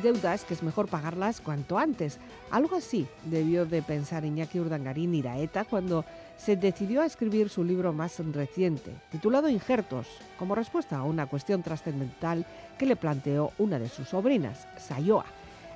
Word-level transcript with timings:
deudas 0.00 0.44
que 0.44 0.54
es 0.54 0.62
mejor 0.62 0.88
pagarlas 0.88 1.40
cuanto 1.40 1.78
antes. 1.78 2.18
Algo 2.50 2.76
así 2.76 3.06
debió 3.24 3.66
de 3.66 3.82
pensar 3.82 4.24
Iñaki 4.24 4.58
Urdangarín 4.58 5.14
Iraeta 5.14 5.64
cuando 5.64 6.04
se 6.36 6.56
decidió 6.56 7.02
a 7.02 7.06
escribir 7.06 7.48
su 7.48 7.62
libro 7.62 7.92
más 7.92 8.18
reciente, 8.32 8.92
titulado 9.10 9.48
Injertos, 9.48 10.06
como 10.38 10.54
respuesta 10.54 10.96
a 10.96 11.04
una 11.04 11.26
cuestión 11.26 11.62
trascendental 11.62 12.46
que 12.78 12.86
le 12.86 12.96
planteó 12.96 13.52
una 13.58 13.78
de 13.78 13.88
sus 13.88 14.08
sobrinas, 14.08 14.66
Sayoa. 14.78 15.26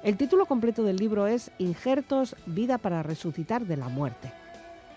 El 0.02 0.16
título 0.16 0.46
completo 0.46 0.82
del 0.82 0.96
libro 0.96 1.26
es 1.26 1.50
Injertos, 1.58 2.36
vida 2.46 2.78
para 2.78 3.02
resucitar 3.02 3.66
de 3.66 3.76
la 3.76 3.88
muerte. 3.88 4.32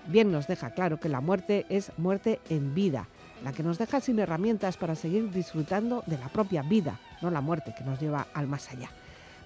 Bien 0.08 0.32
nos 0.32 0.48
deja 0.48 0.72
claro 0.72 1.00
que 1.00 1.10
la 1.10 1.20
muerte 1.20 1.66
es 1.70 1.92
muerte 1.98 2.40
en 2.50 2.74
vida, 2.74 3.08
la 3.44 3.52
que 3.52 3.64
nos 3.64 3.78
deja 3.78 4.00
sin 4.00 4.20
herramientas 4.20 4.78
para 4.78 4.96
seguir 4.96 5.32
disfrutando 5.32 6.04
de 6.08 6.18
la 6.18 6.30
propia 6.30 6.62
vida, 6.62 7.00
no 7.22 7.30
la 7.30 7.42
muerte 7.42 7.76
que 7.78 7.84
nos 7.84 8.00
lleva 8.00 8.28
al 8.34 8.48
más 8.48 8.72
allá. 8.72 8.90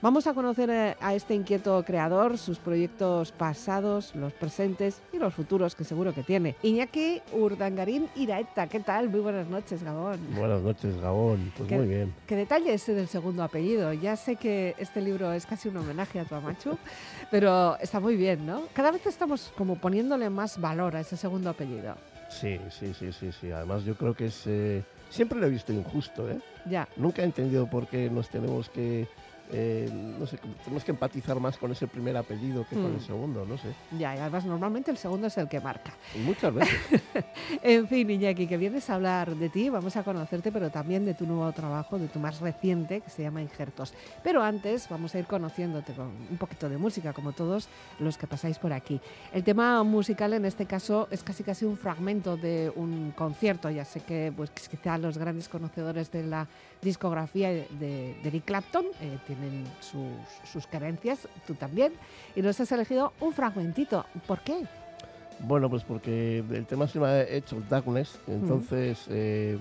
Vamos 0.02 0.26
a 0.26 0.34
conocer 0.34 0.72
eh, 0.72 0.98
a 1.00 1.14
este 1.14 1.36
inquieto 1.36 1.84
creador, 1.86 2.40
sus 2.40 2.58
proyectos 2.58 3.32
pasados, 3.32 4.16
los 4.16 4.34
presentes 4.34 5.00
y 5.14 5.20
los 5.20 5.32
futuros 5.32 5.76
que 5.76 5.84
seguro 5.84 6.12
que 6.12 6.24
tiene. 6.24 6.56
Iñaki 6.64 7.22
Urdangarín 7.34 8.10
Iraeta, 8.16 8.66
¿qué 8.66 8.80
tal? 8.80 9.10
Muy 9.10 9.20
buenas 9.20 9.48
noches, 9.48 9.84
Gabón. 9.84 10.20
Buenas 10.36 10.64
noches, 10.64 11.00
Gabón. 11.00 11.54
Pues 11.56 11.70
muy 11.70 11.86
bien. 11.86 12.16
Qué 12.26 12.36
detalle 12.36 12.74
ese 12.74 12.96
del 12.96 13.08
segundo 13.08 13.44
apellido. 13.44 13.94
Ya 13.94 14.16
sé 14.16 14.38
que 14.38 14.74
este 14.80 15.02
libro 15.02 15.34
es 15.34 15.46
casi 15.46 15.70
un 15.70 15.78
homenaje 15.78 16.20
a 16.20 16.26
tu 16.26 16.34
amachu, 16.34 16.80
pero 17.30 17.78
está 17.78 18.00
muy 18.00 18.16
bien, 18.16 18.44
¿no? 18.44 18.64
Cada 18.74 18.90
vez 18.90 19.06
estamos 19.06 19.54
como 19.56 19.76
poniéndole 19.76 20.32
más 20.32 20.60
valor 20.60 20.96
a 20.96 21.02
ese 21.02 21.16
segundo 21.16 21.52
apellido. 21.52 21.96
Sí, 22.28 22.60
sí, 22.72 22.92
sí, 22.98 23.12
sí, 23.14 23.32
sí. 23.40 23.52
Además 23.52 23.84
yo 23.84 23.96
creo 23.96 24.16
que 24.16 24.26
es... 24.26 24.48
Eh, 24.48 24.84
siempre 25.12 25.40
lo 25.40 25.46
he 25.46 25.50
visto 25.52 25.72
injusto, 25.72 26.28
¿eh? 26.28 26.40
Ya. 26.68 26.88
Nunca 26.96 27.22
he 27.22 27.26
entendido 27.26 27.70
por 27.70 27.86
qué 27.86 28.10
nos 28.10 28.30
tenemos 28.30 28.68
que 28.70 29.08
eh, 29.52 29.90
no 29.92 30.26
sé, 30.26 30.38
tenemos 30.64 30.84
que 30.84 30.92
empatizar 30.92 31.40
más 31.40 31.58
con 31.58 31.72
ese 31.72 31.88
primer 31.88 32.16
apellido 32.16 32.66
que 32.70 32.76
con 32.76 32.86
el 32.86 32.98
mm. 32.98 33.06
segundo, 33.06 33.46
no 33.46 33.58
sé. 33.58 33.70
Ya, 33.98 34.16
y 34.16 34.20
además 34.20 34.46
normalmente 34.46 34.92
el 34.92 34.98
segundo 34.98 35.28
es 35.28 35.38
el 35.38 35.48
que 35.48 35.60
marca. 35.60 35.94
muchas 36.26 36.54
veces. 36.54 37.02
en 37.64 37.88
fin, 37.88 38.10
Iñaki, 38.10 38.48
que 38.48 38.58
vienes 38.58 38.90
a 38.90 38.96
hablar 38.96 39.36
de 39.36 39.50
ti, 39.50 39.70
vamos 39.70 39.96
a 39.98 40.04
conocerte, 40.04 40.52
pero 40.52 40.70
también 40.70 41.06
de 41.06 41.14
tu 41.14 41.26
nuevo 41.26 41.52
trabajo, 41.52 42.00
de 42.00 42.08
tu 42.08 42.20
más 42.20 42.40
reciente, 42.40 43.02
que 43.02 43.10
se 43.10 43.24
llama 43.24 43.42
Injertos. 43.42 43.94
Pero 44.24 44.42
antes 44.42 44.88
vamos 44.90 45.14
a 45.16 45.20
ir 45.20 45.26
conociéndote 45.26 45.94
con 45.94 46.08
un 46.30 46.38
poquito 46.38 46.70
de 46.70 46.78
música, 46.78 47.14
como 47.14 47.34
todos 47.34 47.68
los 48.00 48.18
que 48.18 48.28
pasáis 48.28 48.58
por 48.58 48.74
aquí. 48.74 49.02
El 49.34 49.44
tema 49.44 49.84
musical 49.84 50.34
en 50.34 50.46
este 50.46 50.66
caso 50.66 51.08
es 51.12 51.24
casi 51.24 51.44
casi 51.44 51.66
un 51.66 51.78
fragmento 51.78 52.38
de 52.38 52.72
un 52.76 53.12
concierto, 53.16 53.70
ya 53.70 53.86
sé 53.86 54.02
que 54.02 54.32
pues 54.36 54.52
quizá 54.52 54.98
los 54.98 55.18
grandes 55.18 55.50
conocedores 55.50 56.12
de 56.12 56.24
la 56.24 56.48
discografía 56.82 57.50
de, 57.50 58.16
Eric 58.24 58.46
Clapton, 58.46 58.86
eh, 59.02 59.18
tienen 59.28 59.66
sus, 59.80 60.50
sus 60.52 60.68
carencias, 60.68 61.28
tú 61.46 61.54
también, 61.54 61.94
y 62.36 62.42
nos 62.42 62.60
has 62.60 62.72
elegido 62.72 63.14
un 63.20 63.34
fragmentito. 63.34 64.06
¿Por 64.28 64.40
qué? 64.42 64.66
Bueno, 65.40 65.70
pues 65.70 65.84
porque 65.84 66.40
el 66.40 66.66
tema 66.66 66.88
se 66.88 66.96
llama 66.96 67.22
Hecho 67.22 67.62
Darkness, 67.70 68.20
entonces 68.28 69.06
eh, 69.10 69.58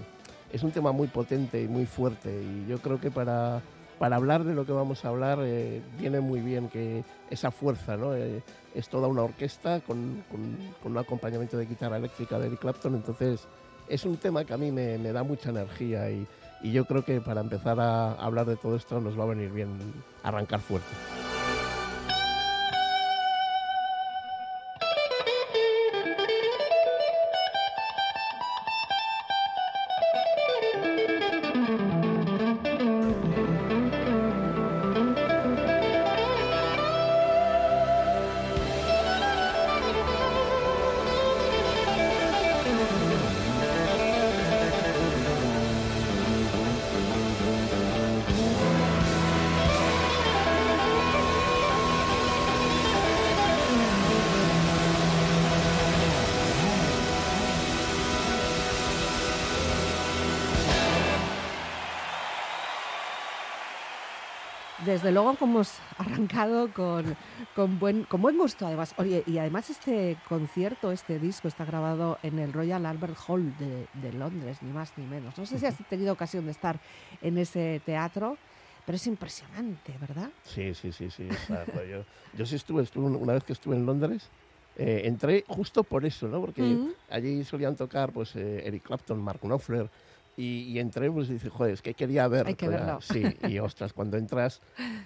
es 0.53 0.63
un 0.63 0.71
tema 0.71 0.93
muy 0.93 1.09
potente 1.09 1.63
y 1.63 1.69
muy 1.69 1.87
fuerte, 1.87 2.43
y 2.43 2.69
yo 2.69 2.79
creo 2.79 3.01
que 3.01 3.11
para, 3.11 3.63
para 3.99 4.17
hablar 4.17 4.45
de 4.45 4.55
lo 4.55 4.67
que 4.67 4.73
vamos 4.73 5.05
a 5.05 5.09
hablar 5.09 5.39
eh, 5.43 5.81
viene 5.99 6.21
muy 6.21 6.41
bien 6.41 6.69
que 6.69 7.03
esa 7.31 7.51
fuerza, 7.51 7.97
¿no? 7.97 8.13
es 8.15 8.89
toda 8.89 9.09
una 9.09 9.23
orquesta 9.23 9.81
con, 9.81 10.23
con, 10.31 10.57
con, 10.83 10.93
un 10.93 10.99
acompañamiento 10.99 11.57
de 11.57 11.67
guitarra 11.67 11.97
eléctrica 11.97 12.39
de 12.39 12.49
Eric 12.49 12.61
Clapton, 12.61 12.95
entonces 12.95 13.47
es 13.89 14.05
un 14.05 14.17
tema 14.19 14.45
que 14.45 14.53
a 14.53 14.59
mí 14.59 14.71
me, 14.71 14.99
me 14.99 15.13
da 15.13 15.23
mucha 15.23 15.49
energía 15.51 16.11
y, 16.11 16.27
y 16.63 16.73
yo 16.73 16.85
creo 16.85 17.05
que 17.05 17.21
para 17.21 17.41
empezar 17.41 17.81
a 17.81 18.13
hablar 18.13 18.47
de 18.47 18.57
todo 18.57 18.77
esto 18.77 19.01
nos 19.01 19.19
va 19.19 19.25
a 19.25 19.29
venir 19.29 19.51
bien 19.51 19.79
arrancar 20.23 20.61
fuerte. 20.61 20.89
Desde 64.85 65.13
luego 65.13 65.35
como 65.37 65.55
hemos 65.55 65.75
arrancado 65.99 66.73
con, 66.73 67.17
con, 67.55 67.79
buen, 67.79 68.05
con 68.05 68.23
buen 68.23 68.37
gusto 68.37 68.67
además. 68.67 68.95
Oye, 68.97 69.23
y 69.27 69.39
además 69.39 69.71
este 69.71 70.17
concierto, 70.29 70.93
este 70.93 71.19
disco 71.19 71.49
está 71.49 71.65
grabado 71.65 72.19
en 72.23 72.39
el 72.39 72.53
Royal 72.53 72.87
Albert 72.87 73.17
Hall 73.27 73.53
de, 73.59 74.13
Londres, 74.13 74.59
ni 74.63 74.73
más 74.73 74.93
ni 74.97 75.07
menos. 75.07 75.37
No 75.39 75.47
sé 75.47 75.59
si 75.59 75.67
has 75.67 75.77
tenido 75.89 76.13
ocasión 76.13 76.45
de 76.45 76.53
estar 76.53 76.81
en 77.23 77.39
ese 77.39 77.81
teatro. 77.85 78.37
Pero 78.87 78.97
es 78.97 79.07
impresionante, 79.07 79.95
¿verdad? 80.01 80.31
Sí, 80.43 80.75
sí, 80.75 80.91
sí, 80.91 81.11
sí. 81.11 81.29
yo, 81.89 82.03
yo, 82.37 82.47
sí 82.47 82.57
estuve, 82.57 82.83
estuve, 82.83 83.07
una 83.07 83.35
vez 83.35 83.45
que 83.45 83.53
estuve 83.53 83.77
en 83.77 83.85
Londres, 83.85 84.31
eh, 84.77 85.03
entré 85.05 85.45
justo 85.47 85.85
por 85.85 86.07
eso, 86.07 86.27
¿no? 86.27 86.41
Porque 86.41 86.79
allí 87.11 87.45
solían 87.45 87.77
tocar 87.77 88.11
pues 88.11 88.35
eh, 88.37 88.67
Eric 88.67 88.85
Clapton, 88.85 89.23
Mark 89.23 89.41
Knopfler, 89.43 89.91
y, 90.41 90.79
entré, 90.79 91.11
pues 91.11 91.29
dice, 91.29 91.51
joder, 91.51 91.75
es 91.75 91.83
que 91.83 91.95
quería 91.95 92.27
ver. 92.29 92.47
Hay 92.47 92.55
que 92.55 92.69
verlo. 92.69 93.01
Sí, 93.01 93.23
y 93.49 93.59
ostras, 93.61 93.93
cuando 93.93 94.17
entras, 94.17 94.61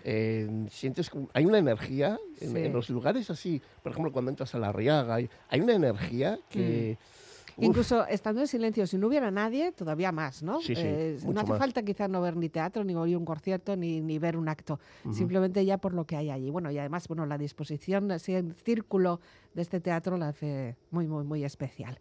eh, 0.04 0.66
sientes 0.70 1.10
que 1.10 1.26
hay 1.32 1.44
una 1.44 1.58
energía 1.58 2.18
en, 2.40 2.72
los 2.72 2.88
lugares 2.90 3.30
así. 3.30 3.60
Por 3.82 3.92
ejemplo, 3.92 4.12
cuando 4.12 4.30
entras 4.30 4.54
a 4.54 4.58
la 4.58 4.72
Riaga, 4.72 5.16
hay, 5.16 5.28
hay 5.48 5.60
una 5.60 5.74
energía 5.74 6.38
que. 6.48 6.96
Mm. 7.00 7.14
Incluso 7.56 8.04
estando 8.08 8.40
en 8.40 8.48
silencio, 8.48 8.84
si 8.84 8.98
no 8.98 9.06
hubiera 9.06 9.30
nadie, 9.30 9.70
todavía 9.70 10.10
más, 10.10 10.42
¿no? 10.42 10.60
Sí, 10.60 10.74
sí, 10.74 10.82
eh, 10.84 11.18
no 11.24 11.40
hace 11.40 11.54
falta 11.54 11.84
quizás 11.84 12.10
no 12.10 12.20
ver 12.20 12.36
ni 12.36 12.48
teatro, 12.48 12.82
ni 12.82 12.96
oír 12.96 13.16
un 13.16 13.24
concierto, 13.24 13.76
ni, 13.76 14.00
ni 14.00 14.18
ver 14.18 14.36
un 14.36 14.48
acto. 14.48 14.80
Simplemente 15.12 15.64
ya 15.64 15.78
por 15.78 15.94
lo 15.94 16.04
que 16.04 16.16
hay 16.16 16.30
allí. 16.30 16.50
Bueno, 16.50 16.72
y 16.72 16.78
además, 16.78 17.06
bueno, 17.06 17.26
la 17.26 17.38
disposición, 17.38 18.10
así 18.10 18.34
en 18.34 18.54
círculo 18.54 19.20
de 19.54 19.62
este 19.62 19.78
teatro 19.78 20.16
la 20.16 20.30
hace 20.30 20.74
muy, 20.90 21.06
muy, 21.06 21.22
muy 21.22 21.44
especial. 21.44 21.96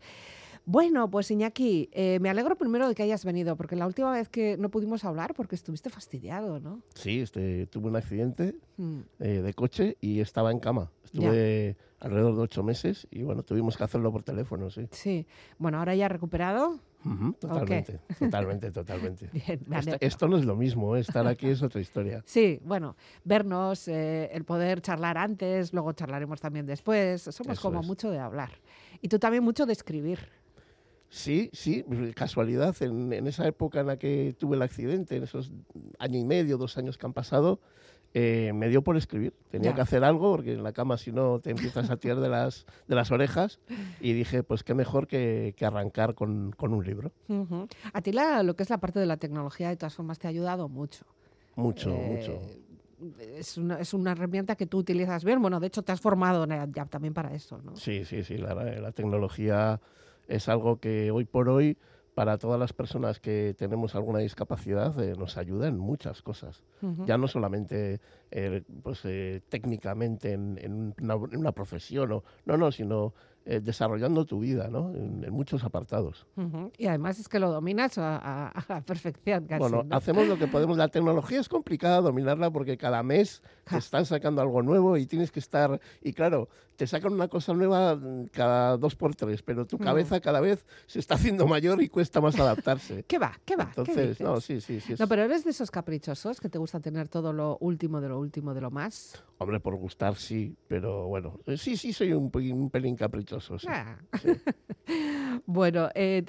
Bueno, 0.65 1.09
pues 1.09 1.29
Iñaki, 1.29 1.89
eh, 1.91 2.19
me 2.21 2.29
alegro 2.29 2.55
primero 2.55 2.87
de 2.87 2.95
que 2.95 3.03
hayas 3.03 3.25
venido, 3.25 3.57
porque 3.57 3.75
la 3.75 3.85
última 3.85 4.13
vez 4.13 4.29
que 4.29 4.55
no 4.57 4.69
pudimos 4.69 5.03
hablar, 5.03 5.33
porque 5.33 5.55
estuviste 5.55 5.89
fastidiado, 5.89 6.59
¿no? 6.59 6.81
Sí, 6.95 7.19
este, 7.19 7.67
tuve 7.67 7.89
un 7.89 7.97
accidente 7.97 8.55
mm. 8.77 8.99
eh, 9.19 9.41
de 9.41 9.53
coche 9.53 9.97
y 9.99 10.21
estaba 10.21 10.51
en 10.51 10.59
cama. 10.59 10.89
Estuve 11.03 11.75
alrededor 11.99 12.35
de 12.35 12.41
ocho 12.41 12.63
meses 12.63 13.07
y 13.11 13.23
bueno, 13.23 13.43
tuvimos 13.43 13.77
que 13.77 13.83
hacerlo 13.83 14.11
por 14.11 14.23
teléfono, 14.23 14.69
sí. 14.69 14.87
Sí, 14.91 15.27
bueno, 15.57 15.79
ahora 15.79 15.95
ya 15.95 16.07
recuperado. 16.07 16.79
totalmente, 17.39 17.99
totalmente, 18.17 18.71
totalmente. 18.71 19.29
esto, 19.99 20.29
no 20.29 20.37
es 20.37 20.45
lo 20.45 20.55
mismo, 20.55 20.95
¿eh? 20.95 21.01
estar 21.01 21.27
aquí 21.27 21.47
es 21.47 21.61
otra 21.61 21.81
historia. 21.81 22.23
Sí, 22.33 22.61
bueno, 22.63 22.95
vernos, 23.25 23.89
el 23.89 24.45
poder 24.45 24.81
charlar 24.81 25.17
antes, 25.17 25.73
luego 25.73 25.91
charlaremos 25.91 26.39
también 26.39 26.65
después, 26.65 27.21
somos 27.21 27.59
como 27.59 27.83
mucho 27.83 28.09
de 28.09 28.19
hablar. 28.19 28.51
Y 29.01 29.09
tú 29.09 29.19
también 29.19 29.43
mucho 29.43 29.65
de 29.65 29.73
escribir. 29.73 30.19
Sí, 31.13 31.51
sí, 31.53 31.85
casualidad, 32.15 32.75
en, 32.81 33.13
esa 33.27 33.47
época 33.47 33.81
en 33.81 33.85
la 33.85 33.97
que 33.97 34.35
tuve 34.35 34.55
el 34.55 34.63
accidente, 34.63 35.15
en 35.15 35.21
esos 35.21 35.51
año 35.99 36.17
y 36.17 36.25
medio, 36.25 36.57
dos 36.57 36.75
años 36.79 36.97
que 36.97 37.05
han 37.05 37.13
pasado, 37.13 37.59
eh, 38.15 38.51
me 38.55 38.67
dio 38.67 38.83
por 38.83 38.97
escribir. 38.97 39.35
Tenía 39.51 39.75
que 39.75 39.81
hacer 39.81 40.03
algo 40.03 40.31
porque 40.31 40.53
en 40.53 40.63
la 40.63 40.73
cama 40.73 40.97
si 40.97 41.11
no 41.11 41.39
te 41.39 41.51
empiezas 41.51 41.91
a 41.91 41.97
tirar 41.97 42.19
de 42.19 42.29
las, 42.29 42.65
de 42.87 42.95
las 42.95 43.11
orejas 43.11 43.59
y 44.01 44.13
dije, 44.13 44.41
pues 44.41 44.63
qué 44.63 44.73
mejor 44.73 45.05
que, 45.05 45.53
arrancar 45.61 46.15
con, 46.15 46.55
un 46.59 46.83
libro. 46.83 47.11
A 47.93 48.01
ti 48.01 48.11
la, 48.11 48.41
lo 48.41 48.55
que 48.55 48.63
es 48.63 48.71
la 48.71 48.79
parte 48.79 48.99
de 48.99 49.05
la 49.05 49.17
tecnología 49.17 49.69
de 49.69 49.77
todas 49.77 49.93
formas 49.93 50.17
te 50.17 50.25
ha 50.25 50.31
ayudado 50.31 50.67
mucho. 50.67 51.05
Mucho, 51.55 51.91
eh, 51.91 52.17
mucho. 52.17 52.41
Es 53.37 53.59
una, 53.59 53.79
es 53.79 53.93
una, 53.93 54.13
herramienta 54.13 54.55
que 54.55 54.65
tú 54.65 54.79
utilizas 54.79 55.23
bien. 55.23 55.39
Bueno, 55.43 55.59
de 55.59 55.67
hecho 55.67 55.83
te 55.83 55.91
has 55.91 56.01
formado 56.01 56.47
ya 56.47 56.85
también 56.87 57.13
para 57.13 57.35
eso, 57.35 57.61
¿no? 57.61 57.75
Sí, 57.75 58.03
sí, 58.03 58.23
sí. 58.23 58.39
La, 58.39 58.55
la 58.55 58.91
tecnología 58.93 59.79
es 60.27 60.49
algo 60.49 60.79
que 60.79 61.11
hoy 61.11 61.25
por 61.25 61.49
hoy 61.49 61.77
para 62.13 62.37
todas 62.37 62.59
las 62.59 62.73
personas 62.73 63.19
que 63.19 63.55
tenemos 63.57 63.95
alguna 63.95 64.19
discapacidad 64.19 64.99
eh, 65.01 65.15
nos 65.17 65.37
ayuda 65.37 65.67
en 65.67 65.77
muchas 65.77 66.21
cosas. 66.21 66.63
Ya 67.05 67.17
no 67.17 67.27
solamente 67.27 68.01
eh, 68.29 68.61
pues, 68.83 69.01
eh, 69.05 69.41
técnicamente 69.49 70.33
en, 70.33 70.93
una, 71.01 71.51
profesión, 71.53 72.11
o, 72.11 72.23
no, 72.45 72.57
no, 72.57 72.71
sino 72.71 73.13
eh, 73.45 73.59
desarrollando 73.59 74.25
tu 74.25 74.39
vida, 74.39 74.69
¿no? 74.69 74.93
En, 74.95 75.29
muchos 75.33 75.63
apartados. 75.65 76.25
Y 76.77 76.87
además 76.87 77.19
es 77.19 77.27
que 77.27 77.39
lo 77.39 77.51
dominas 77.51 77.97
a, 77.97 78.53
la 78.69 78.81
perfección 78.81 79.47
casi. 79.47 79.59
Bueno, 79.59 79.83
hacemos 79.89 80.27
lo 80.27 80.37
que 80.37 80.47
podemos. 80.47 80.77
La 80.77 80.87
tecnología 80.87 81.41
es 81.41 81.49
complicada 81.49 81.99
dominarla 81.99 82.51
porque 82.51 82.77
cada 82.77 83.03
mes 83.03 83.41
te 83.69 83.77
están 83.77 84.05
sacando 84.05 84.41
algo 84.41 84.61
nuevo 84.61 84.95
y 84.97 85.05
tienes 85.05 85.31
que 85.31 85.39
estar... 85.39 85.81
Y 86.01 86.13
claro, 86.13 86.47
te 86.75 86.87
sacan 86.87 87.13
una 87.13 87.27
cosa 87.27 87.53
nueva 87.53 87.95
mm, 87.95 88.27
cada 88.27 88.77
dos 88.77 88.95
por 88.95 89.15
tres, 89.15 89.41
pero 89.41 89.65
tu 89.65 89.77
cabeza 89.77 90.19
cada 90.19 90.39
vez 90.39 90.65
se 90.85 90.99
está 90.99 91.15
haciendo 91.15 91.47
mayor 91.47 91.81
y 91.81 91.89
cuesta 91.89 92.21
más 92.21 92.39
adaptarse. 92.39 93.03
¿Qué 93.07 93.19
va? 93.19 93.33
¿Qué 93.45 93.55
va? 93.55 93.65
Entonces, 93.65 94.19
no, 94.19 94.39
sí, 94.39 94.61
sí, 94.61 94.79
sí. 94.79 94.95
No, 94.97 95.07
pero 95.07 95.23
eres 95.23 95.43
de 95.43 95.51
esos 95.51 95.71
caprichosos 95.71 96.39
que 96.39 96.49
te 96.49 96.57
gusta 96.57 96.79
tener 96.79 97.09
todo 97.09 97.33
lo 97.33 97.57
último 97.59 98.01
de 98.01 98.09
lo 98.09 98.19
último 98.19 98.53
de 98.53 98.61
lo 98.61 98.71
más. 98.71 99.23
Hombre, 99.37 99.59
por 99.59 99.75
gustar 99.75 100.15
sí, 100.15 100.55
pero 100.67 101.07
bueno, 101.07 101.39
eh, 101.45 101.57
sí, 101.57 101.75
sí 101.75 101.91
soy 101.91 102.13
un, 102.13 102.31
un 102.33 102.69
pelín 102.69 102.95
caprichoso. 102.95 103.32
Ah. 103.67 103.97
bueno, 105.45 105.89
eh, 105.95 106.23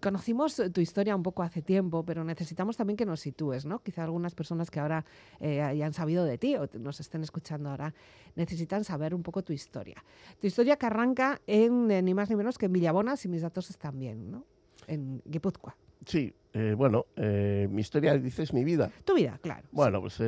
conocimos 0.00 0.60
tu 0.72 0.80
historia 0.80 1.14
un 1.16 1.22
poco 1.22 1.42
hace 1.42 1.62
tiempo, 1.62 2.04
pero 2.04 2.24
necesitamos 2.24 2.76
también 2.76 2.96
que 2.96 3.06
nos 3.06 3.20
sitúes, 3.20 3.64
¿no? 3.64 3.80
Quizá 3.82 4.04
algunas 4.04 4.34
personas 4.34 4.70
que 4.70 4.80
ahora 4.80 5.04
eh, 5.40 5.62
hayan 5.62 5.92
sabido 5.92 6.24
de 6.24 6.38
ti 6.38 6.56
o 6.56 6.68
nos 6.78 7.00
estén 7.00 7.22
escuchando 7.22 7.70
ahora 7.70 7.94
necesitan 8.36 8.84
saber 8.84 9.14
un 9.14 9.22
poco 9.22 9.42
tu 9.42 9.52
historia. 9.52 10.02
Tu 10.40 10.46
historia 10.46 10.76
que 10.76 10.86
arranca 10.86 11.40
en 11.46 11.88
ni 11.88 12.14
más 12.14 12.30
ni 12.30 12.36
menos 12.36 12.58
que 12.58 12.66
en 12.66 12.72
Villabona, 12.72 13.16
si 13.16 13.28
mis 13.28 13.42
datos 13.42 13.70
están 13.70 13.98
bien, 13.98 14.30
¿no? 14.30 14.44
En 14.86 15.22
Guipúzcoa. 15.24 15.76
Sí, 16.04 16.34
bueno, 16.76 17.06
mi 17.16 17.80
historia 17.80 18.18
dices 18.18 18.52
mi 18.52 18.64
vida. 18.64 18.90
Tu 19.04 19.14
vida, 19.14 19.38
claro. 19.40 19.66
Bueno, 19.72 20.00
pues 20.02 20.20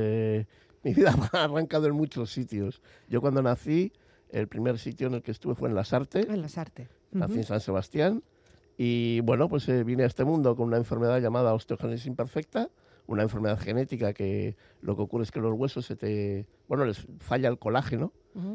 mi 0.87 0.95
vida 0.95 1.13
ha 1.33 1.45
arrancado 1.45 1.89
en 1.89 1.95
muchos 1.95 2.31
sitios. 2.31 2.81
Yo 3.09 3.21
cuando 3.21 3.43
nací, 3.43 3.93
el 4.39 4.49
primer 4.49 4.79
sitio 4.79 5.07
en 5.07 5.15
el 5.15 5.23
que 5.23 5.31
estuve 5.31 5.55
fue 5.55 5.69
en 5.69 5.75
Las 5.75 5.93
Artes. 5.93 6.29
En 6.29 6.43
Las 6.43 6.59
Artes. 6.59 6.89
Nací 7.13 7.37
en 7.37 7.45
San 7.45 7.61
Sebastián. 7.61 8.23
Y 8.77 9.21
bueno, 9.21 9.49
pues 9.49 9.69
eh, 9.69 9.83
vine 9.85 10.03
a 10.03 10.07
este 10.07 10.25
mundo 10.25 10.55
con 10.55 10.69
una 10.69 10.77
enfermedad 10.77 11.21
llamada 11.21 11.55
osteogénesis 11.55 12.07
imperfecta, 12.07 12.69
una 13.07 13.23
enfermedad 13.23 13.59
genética 13.59 14.13
que 14.13 14.57
lo 14.83 14.95
que 14.97 15.03
ocurre 15.03 15.25
es 15.25 15.31
que 15.31 15.41
los 15.41 15.55
huesos 15.55 15.87
se 15.87 15.97
te, 15.97 16.47
bueno, 16.69 16.85
les 16.85 17.07
falla 17.19 17.49
el 17.49 17.59
colágeno 17.59 18.13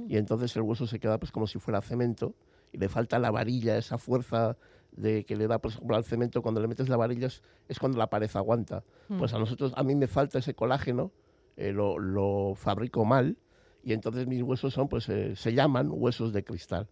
y 0.08 0.18
entonces 0.18 0.56
el 0.56 0.62
hueso 0.62 0.86
se 0.86 1.00
queda 1.00 1.18
pues 1.18 1.32
como 1.32 1.48
si 1.48 1.58
fuera 1.58 1.82
cemento 1.82 2.36
y 2.72 2.78
le 2.78 2.88
falta 2.88 3.18
la 3.18 3.32
varilla, 3.32 3.78
esa 3.78 3.98
fuerza 3.98 4.58
de 4.92 5.24
que 5.24 5.36
le 5.36 5.48
da, 5.48 5.58
por 5.58 5.72
ejemplo, 5.72 5.96
al 5.96 6.04
cemento 6.04 6.44
cuando 6.44 6.62
le 6.62 6.68
metes 6.68 6.88
la 6.88 6.98
varilla 6.98 7.28
es, 7.68 7.80
cuando 7.80 7.98
la 7.98 8.08
pared 8.08 8.30
aguanta. 8.36 8.84
Pues 9.18 9.34
a 9.34 9.40
nosotros, 9.40 9.74
a 9.76 9.84
mí 9.84 9.96
me 9.96 10.06
falta 10.06 10.38
ese 10.38 10.54
colágeno 10.54 11.12
eh, 11.58 11.72
lo, 11.74 12.54
fabrico 12.56 13.06
mal 13.06 13.38
y 13.84 13.94
entonces 13.94 14.28
mis 14.28 14.42
huesos 14.44 14.74
son, 14.74 14.88
pues 14.88 15.10
eh, 15.10 15.36
se 15.36 15.54
llaman 15.54 15.90
huesos 15.92 16.34
de 16.34 16.44
cristal. 16.44 16.88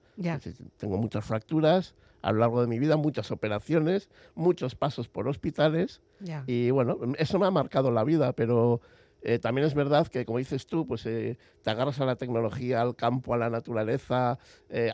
tengo 0.77 0.97
muchas 0.97 1.25
fracturas 1.25 1.95
a 2.21 2.31
lo 2.31 2.39
largo 2.39 2.61
de 2.61 2.67
mi 2.67 2.79
vida, 2.79 2.97
muchas 2.97 3.31
operaciones, 3.31 4.09
muchos 4.35 4.75
pasos 4.75 5.07
por 5.07 5.27
hospitales 5.27 6.01
y 6.47 6.69
bueno, 6.71 6.97
eso 7.17 7.39
me 7.39 7.45
ha 7.45 7.51
marcado 7.51 7.91
la 7.91 8.03
vida, 8.03 8.33
pero 8.33 8.81
eh, 9.21 9.39
también 9.39 9.65
es 9.65 9.73
verdad 9.73 10.07
que, 10.07 10.25
como 10.25 10.39
dices 10.39 10.67
tú, 10.67 10.85
pues 10.85 11.03
te 11.03 11.37
agarras 11.65 11.99
a 12.01 12.05
la 12.05 12.17
tecnología, 12.17 12.81
al 12.81 12.95
campo, 12.95 13.33
a 13.33 13.37
la 13.37 13.49
naturaleza, 13.49 14.37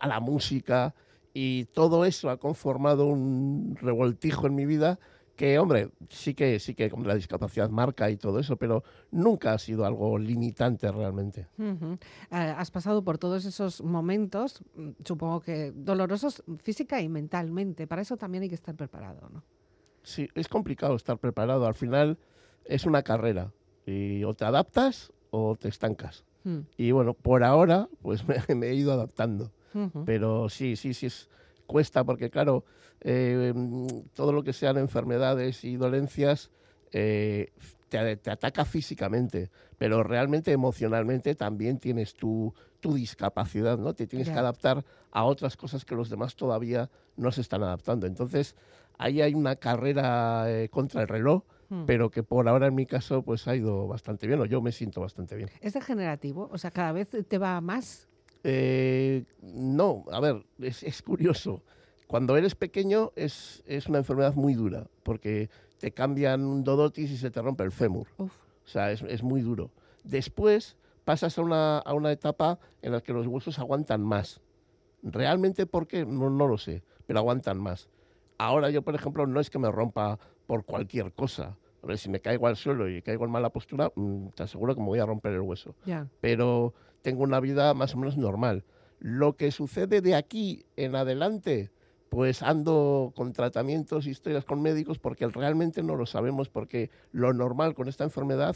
a 0.02 0.08
la 0.08 0.20
música 0.20 0.94
y 1.34 1.66
todo 1.66 2.06
eso 2.06 2.30
ha 2.30 2.38
conformado 2.38 3.08
un 3.08 3.78
revoltijo 3.82 4.48
en 4.48 4.56
mi 4.56 4.66
vida 4.66 5.00
que 5.36 5.60
hombre, 5.60 5.90
sí 6.10 6.34
que 6.34 6.60
sí 6.60 6.74
que 6.74 6.90
la 7.04 7.16
discapacidad 7.16 7.70
marca 7.70 8.10
y 8.10 8.18
todo 8.18 8.40
eso, 8.40 8.56
pero 8.58 8.84
nunca 9.12 9.54
ha 9.54 9.60
sido 9.60 9.86
algo 9.86 10.18
limitante 10.18 10.92
realmente. 10.92 11.48
Eh, 11.60 11.98
has 12.32 12.72
pasado 12.72 13.04
por 13.04 13.18
todos 13.18 13.46
esos 13.46 13.82
momentos, 13.82 14.64
mm, 14.76 14.92
supongo 15.04 15.42
que 15.42 15.72
dolorosos 15.76 16.44
física 16.64 17.02
y 17.02 17.10
mentalmente. 17.10 17.88
Para 17.88 18.02
eso 18.02 18.18
también 18.18 18.44
hay 18.44 18.50
que 18.50 18.56
estar 18.56 18.76
preparado, 18.76 19.30
¿no? 19.30 19.44
Sí, 20.04 20.30
es 20.36 20.48
complicado 20.48 20.96
estar 20.96 21.18
preparado. 21.18 21.66
Al 21.66 21.76
final 21.76 22.18
es 22.64 22.86
una 22.86 23.04
carrera 23.04 23.52
y 23.86 24.24
o 24.24 24.34
te 24.34 24.46
adaptas 24.46 25.12
o 25.32 25.56
te 25.56 25.68
estancas. 25.68 26.24
Mm. 26.44 26.60
Y 26.78 26.92
bueno, 26.92 27.14
por 27.14 27.44
ahora 27.44 27.90
pues 28.02 28.24
me, 28.56 28.68
he 28.68 28.74
ido 28.76 28.94
adaptando. 28.94 29.52
Pero 30.06 30.48
sí, 30.48 30.78
sí, 30.78 30.94
sí 30.94 31.08
es 31.08 31.28
cuesta 31.66 32.04
porque, 32.04 32.30
claro, 32.30 32.64
eh, 33.02 33.54
todo 34.14 34.32
lo 34.34 34.44
que 34.44 34.54
sean 34.54 34.78
enfermedades 34.78 35.64
y 35.64 35.76
dolencias 35.76 36.52
eh, 36.92 37.52
te, 37.90 38.32
ataca 38.32 38.66
físicamente, 38.66 39.50
pero 39.78 40.04
realmente 40.04 40.52
emocionalmente 40.52 41.36
también 41.36 41.80
tienes 41.80 42.14
tu, 42.14 42.54
tu 42.80 42.94
discapacidad, 42.94 43.78
¿no? 43.78 43.94
Te 43.94 44.08
tienes 44.08 44.30
que 44.30 44.38
adaptar 44.38 44.84
a 45.12 45.24
otras 45.24 45.56
cosas 45.56 45.86
que 45.86 45.96
los 45.96 46.10
demás 46.10 46.36
todavía 46.36 46.90
no 47.16 47.32
se 47.32 47.42
están 47.42 47.64
adaptando. 47.64 48.08
Entonces, 48.08 48.56
ahí 48.98 49.22
hay 49.22 49.34
una 49.34 49.56
carrera 49.56 50.46
eh, 50.48 50.70
contra 50.70 51.02
el 51.02 51.08
reloj, 51.08 51.44
hmm. 51.70 51.86
pero 51.86 52.10
que 52.10 52.24
por 52.24 52.48
ahora 52.48 52.68
en 52.68 52.76
mi 52.76 52.86
caso 52.86 53.22
pues 53.22 53.48
ha 53.48 53.56
ido 53.56 53.88
bastante 53.88 54.28
bien, 54.28 54.40
o 54.42 54.46
yo 54.46 54.62
me 54.62 54.72
siento 54.72 55.02
bastante 55.02 55.36
bien. 55.36 55.50
¿Es 55.62 55.74
degenerativo? 55.74 56.50
O 56.52 56.58
sea, 56.58 56.72
cada 56.72 56.92
vez 56.92 57.10
te 57.10 57.38
va 57.38 57.62
más 57.62 58.10
eh, 58.48 59.24
no, 59.42 60.06
a 60.12 60.20
ver, 60.20 60.46
es, 60.60 61.02
curioso. 61.02 61.64
Cuando 62.06 62.38
eres 62.38 62.54
pequeño 62.54 63.12
es, 63.16 63.64
una 63.90 63.98
enfermedad 63.98 64.36
muy 64.36 64.54
dura, 64.54 64.86
porque 65.02 65.50
te 65.80 65.92
cambian 65.92 66.46
un 66.46 66.64
dodotis 66.64 67.10
y 67.10 67.18
se 67.18 67.32
te 67.32 67.42
rompe 67.42 67.64
el 67.64 67.72
fémur. 67.72 68.06
O 68.20 68.30
sea, 68.66 68.92
es, 68.92 69.24
muy 69.24 69.42
duro. 69.42 69.72
Después 70.04 70.78
pasas 71.06 71.40
a 71.40 71.42
una, 71.42 72.12
etapa 72.12 72.60
en 72.84 72.92
la 72.92 73.02
que 73.02 73.14
los 73.14 73.26
huesos 73.26 73.58
aguantan 73.58 74.04
más. 74.04 74.42
¿Realmente 75.02 75.66
por 75.66 75.88
qué? 75.88 76.06
No, 76.06 76.30
no 76.30 76.48
lo 76.48 76.60
sé, 76.60 76.84
pero 77.08 77.18
aguantan 77.18 77.58
más. 77.58 77.90
Ahora 78.38 78.70
yo, 78.70 78.84
por 78.84 78.94
ejemplo, 78.94 79.26
no 79.26 79.40
es 79.40 79.50
que 79.50 79.58
me 79.58 79.72
rompa 79.72 80.20
por 80.46 80.66
cualquier 80.66 81.14
cosa. 81.14 81.58
si 81.96 82.10
me 82.10 82.20
caigo 82.20 82.46
al 82.46 82.58
suelo 82.58 82.88
y 82.90 83.02
caigo 83.02 83.26
en 83.26 83.32
mala 83.32 83.50
postura, 83.50 83.92
mm, 83.96 84.28
te 84.36 84.44
aseguro 84.44 84.76
que 84.76 84.82
me 84.82 84.88
voy 84.88 85.00
a 85.00 85.06
romper 85.08 85.34
el 85.34 85.42
hueso. 85.42 85.74
Pero 86.22 86.76
tengo 87.06 87.22
una 87.22 87.40
vida 87.40 87.76
más 87.76 87.94
o 87.94 88.00
menos 88.00 88.18
normal. 88.18 88.64
Lo 88.98 89.38
que 89.38 89.52
sucede 89.52 90.02
de 90.02 90.16
aquí 90.16 90.66
en 90.76 90.96
adelante, 90.96 91.70
pues 92.10 92.42
ando 92.42 93.14
con 93.16 93.32
tratamientos, 93.32 94.08
historias 94.08 94.44
con 94.44 94.60
médicos, 94.64 94.98
porque 94.98 95.28
realmente 95.28 95.84
no 95.84 95.96
lo 95.96 96.08
sabemos, 96.08 96.50
porque 96.50 96.90
lo 97.12 97.32
normal 97.32 97.76
con 97.76 97.88
esta 97.90 98.06
enfermedad 98.06 98.56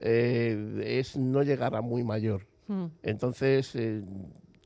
eh, 0.00 0.98
es 0.98 1.16
no 1.16 1.44
llegar 1.44 1.76
a 1.76 1.80
muy 1.80 2.02
mayor. 2.02 2.48
Hmm. 2.66 2.86
Entonces, 3.04 3.76
eh, 3.76 4.02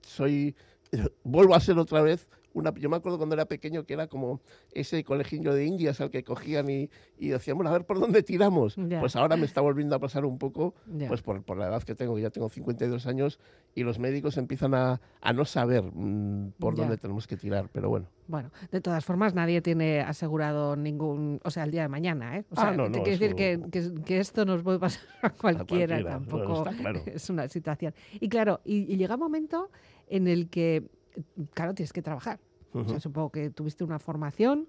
soy, 0.00 0.56
vuelvo 1.22 1.54
a 1.54 1.60
ser 1.60 1.78
otra 1.78 2.00
vez 2.00 2.30
yo 2.76 2.90
me 2.90 2.96
acuerdo 2.96 3.18
cuando 3.18 3.34
era 3.34 3.46
pequeño 3.46 3.84
que 3.84 3.94
era 3.94 4.06
como 4.06 4.40
ese 4.72 5.04
colegio 5.04 5.54
de 5.54 5.64
indias 5.64 6.00
al 6.00 6.10
que 6.10 6.22
cogían 6.22 6.68
y, 6.68 6.90
y 7.18 7.28
decíamos, 7.28 7.66
a 7.66 7.72
ver 7.72 7.84
por 7.84 7.98
dónde 7.98 8.22
tiramos. 8.22 8.76
Pues 9.00 9.16
ahora 9.16 9.36
me 9.36 9.46
está 9.46 9.60
volviendo 9.60 9.96
a 9.96 9.98
pasar 9.98 10.24
un 10.24 10.38
poco, 10.38 10.74
pues 11.08 11.22
por, 11.22 11.42
por, 11.42 11.56
la 11.56 11.68
edad 11.68 11.82
que 11.82 11.94
tengo, 11.94 12.18
ya 12.18 12.30
tengo 12.30 12.48
52 12.48 13.06
años, 13.06 13.38
y 13.74 13.82
los 13.82 13.98
médicos 13.98 14.36
empiezan 14.36 14.74
a, 14.74 15.00
a 15.20 15.32
no 15.32 15.44
saber 15.44 15.82
mm, 15.82 16.52
por 16.58 16.76
dónde 16.76 16.96
tenemos 16.96 17.26
que 17.26 17.36
tirar, 17.36 17.68
pero 17.72 17.88
bueno. 17.88 18.08
Bueno, 18.28 18.50
de 18.70 18.80
todas 18.80 19.04
formas, 19.04 19.34
nadie 19.34 19.60
tiene 19.60 20.00
asegurado 20.00 20.76
ningún, 20.76 21.40
o 21.44 21.50
sea, 21.50 21.64
el 21.64 21.70
día 21.70 21.82
de 21.82 21.88
mañana, 21.88 22.38
¿eh? 22.38 22.44
O 22.50 22.54
sea, 22.54 22.68
ah, 22.68 22.76
no, 22.76 22.88
no, 22.88 23.02
decir 23.02 23.34
que, 23.34 23.60
que, 24.04 24.18
esto 24.18 24.44
nos 24.44 24.62
puede 24.62 24.78
pasar 24.78 25.02
a 25.22 25.30
cualquiera, 25.30 26.02
tampoco 26.02 26.64
es 27.06 27.28
una 27.30 27.48
situación. 27.48 27.94
Y 28.12 28.28
claro, 28.28 28.60
y 28.64 28.96
llega 28.96 29.14
un 29.14 29.20
momento 29.20 29.70
en 30.08 30.28
el 30.28 30.48
que 30.48 30.88
claro, 31.54 31.74
tienes 31.74 31.92
que 31.92 32.02
trabajar. 32.02 32.40
o 32.72 32.88
sea, 32.88 33.00
supongo 33.00 33.30
que 33.30 33.50
tuviste 33.50 33.84
una 33.84 33.98
formación 33.98 34.66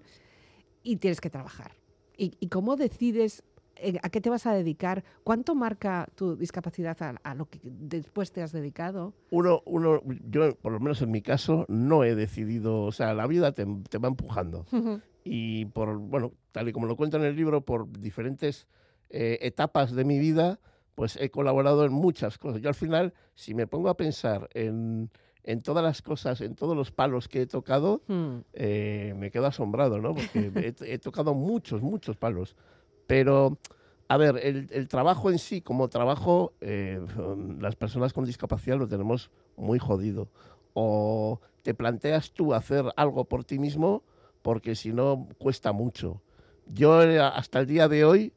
y 0.82 0.96
tienes 0.96 1.20
que 1.20 1.30
trabajar. 1.30 1.72
¿Y, 2.16 2.46
cómo 2.48 2.76
decides 2.76 3.42
eh, 3.76 3.98
a 4.02 4.08
qué 4.08 4.20
te 4.20 4.30
vas 4.30 4.46
a 4.46 4.54
dedicar? 4.54 5.02
¿Cuánto 5.24 5.56
marca 5.56 6.08
tu 6.14 6.36
discapacidad 6.36 6.96
a, 7.22 7.34
lo 7.34 7.46
que 7.46 7.58
después 7.64 8.30
te 8.30 8.42
has 8.42 8.52
dedicado? 8.52 9.14
Uno, 9.30 9.62
uno, 9.64 10.00
yo, 10.30 10.54
por 10.56 10.72
lo 10.72 10.78
menos 10.78 11.02
en 11.02 11.10
mi 11.10 11.22
caso, 11.22 11.64
no 11.68 12.04
he 12.04 12.14
decidido, 12.14 12.82
o 12.82 12.92
sea, 12.92 13.14
la 13.14 13.26
vida 13.26 13.52
te, 13.52 13.64
va 13.64 14.08
empujando. 14.08 14.64
Y 15.24 15.64
por, 15.66 15.96
bueno, 15.98 16.32
tal 16.52 16.68
y 16.68 16.72
como 16.72 16.86
lo 16.86 16.96
cuento 16.96 17.16
en 17.16 17.24
el 17.24 17.34
libro, 17.34 17.62
por 17.62 17.90
diferentes 17.90 18.68
eh, 19.10 19.38
etapas 19.42 19.92
de 19.92 20.04
mi 20.04 20.18
vida, 20.18 20.60
pues 20.94 21.16
he 21.20 21.30
colaborado 21.30 21.84
en 21.84 21.92
muchas 21.92 22.38
cosas. 22.38 22.60
Yo 22.60 22.68
al 22.68 22.74
final, 22.74 23.14
si 23.34 23.54
me 23.54 23.66
pongo 23.66 23.88
a 23.88 23.96
pensar 23.96 24.48
en 24.54 25.10
en 25.44 25.60
todas 25.60 25.84
las 25.84 26.02
cosas, 26.02 26.40
en 26.40 26.54
todos 26.54 26.76
los 26.76 26.90
palos 26.90 27.28
que 27.28 27.42
he 27.42 27.46
tocado, 27.46 28.00
hmm. 28.08 28.38
eh, 28.54 29.14
me 29.16 29.30
quedo 29.30 29.46
asombrado, 29.46 30.00
¿no? 30.00 30.14
Porque 30.14 30.74
he, 30.80 30.98
tocado 30.98 31.34
muchos, 31.34 31.82
muchos 31.82 32.16
palos. 32.16 32.56
Pero, 33.06 33.58
a 34.08 34.16
ver, 34.16 34.38
el, 34.42 34.88
trabajo 34.88 35.30
en 35.30 35.38
sí, 35.38 35.60
como 35.60 35.88
trabajo, 35.88 36.54
eh, 36.62 36.98
las 37.60 37.76
personas 37.76 38.14
con 38.14 38.24
discapacidad 38.24 38.78
lo 38.78 38.88
tenemos 38.88 39.30
muy 39.56 39.78
jodido. 39.78 40.28
O 40.72 41.40
te 41.62 41.74
planteas 41.74 42.32
tú 42.32 42.54
hacer 42.54 42.86
algo 42.96 43.26
por 43.26 43.44
ti 43.44 43.58
mismo, 43.58 44.02
porque 44.40 44.74
si 44.74 44.92
no, 44.92 45.28
cuesta 45.38 45.72
mucho. 45.72 46.22
Yo 46.66 47.02
eh, 47.02 47.20
hasta 47.20 47.60
el 47.60 47.66
día 47.66 47.88
de 47.88 48.04
hoy, 48.04 48.32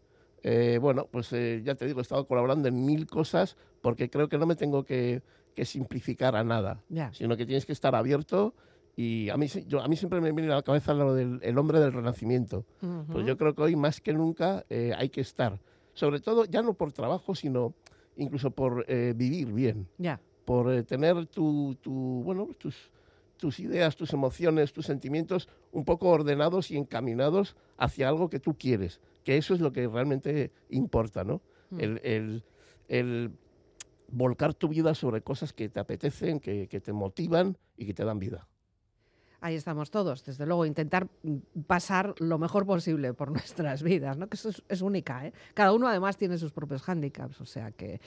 bueno, 0.79 1.07
pues 1.11 1.31
ya 1.31 1.75
te 1.75 1.85
digo, 1.85 1.99
he 1.99 2.01
estado 2.01 2.25
colaborando 2.25 2.69
en 2.69 2.85
mil 2.85 3.05
cosas 3.05 3.57
porque 3.81 4.09
creo 4.09 4.29
que 4.29 4.37
no 4.37 4.45
me 4.45 4.55
tengo 4.55 4.83
que 4.83 5.21
que 5.57 5.65
simplificar 5.65 6.35
a 6.35 6.43
nada, 6.43 6.83
sino 7.13 7.35
que 7.35 7.47
tienes 7.47 7.65
que 7.65 7.73
estar 7.73 7.95
abierto 7.95 8.53
y 8.95 9.27
a 9.29 9.37
mí, 9.37 9.47
yo, 9.65 9.81
a 9.81 9.87
mí 9.87 9.95
siempre 9.95 10.21
me 10.21 10.31
viene 10.31 10.51
a 10.51 10.57
la 10.57 10.61
cabeza 10.61 10.93
lo 10.93 11.15
del 11.15 11.39
el 11.41 11.57
hombre 11.57 11.79
del 11.79 11.93
renacimiento. 11.93 12.63
Pues 13.11 13.25
yo 13.25 13.37
creo 13.37 13.55
que 13.55 13.63
hoy 13.63 13.75
más 13.75 13.99
que 13.99 14.13
nunca 14.13 14.65
eh, 14.69 14.93
hay 14.95 15.09
que 15.09 15.21
estar. 15.21 15.59
Sobre 15.93 16.19
todo, 16.19 16.45
ya 16.45 16.61
no 16.61 16.75
por 16.75 16.93
trabajo, 16.93 17.33
sino 17.33 17.73
incluso 18.17 18.51
por 18.51 18.85
eh, 18.87 19.13
vivir 19.15 19.51
bien. 19.51 19.87
Por 20.45 20.71
eh, 20.71 20.83
tener 20.83 21.25
tu, 21.25 21.75
tu, 21.81 22.21
bueno, 22.23 22.49
tus, 22.59 22.91
tus 23.37 23.59
ideas, 23.59 23.95
tus 23.95 24.13
emociones, 24.13 24.73
tus 24.73 24.85
sentimientos 24.85 25.49
un 25.71 25.85
poco 25.85 26.09
ordenados 26.09 26.69
y 26.69 26.77
encaminados 26.77 27.55
hacia 27.77 28.07
algo 28.09 28.29
que 28.29 28.39
tú 28.39 28.55
quieres. 28.59 29.01
Que 29.23 29.37
eso 29.37 29.55
es 29.55 29.59
lo 29.59 29.73
que 29.73 29.87
realmente 29.87 30.51
importa, 30.69 31.23
¿no? 31.23 31.41
Mm. 31.71 31.79
el, 31.79 32.43
el 32.87 33.31
volcar 34.07 34.53
tu 34.53 34.67
vida 34.67 34.95
sobre 34.95 35.21
cosas 35.21 35.53
que 35.53 35.69
te 35.69 35.79
apetecen, 35.79 36.39
que, 36.39 36.67
te 36.67 36.93
motivan 36.93 37.57
y 37.75 37.85
que 37.85 37.93
te 37.93 38.03
dan 38.03 38.19
vida. 38.19 38.47
Ahí 39.39 39.55
estamos 39.55 39.91
todos, 39.91 40.25
desde 40.25 40.45
luego, 40.47 40.65
intentar 40.65 41.07
pasar 41.67 42.15
lo 42.19 42.39
mejor 42.39 42.65
posible 42.65 43.13
por 43.13 43.31
nuestras 43.31 43.83
vidas, 43.83 44.17
¿no? 44.17 44.27
que 44.27 44.35
eso 44.35 44.49
es, 44.67 44.81
única. 44.81 45.25
¿eh? 45.27 45.33
Cada 45.53 45.73
uno 45.73 45.87
además 45.87 46.17
tiene 46.17 46.37
sus 46.37 46.51
propios 46.51 46.81
hándicaps, 46.81 47.39
o 47.41 47.45
sea 47.45 47.71
que, 47.71 48.01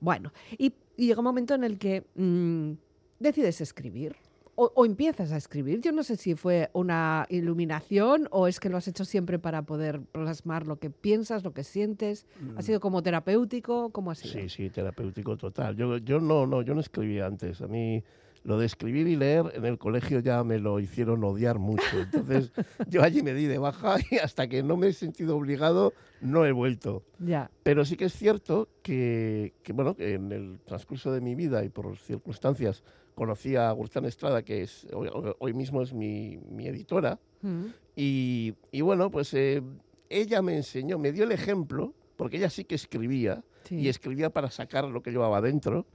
bueno, 0.00 0.32
y, 0.56 0.74
llega 0.96 1.18
un 1.18 1.24
momento 1.24 1.54
en 1.54 1.64
el 1.64 1.78
que 1.78 2.06
mm, 2.14 2.72
decides 3.18 3.60
escribir, 3.60 4.16
o, 4.56 4.84
empiezas 4.86 5.32
a 5.32 5.36
escribir. 5.36 5.80
Yo 5.82 5.92
no 5.92 6.02
sé 6.02 6.16
si 6.16 6.34
fue 6.34 6.70
una 6.72 7.26
iluminación 7.28 8.26
o 8.30 8.48
es 8.48 8.58
que 8.58 8.70
lo 8.70 8.78
has 8.78 8.88
hecho 8.88 9.04
siempre 9.04 9.38
para 9.38 9.62
poder 9.62 10.00
plasmar 10.00 10.66
lo 10.66 10.78
que 10.78 10.90
piensas, 10.90 11.44
lo 11.44 11.52
que 11.52 11.62
sientes. 11.62 12.26
¿Ha 12.56 12.62
sido 12.62 12.80
como 12.80 13.02
terapéutico? 13.02 13.90
¿Cómo 13.90 14.10
ha 14.10 14.14
sido? 14.14 14.32
Sí, 14.32 14.48
sí, 14.48 14.70
terapéutico 14.70 15.36
total. 15.36 15.76
Yo, 15.76 15.98
yo 15.98 16.20
no, 16.20 16.46
no, 16.46 16.62
yo 16.62 16.74
no 16.74 16.80
escribía 16.80 17.26
antes. 17.26 17.60
A 17.60 17.66
mí 17.66 18.02
lo 18.46 18.58
de 18.58 18.66
escribir 18.66 19.08
y 19.08 19.16
leer 19.16 19.52
en 19.54 19.64
el 19.64 19.76
colegio 19.76 20.20
ya 20.20 20.44
me 20.44 20.60
lo 20.60 20.78
hicieron 20.78 21.24
odiar 21.24 21.58
mucho. 21.58 21.82
Entonces 21.98 22.52
yo 22.88 23.02
allí 23.02 23.22
me 23.22 23.34
di 23.34 23.46
de 23.46 23.58
baja 23.58 23.96
y 24.08 24.18
hasta 24.18 24.46
que 24.46 24.62
no 24.62 24.76
me 24.76 24.88
he 24.88 24.92
sentido 24.92 25.36
obligado 25.36 25.92
no 26.20 26.46
he 26.46 26.52
vuelto. 26.52 27.02
Ya. 27.18 27.50
Pero 27.64 27.84
sí 27.84 27.96
que 27.96 28.04
es 28.04 28.12
cierto 28.12 28.68
que, 28.82 29.52
que, 29.64 29.72
bueno, 29.72 29.96
que 29.96 30.14
en 30.14 30.30
el 30.30 30.60
transcurso 30.64 31.12
de 31.12 31.20
mi 31.20 31.34
vida 31.34 31.64
y 31.64 31.70
por 31.70 31.96
circunstancias 31.98 32.84
conocí 33.16 33.56
a 33.56 33.70
Agustín 33.70 34.04
Estrada, 34.04 34.42
que 34.42 34.62
es, 34.62 34.86
hoy, 34.92 35.52
mismo 35.52 35.82
es 35.82 35.92
mi, 35.92 36.38
editora, 36.60 37.18
mm. 37.42 37.64
y, 37.96 38.54
bueno, 38.82 39.10
pues 39.10 39.34
eh, 39.34 39.62
ella 40.08 40.42
me 40.42 40.54
enseñó, 40.54 40.98
me 40.98 41.10
dio 41.10 41.24
el 41.24 41.32
ejemplo, 41.32 41.94
porque 42.16 42.36
ella 42.36 42.50
sí 42.50 42.64
que 42.64 42.74
escribía, 42.76 43.42
y 43.70 43.88
escribía 43.88 44.30
para 44.30 44.50
sacar 44.50 44.84
lo 44.84 45.02
que 45.02 45.10
llevaba 45.10 45.40
dentro, 45.40 45.86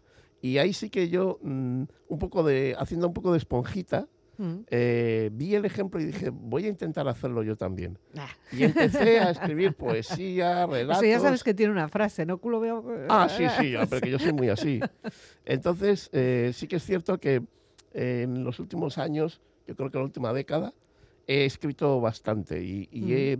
y 0.42 0.58
ahí 0.58 0.74
sí 0.74 0.90
que 0.90 1.10
yo, 1.10 1.40
mm, 1.42 1.84
un 2.08 2.20
poco 2.20 2.44
de, 2.44 2.76
haciendo 2.78 3.08
un 3.08 3.14
poco 3.14 3.32
de 3.32 3.38
esponjita, 3.38 4.08
Mm. 4.42 4.66
Eh, 4.72 5.30
vi 5.34 5.54
el 5.54 5.66
ejemplo 5.66 6.02
y 6.02 6.06
dije, 6.06 6.32
voy 6.32 6.66
a 6.66 6.70
intentar 6.70 7.08
hacerlo 7.08 7.44
yo 7.44 7.56
también. 7.56 8.00
Ah. 8.18 8.28
Y 8.52 8.64
empecé 8.64 9.20
a 9.20 9.30
escribir 9.30 9.76
poesía, 9.76 10.66
relatos. 10.66 11.06
ya 11.06 11.20
sabes 11.20 11.44
que 11.44 11.54
tiene 11.54 11.72
una 11.72 11.88
frase, 11.90 12.26
¿no? 12.26 12.40
Culo 12.40 12.60
veo... 12.60 12.84
Ah, 13.08 13.30
sí, 13.30 13.46
sí, 13.60 13.76
porque 13.90 14.10
yo 14.10 14.18
soy 14.18 14.34
muy 14.34 14.50
así. 14.50 14.80
Entonces, 15.46 16.10
eh, 16.12 16.52
sí 16.56 16.68
que 16.68 16.78
es 16.78 16.84
cierto 16.84 17.20
que 17.20 17.44
eh, 17.94 18.22
en 18.24 18.44
los 18.44 18.60
últimos 18.60 18.98
años, 18.98 19.42
yo 19.68 19.76
creo 19.76 19.92
que 19.92 19.98
en 19.98 20.02
la 20.02 20.06
última 20.06 20.34
década, 20.34 20.74
he 21.28 21.46
escrito 21.46 22.02
bastante 22.02 22.64
y, 22.64 22.90
mm. 22.92 23.12
he, 23.12 23.40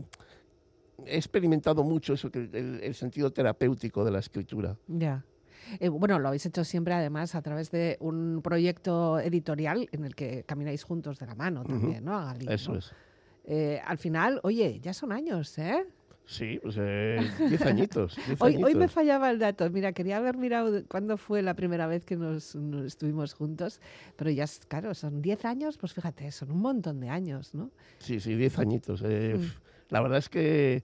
experimentado 1.08 1.84
mucho 1.84 2.14
eso, 2.14 2.30
que 2.30 2.48
el, 2.84 2.94
sentido 2.94 3.34
terapéutico 3.34 4.06
de 4.06 4.12
la 4.12 4.20
escritura. 4.20 4.78
Ya. 4.88 5.26
Eh, 5.80 5.90
bueno, 5.90 6.20
lo 6.20 6.28
habéis 6.28 6.46
hecho 6.46 6.64
siempre 6.64 6.94
además 6.94 7.36
a 7.36 7.42
través 7.42 7.72
de 7.72 7.98
un 8.00 8.42
proyecto 8.44 9.20
editorial 9.20 9.90
en 9.92 10.06
el 10.06 10.16
que 10.16 10.44
camináis 10.44 10.84
juntos 10.84 11.20
de 11.20 11.26
la 11.26 11.36
mano 11.36 11.64
también, 11.64 12.06
¿no? 12.06 12.32
Eso 12.48 12.76
es. 12.76 12.92
Eh, 13.46 13.82
al 13.86 13.98
final, 13.98 14.40
oye, 14.44 14.80
ya 14.82 14.94
son 14.94 15.12
años, 15.12 15.58
¿eh? 15.58 15.86
Sí, 16.26 16.60
pues 16.62 16.76
eh, 16.80 17.20
diez 17.50 17.62
añitos. 17.64 18.16
hoy, 18.40 18.64
hoy, 18.64 18.76
me 18.76 18.88
fallaba 18.88 19.32
el 19.32 19.40
dato. 19.40 19.70
Mira, 19.70 19.92
quería 19.92 20.18
haber 20.18 20.38
mirado 20.38 20.84
cuándo 20.88 21.18
fue 21.18 21.42
la 21.42 21.56
primera 21.56 21.88
vez 21.88 22.06
que 22.06 22.16
nos, 22.16 22.56
estuvimos 22.86 23.34
juntos, 23.34 23.82
pero 24.16 24.30
ya, 24.30 24.46
claro, 24.68 24.94
son 24.94 25.22
diez 25.22 25.44
años, 25.44 25.78
pues 25.78 25.94
fíjate, 25.94 26.32
son 26.32 26.52
un 26.52 26.62
montón 26.62 27.00
de 27.00 27.10
años, 27.10 27.54
¿no? 27.54 27.72
Sí, 27.98 28.20
sí, 28.20 28.36
diez 28.36 28.58
añitos. 28.60 29.02
Mm. 29.02 29.44
La 29.90 30.02
verdad 30.02 30.20
es 30.20 30.30
que 30.30 30.84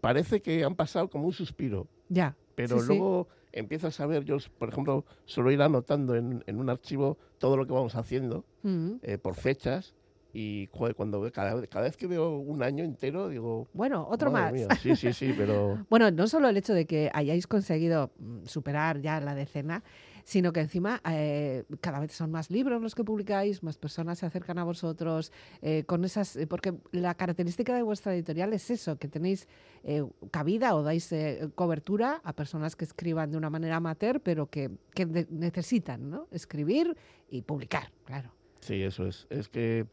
parece 0.00 0.42
que 0.42 0.64
han 0.64 0.74
pasado 0.74 1.08
como 1.08 1.26
un 1.26 1.32
suspiro. 1.32 1.88
Ya. 2.08 2.36
Pero 2.54 2.80
luego 2.82 3.28
empiezas 3.54 4.00
a 4.00 4.06
ver, 4.06 4.24
yo 4.24 4.36
por 4.58 4.68
ejemplo 4.68 5.04
suelo 5.24 5.50
ir 5.50 5.62
anotando 5.62 6.14
en, 6.14 6.42
un 6.46 6.70
archivo 6.70 7.18
todo 7.38 7.56
lo 7.56 7.66
que 7.66 7.72
vamos 7.72 7.94
haciendo 7.94 8.44
mm. 8.62 8.94
eh, 9.02 9.18
por 9.18 9.34
fechas 9.34 9.94
y 10.34 10.66
cuando 10.66 11.30
cada, 11.32 11.54
vez 11.54 11.96
que 11.96 12.08
veo 12.08 12.38
un 12.38 12.62
año 12.62 12.82
entero 12.82 13.28
digo 13.28 13.68
bueno 13.72 14.06
otro 14.10 14.32
más 14.32 14.52
sí 14.82 14.96
sí 14.96 15.12
sí 15.12 15.32
pero 15.38 15.86
bueno 15.88 16.10
no 16.10 16.26
solo 16.26 16.48
el 16.48 16.56
hecho 16.56 16.74
de 16.74 16.86
que 16.86 17.08
hayáis 17.14 17.46
conseguido 17.46 18.10
mm, 18.18 18.44
superar 18.44 19.00
ya 19.00 19.20
la 19.20 19.36
decena 19.36 19.84
sino 20.24 20.52
que 20.52 20.60
encima 20.60 21.00
eh, 21.08 21.64
cada 21.80 22.00
vez 22.00 22.12
son 22.12 22.30
más 22.30 22.50
libros 22.50 22.82
los 22.82 22.94
que 22.94 23.04
publicáis, 23.04 23.62
más 23.62 23.76
personas 23.76 24.18
se 24.18 24.26
acercan 24.26 24.58
a 24.58 24.64
vosotros, 24.64 25.32
eh, 25.62 25.84
con 25.84 26.04
esas, 26.04 26.36
eh, 26.36 26.46
porque 26.46 26.74
la 26.92 27.14
característica 27.14 27.74
de 27.74 27.82
vuestra 27.82 28.14
editorial 28.14 28.52
es 28.54 28.70
eso, 28.70 28.96
que 28.98 29.06
tenéis 29.06 29.46
cabida 30.30 30.74
o 30.74 30.82
dais 30.82 31.12
cobertura 31.54 32.22
a 32.24 32.32
personas 32.32 32.74
que 32.74 32.86
escriban 32.86 33.30
de 33.30 33.36
una 33.36 33.50
manera 33.50 33.76
amateur, 33.76 34.18
pero 34.20 34.48
que, 34.48 34.70
que 34.94 35.04
necesitan 35.28 36.08
¿no? 36.08 36.26
escribir 36.32 36.96
y 37.28 37.42
publicar, 37.42 37.92
claro. 38.06 38.32
Sí, 38.60 38.82
eso 38.82 39.06
es. 39.06 39.26
Es 39.28 39.50
que 39.50 39.86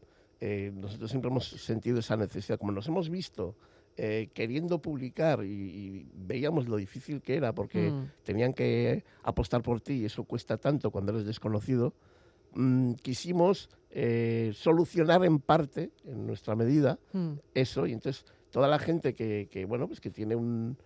nosotros 0.74 1.10
siempre 1.10 1.30
hemos 1.30 1.46
sentido 1.46 2.00
esa 2.00 2.16
necesidad, 2.16 2.58
como 2.58 2.72
nos 2.72 2.88
hemos 2.88 3.08
visto 3.08 3.54
eh, 3.98 4.30
queriendo 4.32 4.80
publicar 4.80 5.44
y, 5.44 6.08
veíamos 6.14 6.66
lo 6.66 6.78
difícil 6.78 7.20
que 7.20 7.36
era 7.36 7.54
porque 7.54 7.90
mm. 7.90 8.10
tenían 8.22 8.54
que 8.54 9.04
apostar 9.22 9.60
por 9.62 9.82
ti 9.82 9.94
y 9.94 10.04
eso 10.06 10.24
cuesta 10.24 10.56
tanto 10.56 10.90
cuando 10.90 11.12
eres 11.12 11.26
desconocido, 11.26 11.92
mm, 12.54 12.94
quisimos 12.94 13.68
eh, 13.90 14.52
solucionar 14.54 15.22
en 15.26 15.40
parte, 15.40 15.90
en 16.06 16.26
nuestra 16.26 16.56
medida, 16.56 16.98
mm. 17.12 17.32
eso 17.52 17.86
y 17.86 17.92
entonces 17.92 18.24
toda 18.50 18.66
la 18.66 18.78
gente 18.78 19.12
que, 19.12 19.66
bueno, 19.68 19.86
pues 19.86 20.00
que 20.00 20.10
tiene 20.10 20.36
un, 20.36 20.78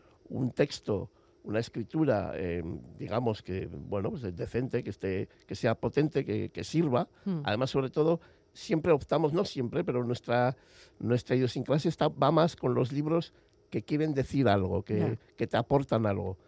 texto 0.56 1.08
una 1.44 1.60
escritura, 1.60 2.32
eh, 2.34 2.64
digamos 2.98 3.40
que 3.40 3.68
bueno, 3.70 4.10
pues 4.10 4.22
decente, 4.34 4.82
que 4.82 4.90
esté, 4.90 5.28
que 5.46 5.54
sea 5.54 5.76
potente, 5.76 6.24
que, 6.24 6.48
que 6.48 6.64
sirva. 6.64 7.08
Además, 7.44 7.70
sobre 7.70 7.88
todo, 7.88 8.18
siempre 8.56 8.92
optamos, 8.92 9.32
no 9.32 9.44
siempre, 9.44 9.84
pero 9.84 10.02
nuestra, 10.04 10.56
nuestra 10.98 11.36
idiosincrasia 11.36 11.88
está, 11.88 12.08
va 12.08 12.30
más 12.30 12.56
con 12.56 12.74
los 12.74 12.90
libros 12.92 13.32
que 13.70 13.82
quieren 13.82 14.14
decir 14.14 14.48
algo, 14.48 14.82
que, 14.82 15.18
que 15.36 15.46
te 15.46 15.56
aportan 15.56 16.06
algo. 16.06 16.38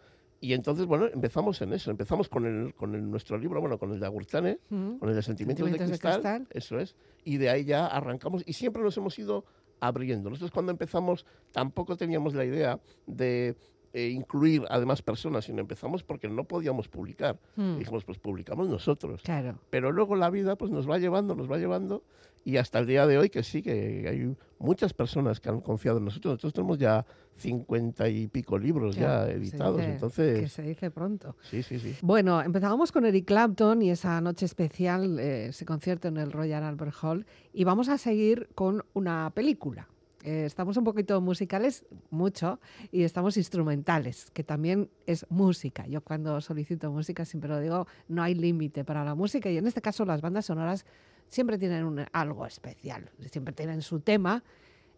Y 0.41 0.53
entonces, 0.53 0.85
bueno, 0.85 1.07
empezamos 1.07 1.61
en 1.61 1.73
eso. 1.73 1.91
Empezamos 1.91 2.29
con, 2.29 2.45
el, 2.45 2.73
con 2.73 3.11
nuestro 3.11 3.37
libro, 3.37 3.59
bueno, 3.59 3.77
con 3.77 3.91
el 3.91 3.99
de 3.99 4.05
Agurtane, 4.05 4.59
con 4.69 5.09
el 5.09 5.15
de 5.15 5.21
Sentimientos, 5.21 5.69
de, 5.69 5.77
cristal, 5.77 6.47
Eso 6.51 6.79
es. 6.79 6.95
Y 7.25 7.37
de 7.37 7.49
ahí 7.49 7.65
ya 7.65 7.87
arrancamos. 7.87 8.43
Y 8.45 8.53
siempre 8.53 8.81
nos 8.81 8.95
hemos 8.97 9.19
ido 9.19 9.43
abriendo. 9.81 10.29
Nosotros 10.29 10.51
cuando 10.51 10.71
empezamos 10.71 11.25
tampoco 11.51 11.97
teníamos 11.97 12.33
la 12.33 12.45
idea 12.45 12.79
de 13.05 13.55
eh, 13.93 14.09
incluir 14.09 14.63
además 14.69 15.01
personas, 15.01 15.45
sino 15.45 15.61
empezamos 15.61 16.03
porque 16.03 16.27
no 16.27 16.43
podíamos 16.43 16.87
publicar. 16.87 17.39
Hmm. 17.55 17.77
Dijimos, 17.77 18.03
pues 18.05 18.17
publicamos 18.19 18.67
nosotros. 18.67 19.21
Claro. 19.23 19.59
Pero 19.69 19.91
luego 19.91 20.15
la 20.15 20.29
vida 20.29 20.55
pues 20.55 20.71
nos 20.71 20.89
va 20.89 20.97
llevando, 20.97 21.35
nos 21.35 21.51
va 21.51 21.57
llevando 21.57 22.03
y 22.45 22.57
hasta 22.57 22.79
el 22.79 22.87
día 22.87 23.05
de 23.05 23.17
hoy 23.17 23.29
que 23.29 23.43
sí, 23.43 23.61
que 23.61 24.07
hay 24.07 24.35
muchas 24.59 24.93
personas 24.93 25.39
que 25.39 25.49
han 25.49 25.61
confiado 25.61 25.97
en 25.97 26.05
nosotros. 26.05 26.33
Nosotros 26.33 26.53
tenemos 26.53 26.77
ya 26.77 27.05
cincuenta 27.35 28.07
y 28.09 28.27
pico 28.27 28.57
libros 28.57 28.95
ya 28.95 29.29
editados, 29.29 29.81
entonces... 29.81 30.39
Que 30.39 30.49
se 30.49 30.61
dice 30.63 30.91
pronto. 30.91 31.35
Sí, 31.41 31.63
sí, 31.63 31.79
sí. 31.79 31.95
Bueno, 32.01 32.41
empezábamos 32.41 32.91
con 32.91 33.05
Eric 33.05 33.25
Clapton 33.25 33.81
y 33.81 33.91
esa 33.91 34.19
noche 34.21 34.45
especial, 34.45 35.19
eh, 35.19 35.47
ese 35.47 35.65
concierto 35.65 36.07
en 36.07 36.17
el 36.17 36.31
Royal 36.31 36.63
Albert 36.63 36.95
Hall, 37.01 37.25
y 37.53 37.63
vamos 37.63 37.89
a 37.89 37.97
seguir 37.97 38.49
con 38.55 38.83
una 38.93 39.31
película. 39.33 39.87
Eh, 40.23 40.43
estamos 40.45 40.75
un 40.75 40.83
poquito 40.83 41.21
musicales, 41.21 41.85
mucho, 42.09 42.59
y 42.91 43.03
estamos 43.03 43.37
instrumentales, 43.37 44.31
que 44.31 44.43
también 44.43 44.89
es 45.05 45.25
música. 45.29 45.87
Yo 45.87 46.01
cuando 46.01 46.41
solicito 46.41 46.91
música 46.91 47.23
siempre 47.23 47.49
lo 47.49 47.59
digo, 47.59 47.87
no 48.07 48.21
hay 48.21 48.35
límite 48.35 48.83
para 48.83 49.05
la 49.05 49.15
música 49.15 49.49
y 49.49 49.57
en 49.57 49.67
este 49.67 49.81
caso 49.81 50.05
las 50.05 50.21
bandas 50.21 50.45
sonoras 50.45 50.85
siempre 51.29 51.57
tienen 51.57 52.05
algo 52.11 52.45
especial, 52.45 53.09
siempre 53.31 53.53
tienen 53.53 53.81
su 53.81 54.01
tema, 54.01 54.43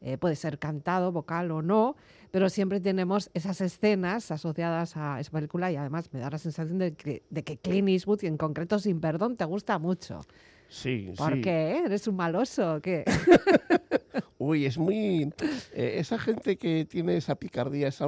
eh, 0.02 0.18
puede 0.18 0.36
ser 0.36 0.58
cantado, 0.58 1.12
vocal 1.12 1.52
o 1.52 1.62
no, 1.62 1.96
pero 2.32 2.50
siempre 2.50 2.80
tenemos 2.80 3.30
esas 3.36 3.62
escenas 3.62 4.32
asociadas 4.32 4.98
a 4.98 5.20
esa 5.20 5.32
película 5.32 5.72
y 5.72 5.76
además 5.76 6.12
me 6.12 6.20
da 6.20 6.32
la 6.32 6.40
sensación 6.40 6.80
de 6.80 6.96
que, 6.96 7.22
de 7.30 7.44
que 7.44 7.58
Clint 7.58 7.90
Eastwood 7.90 8.24
y 8.24 8.28
en 8.28 8.38
concreto 8.38 8.80
Sin 8.80 9.00
Perdón 9.00 9.38
te 9.38 9.46
gusta 9.46 9.78
mucho. 9.78 10.22
Sí, 10.70 11.14
¿Por 11.18 11.42
qué? 11.42 11.84
¿Eres 11.86 12.08
un 12.08 12.16
maloso 12.16 12.76
o 12.76 12.82
qué? 12.82 13.04
Uy, 14.42 14.66
es 14.66 14.80
muy... 14.80 15.32
Eh, 15.72 15.98
esa 16.00 16.18
gente 16.18 16.58
que 16.58 16.84
tiene 16.86 17.16
esa 17.16 17.36
picardía, 17.36 17.88
esa, 17.90 18.08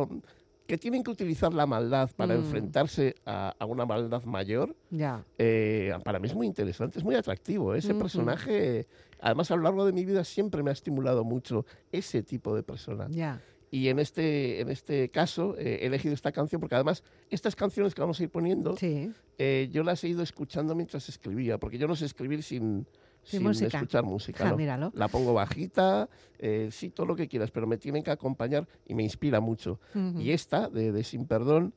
que 0.65 0.79
tienen 0.79 1.03
que 1.03 1.11
utilizar 1.11 1.53
la 1.53 1.67
maldad 1.67 2.09
para 2.15 2.33
Mm. 2.33 2.37
enfrentarse 2.39 3.13
a, 3.23 3.53
a 3.59 3.65
una 3.67 3.85
maldad 3.85 4.23
mayor, 4.23 4.75
Ya. 4.89 5.23
eh, 5.37 5.93
para 6.03 6.17
mí 6.17 6.27
es 6.27 6.33
muy 6.33 6.47
interesante, 6.47 6.97
es 6.97 7.05
muy 7.05 7.13
atractivo. 7.13 7.75
Ese 7.75 7.91
Ujú. 7.91 7.99
personaje, 7.99 8.87
además 9.19 9.51
a 9.51 9.55
lo 9.57 9.61
largo 9.61 9.85
de 9.85 9.93
mi 9.93 10.05
vida 10.05 10.23
siempre 10.23 10.63
me 10.63 10.71
ha 10.71 10.73
estimulado 10.73 11.23
mucho 11.23 11.67
ese 11.91 12.23
tipo 12.23 12.55
de 12.55 12.63
persona. 12.63 13.05
Ya. 13.11 13.39
Y 13.69 13.89
en 13.89 13.99
este, 13.99 14.59
en 14.59 14.69
este 14.69 15.09
caso 15.11 15.55
eh, 15.59 15.81
he 15.83 15.85
elegido 15.85 16.15
esta 16.15 16.31
canción 16.31 16.59
porque 16.59 16.73
además 16.75 17.03
estas 17.29 17.55
canciones 17.55 17.93
que 17.93 18.01
vamos 18.01 18.19
a 18.19 18.23
ir 18.23 18.29
poniendo, 18.31 18.75
Sí. 18.75 19.11
eh, 19.37 19.69
yo 19.71 19.83
las 19.83 20.03
he 20.03 20.07
ido 20.07 20.23
escuchando 20.23 20.73
mientras 20.73 21.07
escribía, 21.09 21.59
porque 21.59 21.77
yo 21.77 21.87
no 21.87 21.95
sé 21.95 22.05
escribir 22.05 22.41
sin, 22.41 22.87
Sin 23.23 23.39
sin 23.39 23.47
música. 23.47 23.77
escuchar 23.79 24.03
música. 24.03 24.43
Ja, 24.43 24.51
¿no? 24.51 24.57
míralo. 24.57 24.91
La 24.95 25.07
pongo 25.07 25.33
bajita, 25.33 26.09
eh, 26.39 26.69
sí, 26.71 26.89
todo 26.89 27.05
lo 27.07 27.15
que 27.15 27.27
quieras, 27.27 27.51
pero 27.51 27.65
me 27.67 27.77
tienen 27.77 28.03
que 28.03 28.11
acompañar 28.11 28.67
y 28.85 28.93
me 28.95 29.03
inspira 29.03 29.39
mucho. 29.39 29.79
Y 30.17 30.31
esta, 30.31 30.69
de, 30.69 30.91
de 30.91 31.03
Sin 31.03 31.25
Perdón, 31.25 31.73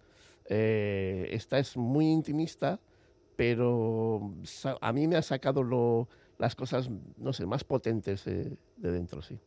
eh, 0.47 1.29
esta 1.31 1.59
es 1.59 1.77
muy 1.77 2.07
intimista, 2.07 2.81
pero 3.37 4.35
a 4.81 4.93
mí 4.93 5.07
me 5.09 5.17
ha 5.17 5.23
sacado 5.23 5.63
lo- 5.63 6.09
las 6.39 6.55
cosas, 6.55 6.91
no 7.17 7.33
sé, 7.33 7.47
más 7.47 7.65
potentes 7.65 8.27
eh, 8.27 8.57
de 8.77 8.93
dentro, 8.93 9.23
sí. 9.23 9.41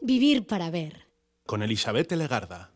Vivir 0.00 0.46
para 0.46 0.70
ver. 0.70 1.06
Con 1.46 1.62
Elizabeth 1.62 2.12
Legarda. 2.12 2.72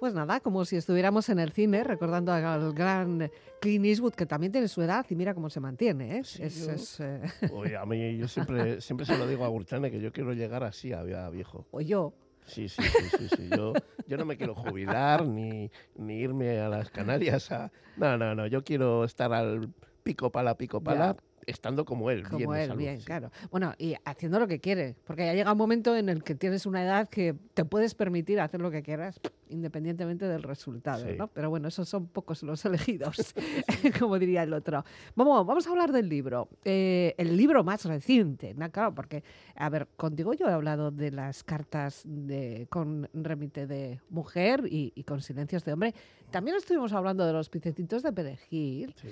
Pues 0.00 0.14
nada, 0.14 0.40
como 0.40 0.64
si 0.64 0.74
estuviéramos 0.76 1.28
en 1.28 1.38
el 1.38 1.52
cine, 1.52 1.84
recordando 1.84 2.32
al 2.32 2.72
gran 2.74 3.30
Clint 3.60 3.84
Eastwood, 3.84 4.14
que 4.14 4.26
también 4.26 4.50
tiene 4.50 4.66
su 4.66 4.82
edad 4.82 5.06
y 5.08 5.14
mira 5.14 5.32
cómo 5.32 5.48
se 5.48 5.60
mantiene. 5.60 6.18
¿eh? 6.18 6.24
Sí, 6.24 6.42
Es- 6.42 6.66
yo- 6.66 6.72
es, 6.72 7.00
eh, 7.00 7.20
Oye, 7.52 7.76
a 7.76 7.86
mí 7.86 8.16
yo 8.16 8.26
siempre, 8.26 8.80
siempre 8.80 9.06
se 9.06 9.16
lo 9.16 9.28
digo 9.28 9.44
a 9.44 9.48
Gurchane 9.48 9.92
que 9.92 10.00
yo 10.00 10.12
quiero 10.12 10.32
llegar 10.32 10.64
así 10.64 10.92
a, 10.92 11.00
a 11.02 11.30
viejo. 11.30 11.66
o 11.70 11.80
yo. 11.80 12.12
Sí, 12.46 12.68
sí, 12.68 12.82
sí, 12.82 13.08
sí, 13.18 13.28
sí. 13.36 13.48
Yo, 13.56 13.74
yo 14.06 14.16
no 14.16 14.24
me 14.24 14.36
quiero 14.36 14.54
jubilar 14.54 15.26
ni, 15.26 15.70
ni 15.96 16.20
irme 16.20 16.60
a 16.60 16.68
las 16.68 16.90
Canarias 16.90 17.50
a... 17.52 17.70
No, 17.96 18.16
no, 18.18 18.34
no, 18.34 18.46
yo 18.46 18.64
quiero 18.64 19.04
estar 19.04 19.32
al 19.32 19.72
pico 20.02 20.30
pala, 20.30 20.56
pico 20.56 20.80
pala, 20.82 21.16
estando 21.46 21.84
como 21.84 22.10
él, 22.10 22.18
bien 22.22 22.30
Como 22.30 22.52
de 22.54 22.62
él, 22.62 22.68
salud, 22.68 22.78
bien, 22.80 22.98
sí. 23.00 23.04
claro. 23.06 23.30
Bueno, 23.50 23.74
y 23.78 23.94
haciendo 24.04 24.38
lo 24.40 24.46
que 24.48 24.60
quiere, 24.60 24.96
porque 25.04 25.26
ya 25.26 25.34
llega 25.34 25.52
un 25.52 25.58
momento 25.58 25.96
en 25.96 26.08
el 26.08 26.22
que 26.22 26.34
tienes 26.34 26.66
una 26.66 26.82
edad 26.84 27.08
que 27.08 27.34
te 27.54 27.64
puedes 27.64 27.94
permitir 27.94 28.40
hacer 28.40 28.60
lo 28.60 28.70
que 28.70 28.82
quieras, 28.82 29.20
independientemente 29.48 30.26
del 30.26 30.42
resultado, 30.42 31.04
Sí. 31.06 31.14
¿no? 31.18 31.28
Pero 31.28 31.50
bueno, 31.50 31.68
esos 31.68 31.88
son 31.88 32.06
pocos 32.06 32.42
los 32.42 32.64
elegidos, 32.64 33.34
como 33.98 34.18
diría 34.18 34.42
el 34.42 34.52
otro. 34.52 34.84
Vamos, 35.14 35.46
vamos 35.46 35.66
a 35.66 35.70
hablar 35.70 35.92
del 35.92 36.08
libro, 36.08 36.48
eh, 36.64 37.14
el 37.18 37.36
libro 37.36 37.62
más 37.64 37.84
reciente, 37.84 38.54
¿no? 38.54 38.70
Claro, 38.70 38.94
porque, 38.94 39.22
a 39.56 39.68
ver, 39.68 39.88
contigo 39.96 40.32
yo 40.34 40.48
he 40.48 40.52
hablado 40.52 40.90
de 40.90 41.10
las 41.10 41.44
cartas 41.44 42.02
de, 42.04 42.66
con 42.70 43.08
remite 43.12 43.66
de 43.66 44.00
mujer 44.10 44.64
y, 44.70 44.92
y 44.94 45.04
con 45.04 45.20
silencios 45.20 45.64
de 45.64 45.72
hombre. 45.72 45.94
También 46.30 46.56
estuvimos 46.56 46.92
hablando 46.92 47.26
de 47.26 47.32
los 47.32 47.48
picecitos 47.50 48.02
de 48.02 48.12
perejil. 48.12 48.94
Sí. 49.00 49.08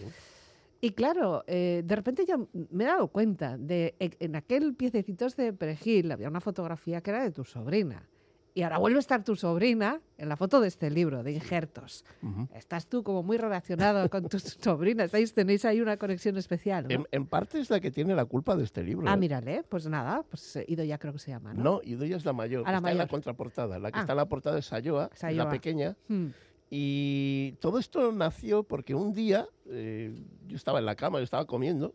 Y 0.80 0.92
claro, 0.92 1.44
eh, 1.46 1.82
de 1.84 1.96
repente 1.96 2.24
yo 2.26 2.48
me 2.70 2.84
he 2.84 2.86
dado 2.86 3.08
cuenta 3.08 3.58
de 3.58 3.94
e- 4.00 4.16
en 4.20 4.34
aquel 4.36 4.74
piececitos 4.74 5.36
de 5.36 5.52
perejil 5.52 6.10
había 6.10 6.28
una 6.28 6.40
fotografía 6.40 7.00
que 7.02 7.10
era 7.10 7.22
de 7.22 7.30
tu 7.30 7.44
sobrina. 7.44 8.08
Y 8.52 8.62
ahora 8.62 8.78
vuelve 8.78 8.96
a 8.96 9.00
estar 9.00 9.22
tu 9.22 9.36
sobrina 9.36 10.00
en 10.18 10.28
la 10.28 10.36
foto 10.36 10.60
de 10.60 10.66
este 10.66 10.90
libro, 10.90 11.22
de 11.22 11.30
injertos. 11.32 12.04
Ujú. 12.20 12.48
Estás 12.52 12.88
tú 12.88 13.04
como 13.04 13.22
muy 13.22 13.36
relacionado 13.36 14.10
con 14.10 14.28
tu 14.28 14.38
sobrina. 14.40 15.04
Estáis, 15.04 15.32
tenéis 15.34 15.64
ahí 15.64 15.80
una 15.80 15.96
conexión 15.98 16.36
especial, 16.36 16.88
¿no? 16.88 16.94
En, 16.94 17.06
en 17.12 17.26
parte 17.26 17.60
es 17.60 17.70
la 17.70 17.78
que 17.78 17.92
tiene 17.92 18.12
la 18.16 18.24
culpa 18.24 18.56
de 18.56 18.64
este 18.64 18.82
libro. 18.82 19.08
ah, 19.08 19.14
¿eh? 19.14 19.16
mírale, 19.18 19.62
pues 19.68 19.86
nada, 19.86 20.24
pues 20.28 20.56
eh, 20.56 20.64
Ido 20.66 20.82
ya 20.82 20.98
creo 20.98 21.12
que 21.12 21.20
se 21.20 21.30
llama, 21.30 21.54
¿no? 21.54 21.62
No, 21.62 21.80
Idoia 21.84 22.16
es 22.16 22.24
la 22.24 22.32
mayor, 22.32 22.64
Ah, 22.66 22.72
la 22.72 22.78
está 22.78 22.90
en 22.90 22.96
la 22.96 23.04
mayor. 23.04 23.10
contraportada. 23.10 23.78
La 23.78 23.92
que 23.92 23.98
Ah. 23.98 24.00
está 24.00 24.14
en 24.14 24.16
la 24.16 24.28
portada 24.28 24.58
es 24.58 24.66
Sayoa, 24.66 25.10
es 25.12 25.18
Sayoa. 25.20 25.44
la 25.44 25.50
pequeña. 25.50 25.96
Hmm, 26.08 26.26
Y 26.70 27.52
todo 27.60 27.80
esto 27.80 28.12
nació 28.12 28.62
porque 28.62 28.94
un 28.94 29.12
día 29.12 29.48
eh, 29.66 30.14
yo 30.46 30.56
estaba 30.56 30.78
en 30.78 30.86
la 30.86 30.94
cama, 30.94 31.18
yo 31.18 31.24
estaba 31.24 31.44
comiendo, 31.44 31.94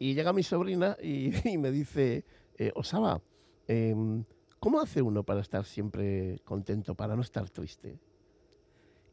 y 0.00 0.14
llega 0.14 0.32
mi 0.32 0.42
sobrina 0.42 0.96
y, 1.00 1.30
y 1.48 1.58
me 1.58 1.70
dice, 1.70 2.24
eh, 2.58 2.72
Osaba, 2.74 3.22
em, 3.68 4.24
¿cómo 4.58 4.80
hace 4.80 5.00
uno 5.00 5.22
para 5.22 5.40
estar 5.40 5.64
siempre 5.64 6.40
contento, 6.44 6.96
para 6.96 7.14
no 7.14 7.22
estar 7.22 7.48
triste? 7.50 8.00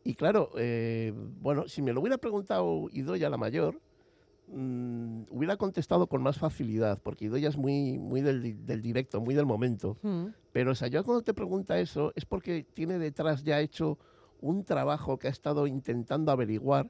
Y 0.04 0.16
claro, 0.16 0.52
eh, 0.58 1.14
bueno, 1.42 1.68
si 1.68 1.82
me 1.82 1.94
lo 1.94 2.00
hubiera 2.00 2.18
preguntado 2.18 2.88
Idoya 2.92 3.30
la 3.30 3.38
mayor, 3.38 3.80
mm, 4.48 5.24
hubiera 5.30 5.58
contestado 5.58 6.08
con 6.08 6.24
más 6.24 6.40
facilidad, 6.40 7.00
porque 7.04 7.26
Idoya 7.26 7.50
es 7.50 7.58
muy, 7.58 8.00
muy 8.00 8.22
del, 8.22 8.66
del 8.66 8.82
directo, 8.82 9.22
muy 9.22 9.36
del 9.36 9.46
momento. 9.46 9.98
hmm. 10.02 10.28
Pero 10.54 10.74
Sayoa 10.74 11.04
cuando 11.04 11.22
te 11.22 11.34
pregunta 11.34 11.80
eso 11.80 12.14
es 12.16 12.26
porque 12.26 12.66
tiene 12.74 12.98
detrás 12.98 13.44
ya 13.44 13.60
hecho 13.60 14.00
un 14.42 14.64
trabajo 14.64 15.18
que 15.18 15.28
ha 15.28 15.32
estado 15.32 15.68
intentando 15.68 16.32
averiguar 16.32 16.90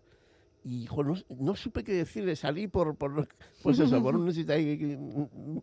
y 0.64 0.86
jo, 0.88 1.04
no, 1.04 1.16
no 1.40 1.56
supe 1.56 1.84
qué 1.84 1.94
decirle, 1.94 2.36
salí 2.36 2.68
por, 2.68 2.96
por 2.96 3.28
pues 3.64 3.80
eso, 3.80 4.02
por 4.04 4.16
un 4.16 4.32
sitio 4.34 4.54
ahí 4.54 4.98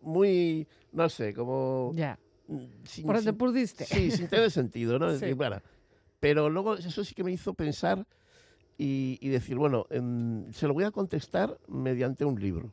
muy, 0.01 0.67
no 0.91 1.09
sé, 1.09 1.33
como... 1.33 1.91
Ya. 1.95 2.17
sin- 2.85 3.05
¿Por 3.05 3.15
dónde 3.17 3.31
sin- 3.31 3.37
pudiste? 3.37 3.85
Sí, 3.85 4.09
sin 4.11 4.27
tener 4.27 4.49
sentido, 4.51 4.97
¿no? 4.97 5.09
Es 5.11 5.19
Sí. 5.19 5.25
decir, 5.25 5.61
pero 6.19 6.49
luego 6.49 6.75
eso 6.75 7.03
sí 7.03 7.13
que 7.13 7.23
me 7.23 7.31
hizo 7.31 7.53
pensar 7.53 8.05
y, 8.77 9.17
y 9.21 9.29
decir, 9.29 9.57
bueno, 9.57 9.85
em, 9.89 10.51
se 10.51 10.67
lo 10.67 10.73
voy 10.73 10.83
a 10.85 10.91
contestar 10.91 11.57
mediante 11.67 12.25
un 12.25 12.39
libro. 12.39 12.71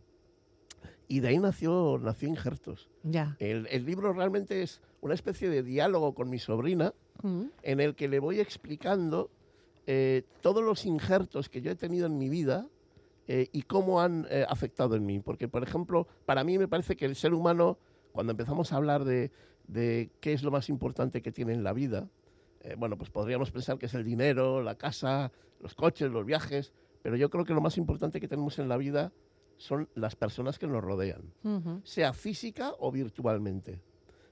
Y 1.08 1.20
de 1.20 1.28
ahí 1.28 1.38
nació, 1.38 1.98
nació 2.00 2.28
Injertos. 2.28 2.88
Ya. 3.02 3.36
El, 3.38 3.66
el 3.70 3.84
libro 3.84 4.12
realmente 4.12 4.62
es 4.62 4.80
una 5.00 5.14
especie 5.14 5.50
de 5.50 5.62
diálogo 5.62 6.14
con 6.14 6.30
mi 6.30 6.38
sobrina 6.38 6.94
Hmm. 7.22 7.44
en 7.62 7.80
el 7.80 7.94
que 7.94 8.08
le 8.08 8.18
voy 8.18 8.40
explicando 8.40 9.30
eh, 9.86 10.22
todos 10.40 10.62
los 10.62 10.86
injertos 10.86 11.48
que 11.48 11.60
yo 11.60 11.70
he 11.70 11.76
tenido 11.76 12.06
en 12.06 12.18
mi 12.18 12.28
vida 12.28 12.66
eh, 13.28 13.48
y 13.52 13.62
cómo 13.62 14.00
han 14.00 14.26
eh, 14.28 14.44
afectado 14.48 14.96
en 14.96 15.06
mí. 15.06 15.20
Porque, 15.20 15.46
por 15.46 15.62
ejemplo, 15.62 16.08
para 16.26 16.42
mí 16.42 16.58
me 16.58 16.66
parece 16.66 16.96
que 16.96 17.04
el 17.04 17.14
ser 17.14 17.32
humano, 17.34 17.78
cuando 18.12 18.32
empezamos 18.32 18.72
a 18.72 18.76
hablar 18.76 19.04
de, 19.04 19.30
de 19.68 20.10
qué 20.20 20.32
es 20.32 20.42
lo 20.42 20.50
más 20.50 20.68
importante 20.68 21.22
que 21.22 21.30
tiene 21.30 21.52
en 21.52 21.62
la 21.62 21.72
vida, 21.72 22.08
bueno, 22.78 22.96
pues 22.96 23.10
podríamos 23.10 23.50
pensar 23.50 23.76
que 23.76 23.86
es 23.86 23.94
el 23.94 24.04
dinero, 24.04 24.62
la 24.62 24.76
casa, 24.76 25.32
los 25.58 25.74
coches, 25.74 26.08
los 26.12 26.24
viajes, 26.24 26.72
pero 27.02 27.16
yo 27.16 27.28
creo 27.28 27.44
que 27.44 27.54
lo 27.54 27.60
más 27.60 27.76
importante 27.76 28.20
que 28.20 28.28
tenemos 28.28 28.60
en 28.60 28.68
la 28.68 28.76
vida 28.76 29.12
son 29.62 29.88
las 29.94 30.16
personas 30.16 30.58
que 30.58 30.66
nos 30.66 30.82
rodean 30.82 31.32
Ujú. 31.44 31.80
sea 31.84 32.12
física 32.12 32.72
o 32.80 32.90
virtualmente. 32.90 33.80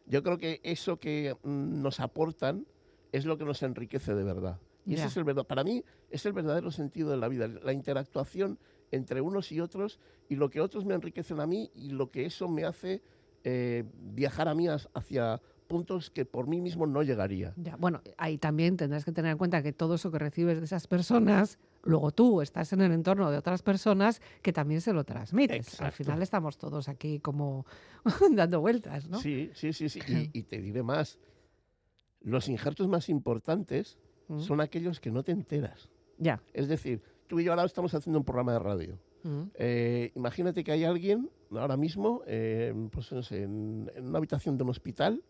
Yo 0.05 0.25
creo 0.25 0.39
que 0.39 0.61
eso 0.65 0.99
que 0.99 1.37
mm, 1.45 1.81
nos 1.83 2.01
aportan 2.01 2.67
es 3.13 3.25
lo 3.27 3.39
que 3.39 3.45
nos 3.45 3.63
enriquece 3.63 4.13
de 4.15 4.25
verdad. 4.25 4.59
Y 4.85 4.95
ese 4.95 5.03
Ya. 5.03 5.07
es 5.09 5.17
el 5.17 5.23
verdad. 5.25 5.47
Para 5.47 5.63
mí 5.63 5.85
es 6.09 6.27
el 6.27 6.33
verdadero 6.33 6.73
sentido 6.73 7.11
de 7.11 7.17
la 7.17 7.29
vida, 7.29 7.47
la 7.47 7.73
interactuación 7.73 8.59
entre 8.91 9.21
unos 9.21 9.53
y 9.53 9.61
otros 9.61 10.01
y 10.29 10.35
lo 10.35 10.51
que 10.51 10.61
otros 10.61 10.85
me 10.85 10.95
enriquecen 10.95 11.39
a 11.39 11.47
mí 11.47 11.71
y 11.77 11.91
lo 11.91 12.11
que 12.11 12.27
eso 12.27 12.49
me 12.49 12.65
hace 12.65 13.01
eh, 13.45 13.85
viajar 13.95 14.49
a 14.49 14.55
mí 14.57 14.67
hacia 14.69 15.41
puntos 15.69 16.11
que 16.11 16.25
por 16.25 16.49
mí 16.49 16.61
mismo 16.61 16.87
no 16.89 17.05
llegaría. 17.05 17.55
Ya, 17.57 17.77
bueno, 17.77 18.03
ahí 18.19 18.37
también 18.37 18.77
tendrás 18.77 19.05
que 19.05 19.13
tener 19.13 19.31
en 19.31 19.39
cuenta 19.39 19.63
que 19.63 19.73
todo 19.73 19.95
eso 19.95 20.11
que 20.11 20.19
recibes 20.19 20.59
de 20.59 20.65
esas 20.65 20.89
personas, 20.89 21.61
luego 21.83 22.11
tú 22.13 22.41
estás 22.43 22.73
en 22.73 22.81
el 22.81 22.93
entorno 22.93 23.31
de 23.31 23.39
otras 23.39 23.63
personas 23.63 24.21
que 24.43 24.53
también 24.53 24.81
se 24.81 24.93
lo 24.93 25.05
transmites. 25.05 25.81
Al 25.81 25.89
Exacto. 25.89 25.97
final 25.97 26.23
estamos 26.23 26.59
todos 26.59 26.89
aquí 26.89 27.21
como 27.21 27.67
dando 28.33 28.61
vueltas, 28.61 29.09
¿no? 29.09 29.19
Sí, 29.19 29.51
sí, 29.55 29.73
sí, 29.73 29.89
sí. 29.89 30.01
Y, 30.09 30.31
y 30.39 30.43
te 30.45 30.61
diré 30.61 30.83
más. 30.83 31.19
Los 32.23 32.49
injertos 32.49 32.89
más 32.89 33.09
importantes 33.09 33.99
Mm. 34.31 34.39
son 34.39 34.61
aquellos 34.61 35.01
que 35.01 35.11
no 35.11 35.25
te 35.25 35.33
enteras. 35.33 35.89
Ya. 36.17 36.41
Es 36.53 36.69
decir, 36.69 37.03
tú 37.27 37.41
y 37.41 37.45
yo 37.45 37.51
ahora 37.53 37.65
estamos 37.65 37.93
haciendo 37.95 38.21
un 38.21 38.25
programa 38.25 38.53
de 38.53 38.59
radio. 38.61 38.99
Mm. 39.25 39.43
Eh, 39.55 40.13
imagínate 40.15 40.63
que 40.63 40.71
hay 40.71 40.85
alguien 40.85 41.29
ahora 41.51 41.77
mismo, 41.77 42.23
eh, 42.29 42.73
pues 42.93 43.11
no 43.11 43.25
sé, 43.25 43.43
en, 43.43 43.91
en 43.93 44.07
una 44.07 44.19
habitación 44.19 44.57
de 44.57 44.63
un 44.63 44.71
hospital 44.71 45.25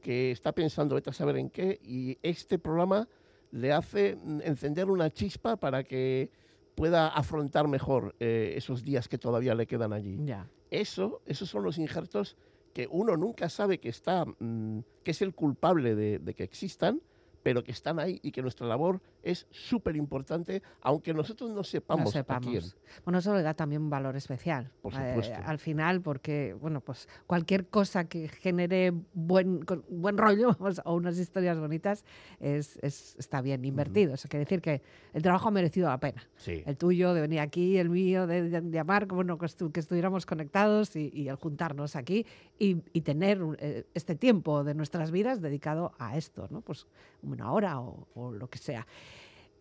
que 0.00 0.30
está 0.30 0.52
pensando, 0.52 0.94
vete 0.94 1.10
a 1.10 1.12
saber 1.12 1.38
en 1.38 1.50
qué, 1.50 1.80
y 1.82 2.18
este 2.22 2.56
programa 2.60 3.08
le 3.50 3.72
hace 3.72 4.16
encender 4.42 4.90
una 4.90 5.10
chispa 5.10 5.56
para 5.56 5.84
que 5.84 6.30
pueda 6.74 7.08
afrontar 7.08 7.68
mejor 7.68 8.14
eh, 8.20 8.54
esos 8.56 8.84
días 8.84 9.08
que 9.08 9.18
todavía 9.18 9.54
le 9.54 9.66
quedan 9.66 9.92
allí. 9.92 10.18
Ya. 10.24 10.48
Eso, 10.70 11.20
esos 11.26 11.48
son 11.48 11.62
los 11.64 11.78
injertos 11.78 12.36
que 12.72 12.86
uno 12.90 13.16
nunca 13.16 13.48
sabe 13.48 13.78
que 13.78 13.88
está, 13.88 14.24
mm, 14.24 14.80
que 15.02 15.10
es 15.10 15.22
el 15.22 15.34
culpable 15.34 15.94
de, 15.94 16.18
de 16.18 16.34
que 16.34 16.44
existan, 16.44 17.02
pero 17.42 17.64
que 17.64 17.72
están 17.72 17.98
ahí 17.98 18.20
y 18.22 18.30
que 18.30 18.42
nuestra 18.42 18.66
labor 18.66 19.00
es 19.22 19.46
súper 19.50 19.96
importante, 19.96 20.62
aunque 20.80 21.12
nosotros 21.14 21.50
no 21.50 21.62
sepamos, 21.64 22.04
No 22.04 22.08
a 22.10 22.12
sepamos. 22.12 22.46
quién. 22.50 22.64
Bueno, 23.04 23.18
eso 23.18 23.34
le 23.34 23.42
da 23.42 23.54
también 23.54 23.82
un 23.82 23.90
valor 23.90 24.16
especial. 24.16 24.70
Por 24.82 24.94
eh, 24.94 25.34
al 25.44 25.58
final, 25.58 26.00
porque, 26.00 26.54
bueno, 26.60 26.80
pues 26.80 27.08
cualquier 27.26 27.66
cosa 27.68 28.04
que 28.04 28.28
genere 28.28 28.92
buen, 29.12 29.60
buen 29.88 30.16
rollo 30.18 30.56
vamos, 30.58 30.80
o 30.84 30.94
unas 30.94 31.18
historias 31.18 31.58
bonitas 31.58 32.04
es, 32.40 32.78
es- 32.82 33.16
está 33.18 33.40
bien 33.40 33.64
invertido. 33.64 34.14
Eso 34.14 34.28
quiere 34.28 34.44
decir 34.44 34.60
que 34.60 34.82
el 35.12 35.22
trabajo 35.22 35.48
ha 35.48 35.50
merecido 35.50 35.88
la 35.88 35.98
pena. 36.00 36.22
Sí. 36.36 36.62
El 36.66 36.76
tuyo, 36.76 37.14
de 37.14 37.20
venir 37.20 37.40
aquí, 37.40 37.76
el 37.78 37.90
mío, 37.90 38.26
de, 38.26 38.48
de 38.50 38.70
llamar, 38.70 39.06
bueno, 39.06 39.38
que, 39.38 39.46
estu- 39.46 39.70
que 39.72 39.80
estuviéramos 39.80 40.26
conectados 40.26 40.96
y, 40.96 41.10
y 41.14 41.28
el 41.28 41.36
juntarnos 41.36 41.96
aquí 41.96 42.26
y, 42.58 42.78
y 42.92 43.00
tener 43.02 43.40
eh, 43.58 43.84
este 43.94 44.14
tiempo 44.14 44.64
de 44.64 44.74
nuestras 44.74 45.10
vidas 45.10 45.40
dedicado 45.40 45.92
a 45.98 46.16
esto, 46.16 46.46
¿no? 46.50 46.60
Pues 46.60 46.86
una 47.22 47.52
hora 47.52 47.80
o, 47.80 48.06
o 48.14 48.32
lo 48.32 48.48
que 48.48 48.58
sea. 48.58 48.86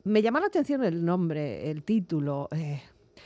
Me 0.03 0.21
llama 0.21 0.39
la 0.39 0.47
atención 0.47 0.83
el 0.83 1.03
nombre, 1.03 1.69
el 1.69 1.83
título. 1.83 2.47
eh, 2.51 2.81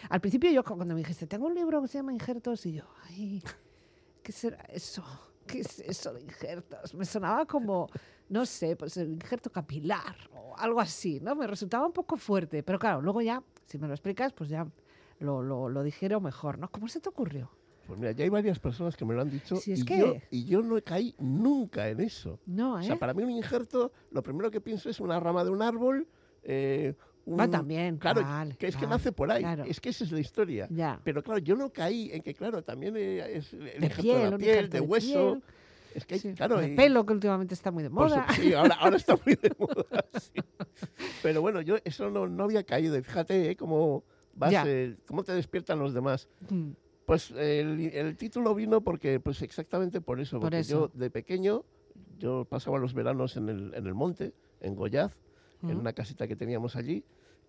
al 0.09 0.19
principio 0.19 0.51
yo 0.51 0.63
cuando 0.63 0.86
me 0.93 0.95
dijiste, 0.95 1.27
tengo 1.27 1.47
un 1.47 1.55
libro 1.55 1.81
que 1.81 1.88
se 1.88 1.97
llama 1.99 2.12
Injertos 2.12 2.65
y 2.65 2.73
yo, 2.73 2.83
ay, 3.05 3.41
¿qué 4.21 4.31
será 4.31 4.62
eso? 4.65 5.03
¿Qué 5.45 5.59
es 5.59 5.79
eso 5.79 6.13
de 6.13 6.21
injertos? 6.21 6.93
Me 6.95 7.05
sonaba 7.05 7.45
como, 7.45 7.88
no 8.29 8.45
sé, 8.45 8.75
pues 8.75 8.97
el 8.97 9.13
injerto 9.13 9.51
capilar 9.51 10.15
o 10.33 10.55
algo 10.57 10.79
así, 10.81 11.19
¿no? 11.21 11.36
Me 11.36 11.45
resultaba 11.47 11.86
un 11.86 11.93
poco 11.93 12.17
fuerte, 12.17 12.63
pero 12.63 12.79
claro, 12.79 13.01
luego 13.01 13.21
ya, 13.21 13.43
si 13.65 13.77
me 13.77 13.88
lo 13.88 13.93
explicas, 13.93 14.33
pues 14.33 14.49
ya 14.49 14.65
lo, 15.19 15.41
lo, 15.43 15.69
lo 15.69 15.83
dijeron 15.83 16.23
mejor, 16.23 16.57
¿no? 16.57 16.69
¿Cómo 16.69 16.88
se 16.88 16.99
te 16.99 17.09
ocurrió? 17.09 17.51
Pues 17.86 17.99
mira, 17.99 18.13
ya 18.13 18.23
hay 18.23 18.29
varias 18.29 18.59
personas 18.59 18.95
que 18.95 19.03
me 19.05 19.13
lo 19.13 19.21
han 19.21 19.29
dicho 19.29 19.57
Si 19.57 19.73
es 19.73 19.79
y, 19.81 19.86
que- 19.86 19.99
yo, 19.99 20.15
y 20.31 20.45
yo 20.45 20.62
no 20.62 20.81
caí 20.83 21.13
nunca 21.19 21.88
en 21.89 21.99
eso. 21.99 22.39
No, 22.45 22.75
O 22.75 22.79
¿eh? 22.79 22.83
sea, 22.83 22.95
para 22.97 23.13
mí 23.13 23.23
un 23.23 23.31
injerto, 23.31 23.91
lo 24.12 24.23
primero 24.23 24.49
que 24.49 24.62
pienso 24.62 24.89
es 24.89 24.99
una 25.01 25.19
rama 25.19 25.43
de 25.43 25.49
un 25.51 25.62
árbol 25.62 26.07
eh, 26.43 26.93
un- 27.25 27.39
Va 27.39 27.47
también, 27.49 27.97
Claro, 27.97 28.21
vale, 28.21 28.56
que 28.58 28.67
es 28.67 28.75
que 28.75 28.86
vale, 28.86 28.95
nace 28.97 29.12
por 29.13 29.32
ahí. 29.32 29.41
claro. 29.43 29.63
Es 29.63 29.79
que 29.79 29.89
esa 29.89 30.03
es 30.03 30.12
la 30.12 30.19
historia. 30.19 30.67
Ya. 30.69 30.99
Pero 31.03 31.23
claro, 31.23 31.39
yo 31.39 31.56
no 31.56 31.71
caí 31.71 32.10
en 32.12 32.21
que, 32.21 32.34
claro, 32.34 32.62
también 32.63 32.95
eh, 32.97 33.38
es 33.38 33.53
el 33.53 33.79
De 33.79 33.89
piel, 33.89 34.23
de 34.23 34.32
la 34.32 34.38
piel, 34.38 34.69
de 34.69 34.79
de 34.79 34.82
hueso. 34.86 35.32
piel. 35.39 35.43
Es 35.95 36.06
que, 36.06 36.15
hay- 36.15 36.19
Sí, 36.19 36.34
claro, 36.34 36.65
y- 36.65 36.75
pelo, 36.75 37.06
que 37.06 37.13
últimamente 37.13 37.53
está 37.53 37.71
muy 37.71 37.84
de 37.84 37.89
su- 37.89 37.95
moda. 37.95 38.25
sí, 38.36 38.53
ahora, 38.53 38.75
ahora 38.75 38.97
está 38.97 39.15
muy 39.25 39.36
de 39.36 39.51
moda. 39.60 40.06
sí. 40.19 40.32
Pero 41.21 41.41
bueno, 41.41 41.62
yo 41.62 41.77
eso 41.86 42.10
no, 42.10 42.27
no 42.27 42.43
había 42.43 42.63
caído. 42.63 42.97
Y 42.97 43.03
fíjate 43.03 43.51
eh, 43.51 43.56
cómo, 43.56 44.03
vas, 44.34 44.53
eh, 44.65 44.95
cómo 45.08 45.23
te 45.23 45.34
despiertan 45.34 45.79
los 45.79 45.93
demás. 45.93 46.27
Mm, 46.49 46.71
Pues 47.06 47.32
el, 47.32 47.79
el 47.93 48.17
título 48.17 48.56
vino 48.56 48.82
porque, 48.82 49.19
pues 49.19 49.41
exactamente 49.43 50.01
por 50.01 50.19
eso. 50.19 50.38
Por 50.39 50.47
Porque 50.47 50.60
eso. 50.60 50.91
yo 50.93 50.99
de 50.99 51.10
pequeño, 51.10 51.63
yo 52.17 52.45
pasaba 52.45 52.79
los 52.79 52.93
veranos 52.93 53.38
en 53.38 53.49
el, 53.49 53.73
en 53.75 53.86
el 53.86 53.93
monte, 53.93 54.34
en 54.62 54.75
Goyaz, 54.75 55.15
en 55.63 55.78
una 55.78 55.93
casita 55.93 56.28
que 56.28 56.36
teníamos 56.36 56.76
allí. 56.76 57.04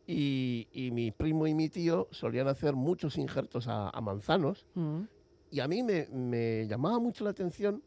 Y, 0.06 0.68
y 0.72 0.90
mi 0.90 1.10
primo 1.10 1.46
y 1.46 1.54
mi 1.54 1.68
tío 1.68 2.08
solían 2.10 2.46
hacer 2.48 2.74
muchos 2.74 3.16
injertos 3.16 3.68
a, 3.68 3.88
a 3.88 4.00
manzanos. 4.00 4.66
Mm. 4.74 5.02
Y 5.50 5.60
a 5.60 5.68
mí 5.68 5.82
me, 5.82 6.08
me 6.08 6.66
llamaba 6.66 6.98
mucho 6.98 7.24
la 7.24 7.30
atención 7.30 7.82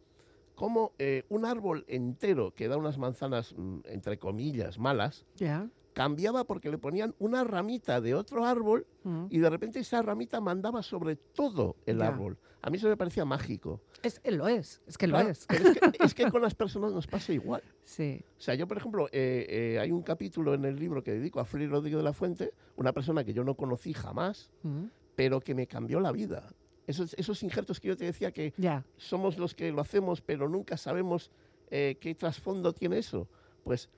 cómo 0.56 0.94
eh, 0.98 1.24
un 1.30 1.46
árbol 1.46 1.86
entero 1.88 2.54
que 2.56 2.68
da 2.68 2.78
unas 2.78 2.98
manzanas, 2.98 3.54
mm, 3.56 3.80
entre 3.86 4.18
comillas, 4.18 4.80
malas, 4.80 5.26
Ya. 5.36 5.70
Cambiaba 5.98 6.44
porque 6.44 6.70
le 6.70 6.78
ponían 6.78 7.16
una 7.18 7.44
ramita 7.44 8.00
de 8.02 8.14
otro 8.14 8.46
árbol 8.46 8.86
Mm. 9.04 9.26
y 9.32 9.40
de 9.40 9.50
repente 9.50 9.80
esa 9.80 10.00
ramita 10.04 10.40
mandaba 10.40 10.84
sobre 10.84 11.16
todo 11.16 11.76
el 11.88 11.98
Ya. 11.98 12.08
árbol. 12.10 12.38
A 12.62 12.70
mí 12.70 12.78
eso 12.78 12.88
me 12.88 12.96
parecía 12.98 13.26
mágico. 13.26 13.82
Es, 14.04 14.22
eh, 14.24 14.32
lo 14.32 14.48
es, 14.48 14.80
es 14.86 14.96
que 14.96 15.08
Claro, 15.08 15.26
lo 15.26 15.32
es. 15.32 15.48
es, 15.50 15.80
que, 15.80 16.04
es 16.04 16.14
que 16.14 16.32
con 16.32 16.42
las 16.44 16.54
personas 16.54 16.94
nos 16.94 17.08
pasa 17.08 17.34
igual. 17.34 17.64
Sí. 17.84 18.22
O 18.38 18.42
sea, 18.42 18.54
yo, 18.54 18.68
por 18.68 18.78
ejemplo, 18.78 19.08
eh, 19.12 19.46
eh, 19.50 19.80
hay 19.80 19.92
un 19.92 20.04
capítulo 20.04 20.54
en 20.54 20.66
el 20.66 20.76
libro 20.78 21.02
que 21.04 21.14
dedico 21.14 21.40
a 21.40 21.46
Félix 21.46 21.72
Rodríguez 21.72 21.98
de 21.98 22.04
la 22.04 22.14
Fuente, 22.14 22.54
una 22.76 22.94
persona 22.94 23.24
que 23.24 23.34
yo 23.34 23.44
no 23.44 23.56
conocí 23.56 23.94
jamás, 23.94 24.52
Mm. 24.62 24.86
pero 25.16 25.40
que 25.40 25.56
me 25.56 25.66
cambió 25.66 26.00
la 26.00 26.12
vida. 26.12 26.48
Esos, 26.86 27.16
esos 27.16 27.42
injertos 27.42 27.80
que 27.80 27.88
yo 27.88 27.98
te 27.98 28.06
decía 28.06 28.32
que 28.32 28.54
Ya. 28.58 28.86
somos 28.98 29.40
los 29.40 29.56
que 29.56 29.72
lo 29.72 29.82
hacemos, 29.82 30.22
pero 30.22 30.48
nunca 30.48 30.78
sabemos 30.78 31.32
eh, 31.72 31.98
qué 32.00 32.14
trasfondo 32.16 32.72
tiene 32.72 32.98
eso. 33.00 33.28
Pues 33.64 33.90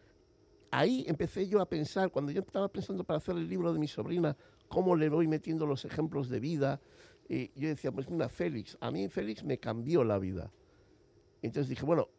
ahí 0.71 1.03
empecé 1.07 1.47
yo 1.47 1.61
a 1.61 1.67
pensar, 1.67 2.11
cuando 2.11 2.31
yo 2.31 2.41
estaba 2.41 2.67
pensando 2.69 3.03
para 3.03 3.17
hacer 3.17 3.35
el 3.35 3.47
libro 3.47 3.73
de 3.73 3.79
mi 3.79 3.87
sobrina, 3.87 4.35
cómo 4.67 4.95
le 4.95 5.09
voy 5.09 5.27
metiendo 5.27 5.65
los 5.65 5.85
ejemplos 5.85 6.29
de 6.29 6.39
vida, 6.39 6.81
y 7.27 7.51
yo 7.59 7.69
decía, 7.69 7.91
pues 7.91 8.09
mira, 8.09 8.27
Félix, 8.29 8.77
a 8.81 8.91
mí 8.91 9.07
Félix 9.07 9.43
me 9.43 9.59
cambió 9.59 10.03
la 10.03 10.17
vida. 10.17 10.51
Entonces 11.41 11.69
dije, 11.69 11.85
bueno, 11.85 12.09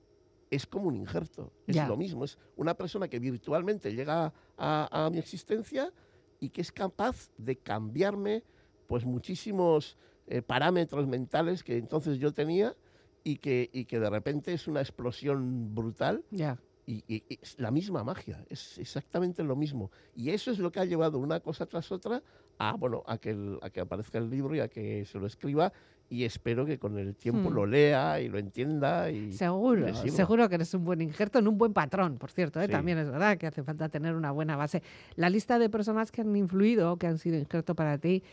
es 0.50 0.66
como 0.66 0.88
un 0.88 0.96
injerto, 0.96 1.52
es 1.66 1.76
Ya. 1.76 1.86
lo 1.86 1.96
mismo, 1.96 2.24
es 2.24 2.38
una 2.56 2.74
persona 2.74 3.08
que 3.08 3.18
virtualmente 3.18 3.94
llega 3.94 4.32
a, 4.56 5.06
a 5.06 5.10
mi 5.10 5.18
existencia 5.18 5.92
y 6.40 6.50
que 6.50 6.60
es 6.60 6.72
capaz 6.72 7.30
de 7.36 7.56
cambiarme 7.56 8.44
pues 8.86 9.04
muchísimos 9.04 9.96
eh, 10.26 10.42
parámetros 10.42 11.06
mentales 11.06 11.62
que 11.62 11.76
entonces 11.76 12.18
yo 12.18 12.32
tenía 12.32 12.76
y 13.22 13.36
que, 13.36 13.68
y 13.72 13.84
que 13.84 14.00
de 14.00 14.10
repente 14.10 14.52
es 14.52 14.66
una 14.66 14.80
explosión 14.80 15.74
brutal 15.74 16.24
Ya. 16.30 16.58
Y, 16.90 17.04
y- 17.28 17.38
es 17.40 17.58
la 17.58 17.70
misma 17.70 18.02
magia, 18.02 18.44
es 18.48 18.78
exactamente 18.78 19.42
lo 19.44 19.54
mismo. 19.56 19.90
Y 20.14 20.30
eso 20.30 20.50
es 20.50 20.58
lo 20.58 20.72
que 20.72 20.80
ha 20.80 20.84
llevado 20.84 21.18
una 21.18 21.38
cosa 21.40 21.66
tras 21.66 21.92
otra 21.92 22.22
a, 22.58 22.74
bueno, 22.74 23.02
a, 23.06 23.18
que 23.18 23.30
el- 23.30 23.58
a 23.62 23.70
que 23.70 23.80
aparezca 23.80 24.18
el 24.18 24.28
libro 24.28 24.54
y 24.54 24.60
a 24.60 24.68
que 24.68 25.04
se 25.04 25.18
lo 25.18 25.26
escriba 25.26 25.72
y 26.08 26.24
espero 26.24 26.66
que 26.66 26.78
con 26.78 26.98
el 26.98 27.14
tiempo 27.14 27.50
Hmm. 27.50 27.54
lo 27.54 27.66
lea 27.66 28.20
y 28.20 28.28
lo 28.28 28.38
entienda. 28.38 29.10
Y 29.12 29.32
Seguro, 29.32 29.94
seguro 29.94 30.48
que 30.48 30.56
eres 30.56 30.74
un 30.74 30.84
buen 30.84 31.00
injerto 31.00 31.38
en 31.38 31.46
un 31.46 31.56
buen 31.56 31.72
patrón, 31.72 32.18
por 32.18 32.30
cierto, 32.32 32.60
¿eh? 32.60 32.66
Sí. 32.66 32.72
también 32.72 32.98
es 32.98 33.08
verdad 33.08 33.38
que 33.38 33.46
hace 33.46 33.62
falta 33.62 33.88
tener 33.88 34.16
una 34.16 34.32
buena 34.32 34.56
base. 34.56 34.82
La 35.14 35.30
lista 35.30 35.58
de 35.60 35.70
personas 35.70 36.10
que 36.10 36.22
han 36.22 36.34
influido, 36.34 36.96
que 36.96 37.06
han 37.06 37.18
sido 37.18 37.38
injerto 37.38 37.76
para 37.76 37.96
ti, 37.98 38.24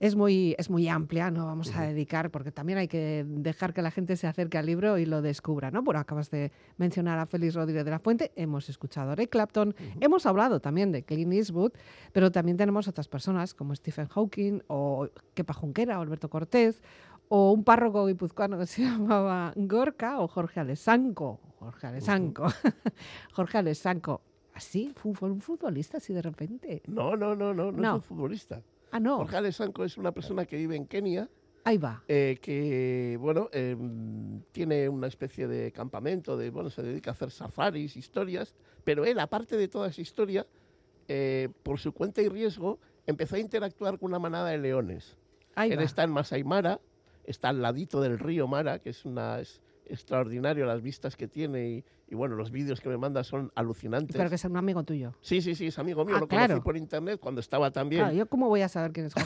es 0.00 0.16
muy, 0.16 0.54
es 0.58 0.70
muy 0.70 0.88
amplia, 0.88 1.30
no 1.30 1.44
vamos 1.46 1.68
a 1.74 1.80
Ujú. 1.80 1.88
dedicar, 1.90 2.30
porque 2.30 2.50
también 2.50 2.78
hay 2.78 2.88
que 2.88 3.24
dejar 3.28 3.72
que 3.74 3.82
la 3.82 3.90
gente 3.90 4.16
se 4.16 4.26
acerque 4.26 4.56
al 4.58 4.64
libro 4.66 4.96
y 4.98 5.04
lo 5.06 5.20
descubra, 5.22 5.70
¿no? 5.70 5.82
Bueno, 5.82 6.00
acabas 6.00 6.30
de 6.30 6.50
mencionar 6.78 7.18
a 7.18 7.26
Félix 7.26 7.54
Rodríguez 7.54 7.84
de 7.84 7.90
la 7.90 7.98
Fuente, 7.98 8.32
hemos 8.34 8.68
escuchado 8.70 9.10
a 9.10 9.12
Eric 9.12 9.30
Clapton, 9.30 9.74
hemos 10.00 10.24
hablado 10.26 10.58
también 10.60 10.90
de 10.90 11.02
Clint 11.04 11.32
Eastwood, 11.34 11.72
pero 12.12 12.32
también 12.32 12.56
tenemos 12.56 12.88
otras 12.88 13.08
personas 13.08 13.52
como 13.54 13.74
Stephen 13.76 14.08
Hawking 14.08 14.60
o 14.68 15.06
Kepa 15.34 15.52
Junquera 15.52 15.98
o 15.98 16.02
Alberto 16.02 16.30
Cortés 16.30 16.82
o 17.28 17.52
un 17.52 17.62
párroco 17.62 18.06
guipuzcoano 18.06 18.58
que 18.58 18.66
se 18.66 18.82
llamaba 18.84 19.52
Gorka 19.54 20.18
o 20.20 20.26
Jorge 20.28 20.60
Alessanco. 20.60 21.38
Jorge 21.58 21.86
Alessanco. 21.88 22.46
Jorge 23.34 23.58
Alessanco. 23.58 24.22
Así, 24.54 24.92
fu- 24.96 25.14
fue 25.14 25.30
un 25.30 25.40
futbolista 25.42 25.98
así 25.98 26.12
de 26.14 26.22
repente. 26.22 26.82
No, 26.86 27.16
no, 27.16 27.36
no, 27.36 27.52
no, 27.54 27.70
no, 27.70 27.72
No. 27.72 27.88
es 27.90 27.94
un 27.96 28.02
futbolista. 28.02 28.62
Ah, 28.90 29.00
no. 29.00 29.18
Jorge 29.18 29.36
Alessanco 29.36 29.84
es 29.84 29.96
una 29.96 30.12
persona 30.12 30.44
que 30.46 30.56
vive 30.56 30.76
en 30.76 30.86
Kenia, 30.86 31.28
Ahí 31.64 31.78
va. 31.78 32.02
eh, 32.08 32.38
que, 32.40 33.16
bueno, 33.20 33.48
eh, 33.52 33.76
tiene 34.52 34.88
una 34.88 35.06
especie 35.06 35.46
de 35.46 35.70
campamento, 35.72 36.36
de, 36.36 36.50
bueno, 36.50 36.70
se 36.70 36.82
dedica 36.82 37.10
a 37.10 37.12
hacer 37.14 37.30
safaris, 37.30 37.96
historias, 37.96 38.54
pero 38.84 39.04
él, 39.04 39.18
aparte 39.20 39.56
de 39.56 39.68
toda 39.68 39.88
esa 39.88 40.00
historia, 40.00 40.46
eh, 41.08 41.48
por 41.62 41.78
su 41.78 41.92
cuenta 41.92 42.22
y 42.22 42.28
riesgo, 42.28 42.78
empezó 43.06 43.36
a 43.36 43.38
interactuar 43.40 43.98
con 43.98 44.08
una 44.10 44.18
manada 44.18 44.48
de 44.50 44.58
leones. 44.58 45.16
Ahí 45.54 45.70
Él 45.72 45.78
va. 45.80 45.82
está 45.82 46.02
en 46.04 46.10
Masai 46.10 46.44
Mara, 46.44 46.80
está 47.24 47.48
al 47.50 47.60
ladito 47.60 48.00
del 48.00 48.18
río 48.18 48.46
Mara, 48.48 48.78
que 48.78 48.90
es 48.90 49.04
una 49.04 49.40
es 49.40 49.60
extraordinario 49.90 50.64
las 50.66 50.80
vistas 50.82 51.16
que 51.16 51.28
tiene 51.28 51.68
y, 51.68 51.84
y, 52.08 52.14
bueno, 52.14 52.36
los 52.36 52.50
vídeos 52.50 52.80
que 52.80 52.88
me 52.88 52.96
manda 52.96 53.22
son 53.24 53.50
alucinantes. 53.54 54.16
Pero 54.16 54.28
que 54.28 54.36
es 54.36 54.44
un 54.44 54.56
amigo 54.56 54.82
tuyo. 54.84 55.14
Sí, 55.20 55.42
sí, 55.42 55.54
sí, 55.54 55.66
es 55.66 55.78
amigo 55.78 56.04
mío, 56.04 56.16
Ah, 56.16 56.20
lo 56.20 56.28
claro. 56.28 56.48
conocí 56.54 56.64
por 56.64 56.76
internet 56.76 57.18
cuando 57.20 57.40
estaba 57.40 57.70
también. 57.70 58.02
Claro, 58.02 58.16
¿yo 58.16 58.26
cómo 58.26 58.48
voy 58.48 58.62
a 58.62 58.68
saber 58.68 58.92
quién 58.92 59.06
es? 59.06 59.14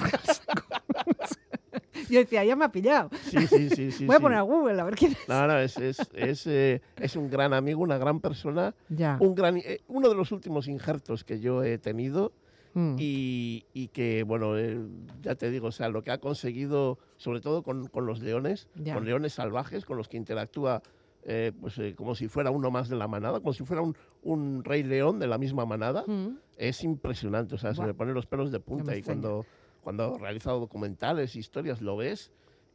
Yo 2.11 2.18
decía, 2.20 2.44
ya 2.44 2.55
me 2.55 2.64
ha 2.66 2.68
pillado. 2.70 3.09
Sí, 3.24 3.46
sí, 3.46 3.70
sí, 3.70 3.90
sí. 3.90 4.05
voy 4.07 4.14
a 4.14 4.18
sí. 4.18 4.22
poner 4.22 4.38
a 4.38 4.42
Google 4.42 4.81
a 4.81 4.85
ver 4.85 4.94
quién 4.94 5.12
es. 5.12 5.29
No, 5.29 5.46
no, 5.46 5.59
es, 5.59 5.77
es, 5.79 5.98
es, 6.14 6.46
eh, 6.46 6.83
es 6.96 7.16
un 7.16 7.31
gran 7.31 7.53
amigo, 7.55 7.83
una 7.83 7.98
gran 7.98 8.20
persona, 8.20 8.74
Ya. 8.90 9.16
un 9.20 9.35
gran, 9.35 9.57
eh, 9.57 9.81
uno 9.88 10.09
de 10.09 10.14
los 10.14 10.31
últimos 10.31 10.68
injertos 10.68 11.24
que 11.24 11.40
yo 11.40 11.62
he 11.64 11.79
tenido 11.79 12.33
Mm. 12.75 12.97
y, 12.99 13.65
y 13.73 13.89
que, 13.89 14.25
bueno, 14.25 14.59
eh, 14.59 14.79
ya 15.23 15.37
te 15.37 15.51
digo, 15.51 15.69
o 15.69 15.73
sea, 15.73 15.89
lo 15.89 16.03
que 16.03 16.11
ha 16.11 16.19
conseguido, 16.19 16.99
sobre 17.17 17.41
todo 17.41 17.63
con, 17.63 17.87
con 17.87 18.05
los 18.07 18.21
leones, 18.21 18.69
Ya. 18.75 18.95
con 18.95 19.05
leones 19.05 19.35
salvajes, 19.35 19.85
con 19.85 19.97
los 19.97 20.09
que 20.09 20.17
interactúa 20.17 20.83
eh, 21.27 21.53
pues, 21.61 21.79
eh, 21.79 21.95
como 21.97 22.15
si 22.15 22.29
fuera 22.29 22.51
uno 22.51 22.71
más 22.71 22.89
de 22.89 22.97
la 22.97 23.09
manada, 23.09 23.39
como 23.41 23.53
si 23.55 23.65
fuera 23.65 23.81
un, 23.81 23.97
un 24.23 24.63
rey 24.65 24.83
león 24.83 25.19
de 25.21 25.27
la 25.27 25.39
misma 25.39 25.65
manada, 25.65 26.05
Mm. 26.07 26.37
es 26.59 26.83
impresionante, 26.85 27.55
o 27.55 27.59
sea, 27.59 27.73
se 27.73 27.79
Buah. 27.79 27.87
me 27.87 27.95
ponen 27.95 28.13
los 28.15 28.27
pelos 28.27 28.51
de 28.53 28.61
punta 28.61 28.95
y 28.95 28.99
extraña. 28.99 29.23
cuando, 29.23 29.47
cuando 29.81 30.15
ha 30.17 30.19
realizado 30.19 30.59
documentales, 30.61 31.37
historias, 31.37 31.81
lo 31.81 31.97
ves 31.97 32.31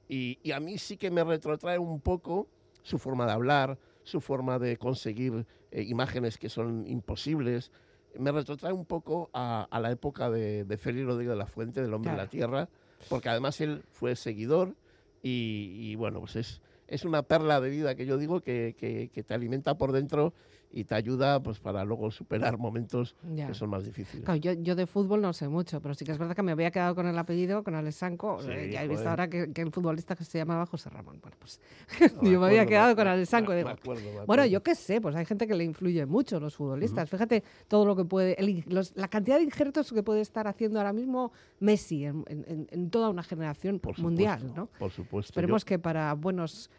y, 0.08 0.40
y 0.42 0.52
a 0.54 0.60
mí 0.60 0.78
sí 0.78 0.98
que 0.98 1.12
me 1.12 1.24
retrotrae 1.24 1.78
un 1.78 2.00
poco 2.02 2.48
su 2.82 2.98
forma 2.98 3.26
de 3.26 3.34
hablar, 3.34 3.78
su 4.04 4.22
forma 4.22 4.58
de 4.58 4.78
conseguir 4.78 5.46
eh, 5.72 5.84
imágenes 5.84 6.38
que 6.40 6.50
son 6.50 6.88
imposibles. 6.88 7.72
Me 8.18 8.32
retrotrae 8.32 8.74
un 8.74 8.86
poco 8.86 9.30
a, 9.34 9.68
a 9.70 9.80
la 9.80 9.92
época 9.92 10.30
de, 10.30 10.64
de 10.66 10.78
Félix 10.78 11.06
Rodríguez 11.06 11.32
de 11.32 11.38
la 11.38 11.46
Fuente, 11.46 11.82
del 11.82 11.94
Hombre 11.94 12.12
de 12.12 12.16
Claro. 12.16 12.26
la 12.28 12.30
Tierra, 12.30 12.70
porque 13.08 13.30
además 13.30 13.60
él 13.62 13.84
fue 13.92 14.16
seguidor 14.16 14.76
y, 15.22 15.76
y, 15.80 15.96
bueno, 15.96 16.20
pues 16.22 16.36
es, 16.36 16.62
es 16.88 17.06
una 17.06 17.24
perla 17.24 17.62
de 17.62 17.70
vida 17.70 17.96
que 17.96 18.06
yo 18.06 18.18
digo 18.18 18.42
que, 18.42 18.76
que- 18.78 19.10
que 19.14 19.24
te 19.24 19.34
alimenta 19.34 19.78
por 19.78 19.92
dentro 19.92 20.34
y 20.72 20.84
te 20.84 20.94
ayuda 20.94 21.42
pues 21.42 21.60
para 21.60 21.84
luego 21.84 22.12
superar 22.12 22.58
momentos 22.60 23.16
Ya. 23.34 23.48
que 23.48 23.54
son 23.56 23.72
más 23.72 23.84
difíciles. 23.84 24.24
Claro, 24.24 24.40
yo, 24.40 24.54
yo 24.54 24.76
de 24.76 24.86
fútbol 24.86 25.20
no 25.22 25.34
sé 25.34 25.48
mucho, 25.48 25.82
pero 25.82 25.96
sí 25.96 26.06
que 26.06 26.12
es 26.12 26.18
verdad 26.20 26.36
que 26.36 26.44
me 26.44 26.52
había 26.52 26.70
quedado 26.70 26.94
con 26.94 27.08
el 27.08 27.18
apellido, 27.18 27.64
con 27.64 27.74
Alessanco. 27.74 28.40
Sí, 28.44 28.52
Eh, 28.52 28.70
ya 28.72 28.84
he 28.84 28.88
visto 28.88 28.98
joder. 29.04 29.10
ahora 29.10 29.30
que, 29.30 29.52
que 29.52 29.62
el 29.62 29.72
futbolista 29.72 30.16
que 30.16 30.24
se 30.24 30.38
llamaba 30.38 30.68
José 30.68 30.90
Ramón. 30.92 31.20
Bueno, 31.22 31.38
pues 31.40 31.60
No, 32.22 32.30
yo 32.30 32.40
me 32.40 32.48
había 32.48 32.66
quedado 32.68 32.90
me- 32.90 32.96
con 32.96 33.06
me- 33.06 33.10
Alessanco. 33.12 33.52
me 33.52 33.58
digo, 33.58 33.70
acuerdo, 33.70 34.26
Bueno, 34.28 34.46
yo 34.46 34.62
qué 34.62 34.76
sé, 34.76 35.02
pues 35.02 35.16
hay 35.16 35.26
gente 35.26 35.48
que 35.48 35.56
le 35.56 35.64
influye 35.64 36.06
mucho 36.06 36.40
los 36.40 36.56
futbolistas. 36.56 37.10
Fíjate 37.10 37.44
todo 37.68 37.86
lo 37.86 37.96
que 37.96 38.06
puede, 38.06 38.40
el 38.40 38.50
in- 38.50 38.64
los- 38.68 38.96
la 38.96 39.08
cantidad 39.08 39.38
de 39.38 39.44
injertos 39.44 39.92
que 39.92 40.04
puede 40.04 40.22
estar 40.22 40.48
haciendo 40.48 40.80
ahora 40.80 40.94
mismo 40.94 41.32
Messi 41.60 42.06
en, 42.06 42.24
en- 42.28 42.90
toda 42.92 43.10
una 43.10 43.24
generación 43.24 43.80
Por 43.80 43.98
mundial, 44.00 44.54
¿no? 44.56 44.68
Por 44.78 44.92
supuesto. 44.92 45.32
Esperemos 45.32 45.66
que 45.66 45.80
para 45.80 46.14
buenos 46.14 46.70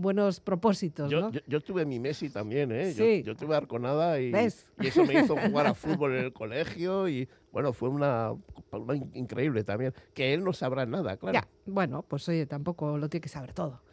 buenos 0.00 0.40
propósitos, 0.40 1.10
yo, 1.10 1.20
¿no? 1.20 1.30
yo, 1.30 1.40
yo 1.46 1.60
tuve 1.60 1.84
mi 1.84 1.98
Messi 2.00 2.30
también, 2.30 2.72
¿eh? 2.72 2.92
Yo- 2.94 3.04
Sí. 3.04 3.22
Yo, 3.22 3.36
tuve 3.36 3.54
Arconada 3.56 4.20
y, 4.20 4.32
eso 4.78 5.04
me 5.04 5.20
hizo 5.20 5.36
jugar 5.62 5.66
a 5.66 5.74
fútbol 5.74 6.16
en 6.16 6.24
el 6.24 6.32
colegio 6.32 7.08
y 7.08 7.28
bueno, 7.52 7.72
fue 7.72 7.88
una, 7.88 8.32
una 8.72 8.94
in- 8.96 9.10
increíble 9.14 9.64
también. 9.64 9.92
Que 10.14 10.32
él 10.34 10.42
no 10.44 10.52
sabrá 10.52 10.86
nada, 10.86 11.16
claro. 11.16 11.34
Ya, 11.34 11.48
bueno, 11.66 12.02
pues 12.06 12.28
oye, 12.28 12.46
tampoco 12.46 12.96
lo 12.98 13.08
tiene 13.08 13.22
que 13.22 13.28
saber 13.28 13.52
todo. 13.52 13.80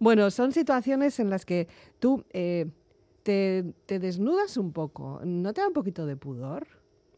Bueno, 0.00 0.30
son 0.30 0.52
situaciones 0.52 1.20
en 1.20 1.30
las 1.30 1.44
que 1.46 1.68
tú 2.00 2.24
eh, 2.32 2.66
te, 3.22 3.64
te 3.86 3.98
desnudas 4.00 4.56
un 4.56 4.72
poco. 4.72 5.20
¿No 5.24 5.52
te 5.52 5.60
da 5.60 5.68
un 5.68 5.72
poquito 5.72 6.06
de 6.06 6.16
pudor? 6.16 6.66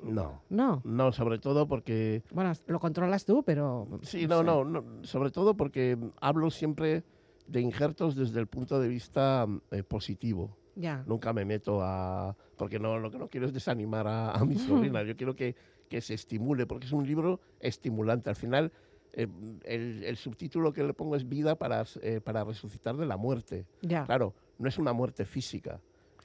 No, 0.02 0.42
No. 0.48 0.80
no, 0.84 1.12
sobre 1.12 1.38
todo 1.38 1.66
porque... 1.66 2.22
Bueno, 2.30 2.52
lo 2.66 2.78
controlas 2.80 3.24
tú, 3.24 3.42
pero... 3.44 3.88
Sí, 4.02 4.26
no, 4.26 4.38
sé. 4.38 4.44
no, 4.44 4.64
no, 4.64 4.84
sobre 5.04 5.30
todo 5.30 5.56
porque 5.56 5.96
hablo 6.20 6.50
siempre 6.50 7.04
de 7.46 7.60
injertos 7.60 8.16
desde 8.16 8.40
el 8.40 8.46
punto 8.46 8.80
de 8.80 8.88
vista 8.88 9.46
eh, 9.70 9.82
positivo. 9.82 10.56
Ya. 10.74 11.02
Nunca 11.06 11.32
me 11.32 11.44
meto 11.44 11.80
a... 11.82 12.36
Porque 12.56 12.78
no, 12.78 12.98
lo 12.98 13.10
que 13.10 13.18
no 13.18 13.28
quiero 13.28 13.46
es 13.46 13.52
desanimar 13.52 14.06
a, 14.06 14.32
a 14.32 14.44
mi 14.44 14.54
sobrina. 14.58 15.02
Yo 15.02 15.16
quiero 15.16 15.34
que, 15.34 15.54
que 15.88 16.00
se 16.00 16.14
estimule, 16.14 16.66
porque 16.66 16.86
es 16.86 16.92
un 16.92 17.06
libro 17.06 17.40
estimulante. 17.60 18.28
Al 18.30 18.36
final, 18.36 18.72
eh, 19.12 19.26
el, 19.64 20.04
el 20.04 20.16
subtítulo 20.16 20.72
que 20.72 20.84
le 20.84 20.92
pongo 20.92 21.16
es 21.16 21.26
Vida 21.28 21.54
para, 21.56 21.84
eh, 22.02 22.20
para 22.20 22.44
resucitar 22.44 22.96
de 22.96 23.06
la 23.06 23.16
muerte. 23.16 23.66
Ya. 23.80 24.04
Claro, 24.04 24.34
no 24.58 24.68
es 24.68 24.76
una 24.78 24.92
muerte 24.92 25.24
física. 25.24 25.80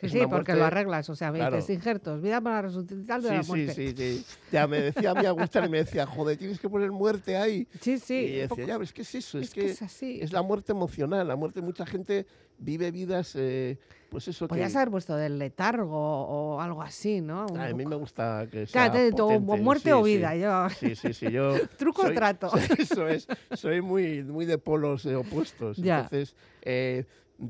Sí, 0.10 0.20
porque 0.20 0.28
muerte- 0.54 0.56
lo 0.56 0.66
arreglas. 0.66 1.10
O 1.10 1.16
sea, 1.16 1.32
me 1.32 1.40
Claro. 1.40 1.58
dices 1.58 1.76
injertos, 1.76 2.22
vida 2.22 2.42
para 2.42 2.64
resucitar 2.64 3.22
de 3.22 3.30
la 3.30 3.44
Sí, 3.44 3.44
sí, 3.44 3.50
muerte. 3.50 3.74
sí, 3.74 3.94
sí. 3.96 4.26
Ya 4.52 4.68
me 4.68 4.82
decía 4.82 5.14
mi 5.14 5.26
Agustín 5.26 5.66
y 5.66 5.70
me 5.70 5.78
decía, 5.80 6.06
joder, 6.06 6.38
tienes 6.38 6.60
que 6.60 6.70
poner 6.70 6.92
muerte 6.92 7.38
ahí. 7.38 7.68
Sí, 7.80 8.00
sí, 8.00 8.14
y 8.16 8.32
decía, 8.32 8.48
poco- 8.50 8.62
ya, 8.62 8.74
pero 8.74 8.84
es 8.84 8.94
que 8.94 9.02
es 9.04 9.16
eso, 9.16 9.38
es, 9.40 9.48
es 9.50 9.54
que 9.54 9.66
es 9.72 9.82
así. 9.82 10.20
es 10.22 10.32
la 10.34 10.42
muerte 10.42 10.72
emocional, 10.72 11.28
la 11.28 11.36
muerte, 11.36 11.62
mucha 11.62 11.86
gente 11.86 12.26
vive 12.58 12.92
vidas, 12.92 13.34
eh, 13.36 13.78
pues 14.10 14.28
eso 14.28 14.48
Podrías 14.48 14.72
que... 14.74 14.78
haber 14.78 14.92
puesto 14.92 15.16
del 15.16 15.40
letargo 15.40 15.98
o 15.98 16.60
algo 16.62 16.82
así, 16.84 17.22
¿no? 17.22 17.46
Un 17.52 17.60
a 17.60 17.74
mí 17.74 17.86
me 17.86 17.96
gusta 17.96 18.46
que 18.52 18.66
sea 18.68 18.92
Claro, 18.92 19.10
potente, 19.16 19.62
muerte 19.64 19.84
sí, 19.86 19.92
o 19.92 20.04
sí. 20.06 20.16
vida, 20.18 20.36
yo. 20.36 20.70
Sí, 20.80 20.96
sí, 20.96 21.14
sí, 21.14 21.32
yo... 21.32 21.54
Truco 21.78 22.02
o 22.04 22.06
soy- 22.08 22.16
trato. 22.16 22.52
Eso 22.78 23.08
es, 23.08 23.28
soy 23.54 23.82
muy, 23.82 24.22
muy 24.24 24.46
de 24.46 24.58
polos 24.58 25.06
eh, 25.06 25.16
opuestos. 25.16 25.78
Ya. 25.78 26.02
Entonces, 26.02 26.36
eh, 26.62 27.06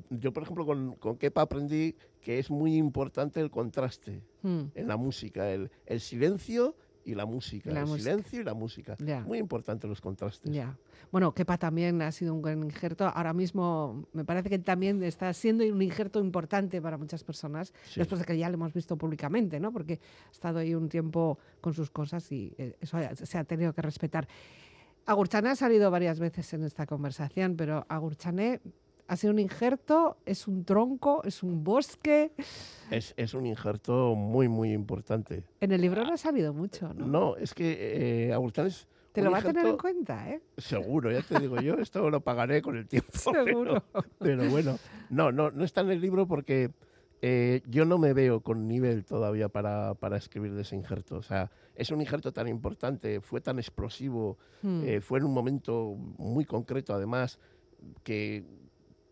yo, 0.09 0.31
por 0.33 0.43
ejemplo, 0.43 0.65
con, 0.65 0.95
con 0.95 1.17
Kepa 1.17 1.41
aprendí 1.41 1.95
que 2.21 2.39
es 2.39 2.49
muy 2.49 2.75
importante 2.77 3.39
el 3.39 3.49
contraste 3.51 4.21
Mm, 4.43 4.61
en 4.73 4.87
la 4.87 4.97
música, 4.97 5.49
el, 5.51 5.69
el 5.85 5.99
silencio 5.99 6.75
y 7.05 7.13
la 7.15 7.25
música, 7.25 7.71
la 7.71 7.81
el 7.81 7.85
música. 7.87 8.09
silencio 8.11 8.41
y 8.41 8.43
la 8.43 8.53
música. 8.55 8.95
Ya. 8.99 9.21
Muy 9.21 9.37
importante 9.39 9.87
los 9.87 10.01
contrastes. 10.01 10.51
Ya. 10.51 10.77
Bueno, 11.11 11.33
Kepa 11.33 11.57
también 11.57 12.01
ha 12.01 12.11
sido 12.11 12.33
un 12.33 12.41
gran 12.41 12.63
injerto. 12.63 13.05
Ahora 13.05 13.33
mismo 13.33 14.07
me 14.13 14.23
parece 14.25 14.49
que 14.49 14.57
también 14.59 15.03
está 15.03 15.31
siendo 15.33 15.63
un 15.65 15.81
injerto 15.81 16.19
importante 16.19 16.81
para 16.81 16.97
muchas 16.97 17.23
personas, 17.23 17.73
Sí. 17.85 17.99
después 17.99 18.19
de 18.19 18.25
que 18.25 18.37
ya 18.37 18.49
lo 18.49 18.55
hemos 18.55 18.73
visto 18.73 18.97
públicamente, 18.97 19.59
¿no? 19.59 19.71
Porque 19.71 19.99
ha 20.27 20.31
estado 20.31 20.59
ahí 20.59 20.73
un 20.73 20.89
tiempo 20.89 21.37
con 21.59 21.73
sus 21.73 21.89
cosas 21.91 22.31
y 22.31 22.53
eh, 22.57 22.75
eso 22.79 22.97
se 23.13 23.37
ha 23.37 23.43
tenido 23.43 23.73
que 23.73 23.81
respetar. 23.81 24.27
Agurchané 25.05 25.49
ha 25.49 25.55
salido 25.55 25.89
varias 25.91 26.19
veces 26.19 26.53
en 26.53 26.63
esta 26.63 26.85
conversación, 26.85 27.55
pero 27.55 27.85
Agurchané 27.89 28.61
ha 29.11 29.17
sido 29.17 29.33
un 29.33 29.39
injerto, 29.39 30.15
es 30.25 30.47
un 30.47 30.63
tronco, 30.63 31.21
es 31.25 31.43
un 31.43 31.65
bosque. 31.65 32.31
Es, 32.89 33.13
es 33.17 33.33
un 33.33 33.45
injerto 33.45 34.15
muy, 34.15 34.47
muy 34.47 34.71
importante. 34.71 35.43
En 35.59 35.73
el 35.73 35.81
libro 35.81 36.05
no 36.05 36.13
ha 36.13 36.17
salido 36.17 36.53
mucho, 36.53 36.93
¿no? 36.93 37.07
No, 37.07 37.35
es 37.35 37.53
que 37.53 38.29
eh, 38.29 38.33
Agustín 38.33 38.67
es 38.67 38.87
Te 39.11 39.21
lo 39.21 39.29
va 39.29 39.39
a 39.39 39.41
tener 39.41 39.65
en 39.65 39.75
cuenta, 39.75 40.29
¿eh? 40.29 40.41
Seguro, 40.55 41.11
ya 41.11 41.21
te 41.23 41.37
digo 41.41 41.59
yo, 41.59 41.73
esto 41.73 42.09
lo 42.09 42.21
pagaré 42.21 42.61
con 42.61 42.77
el 42.77 42.87
tiempo. 42.87 43.11
Seguro. 43.17 43.83
Pero, 44.17 44.49
bueno, 44.49 44.79
no, 45.09 45.33
no, 45.33 45.51
no 45.51 45.65
está 45.65 45.81
en 45.81 45.89
el 45.89 45.99
libro 45.99 46.25
porque 46.25 46.71
eh, 47.21 47.63
yo 47.67 47.83
no 47.83 47.97
me 47.97 48.13
veo 48.13 48.39
con 48.39 48.65
nivel 48.65 49.03
todavía 49.03 49.49
para, 49.49 49.93
para 49.95 50.15
escribir 50.15 50.53
de 50.53 50.61
ese 50.61 50.77
injerto. 50.77 51.17
O 51.17 51.21
sea, 51.21 51.51
es 51.75 51.91
un 51.91 51.99
injerto 51.99 52.31
tan 52.31 52.47
importante, 52.47 53.19
fue 53.19 53.41
tan 53.41 53.59
explosivo, 53.59 54.37
Hmm. 54.61 54.83
eh, 54.85 55.01
fue 55.01 55.19
en 55.19 55.25
un 55.25 55.33
momento 55.33 55.95
muy 56.17 56.45
concreto 56.45 56.93
además, 56.93 57.39
que 58.03 58.45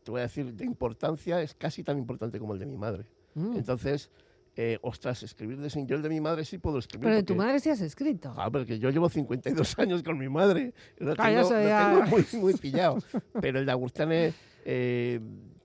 te 0.09 0.11
voy 0.11 0.21
a 0.21 0.23
decir, 0.23 0.51
de 0.55 0.65
importancia 0.65 1.39
es 1.39 1.53
casi 1.53 1.83
tan 1.83 1.99
importante 1.99 2.39
como 2.39 2.53
el 2.53 2.59
de 2.59 2.65
mi 2.65 2.77
madre. 2.77 3.05
Mm. 3.35 3.57
Entonces, 3.57 4.09
eh, 4.55 4.79
ostras, 4.81 5.21
escribir 5.21 5.59
de. 5.61 5.69
Yo 5.85 5.95
el 5.95 6.01
de 6.01 6.09
mi 6.09 6.19
madre 6.19 6.45
sí 6.45 6.57
puedo 6.57 6.79
escribir. 6.79 7.03
Pero 7.03 7.15
de 7.17 7.21
tu 7.21 7.35
porque- 7.35 7.45
madre 7.45 7.59
sí 7.59 7.69
has 7.69 7.79
escrito. 7.81 8.33
Ah, 8.35 8.49
porque 8.49 8.79
yo 8.79 8.89
llevo 8.89 9.07
52 9.07 9.77
años 9.77 10.01
con 10.01 10.17
mi 10.17 10.27
madre. 10.27 10.73
Lo 10.97 11.15
tengo, 11.15 11.41
lo 11.41 11.47
tengo 11.49 12.05
muy, 12.07 12.25
muy 12.41 12.53
pillado. 12.55 12.97
Pero 13.39 13.59
el 13.59 13.67
de 13.67 13.71
Agustane 13.71 14.33
eh, 14.65 15.19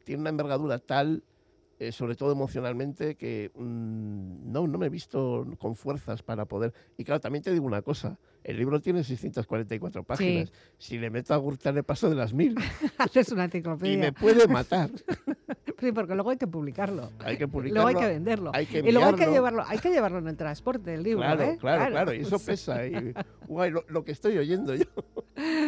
tiene 0.04 0.20
una 0.20 0.28
envergadura 0.28 0.78
tal, 0.78 1.22
eh, 1.78 1.90
sobre 1.90 2.14
todo 2.14 2.30
emocionalmente, 2.32 3.14
que 3.14 3.50
mm, 3.54 4.52
no, 4.52 4.66
no 4.66 4.76
me 4.76 4.86
he 4.86 4.90
visto 4.90 5.46
con 5.58 5.74
fuerzas 5.74 6.22
para 6.22 6.44
poder. 6.44 6.74
Y 6.98 7.04
claro, 7.04 7.18
también 7.18 7.42
te 7.42 7.50
digo 7.50 7.64
una 7.64 7.80
cosa. 7.80 8.18
El 8.44 8.58
libro 8.58 8.78
tiene 8.80 9.02
644 9.02 10.04
páginas. 10.04 10.52
Si 10.78 10.98
le 10.98 11.08
meto 11.10 11.32
a 11.32 11.36
Agustane 11.36 11.82
paso 11.82 12.10
de 12.10 12.14
las 12.14 12.32
mil. 12.34 12.54
Haces 12.98 13.32
una 13.32 13.44
y 13.44 13.46
enciclopedia. 13.46 13.98
me 13.98 14.12
puede 14.12 14.46
matar. 14.46 14.90
Sí, 15.80 15.92
porque 15.92 16.14
luego 16.14 16.30
hay 16.30 16.36
que 16.38 16.46
publicarlo. 16.46 17.10
Hay 17.18 17.36
que 17.36 17.44
Luego 17.46 17.52
publicarlo. 17.52 17.88
hay 17.88 17.94
que 17.96 18.06
venderlo. 18.06 18.50
hay 18.54 18.64
que 18.66 18.78
y 18.78 18.92
luego 18.92 19.08
hay 19.08 19.14
que 19.16 19.26
llevarlo, 19.26 19.64
hay 19.66 19.78
que 19.78 19.90
llevarlo 19.90 20.18
en 20.18 20.28
el 20.28 20.36
transporte, 20.36 20.94
el 20.94 21.02
libro, 21.02 21.22
Claro, 21.24 21.42
¿eh? 21.42 21.56
claro, 21.60 21.90
claro, 21.90 22.14
y 22.14 22.20
eso 22.20 22.38
Sí. 22.38 22.46
pesa. 22.46 22.86
Y, 22.86 23.12
guay, 23.48 23.70
lo, 23.70 23.84
lo 23.88 24.02
que 24.04 24.12
estoy 24.12 24.38
oyendo 24.38 24.74
yo. 24.74 24.84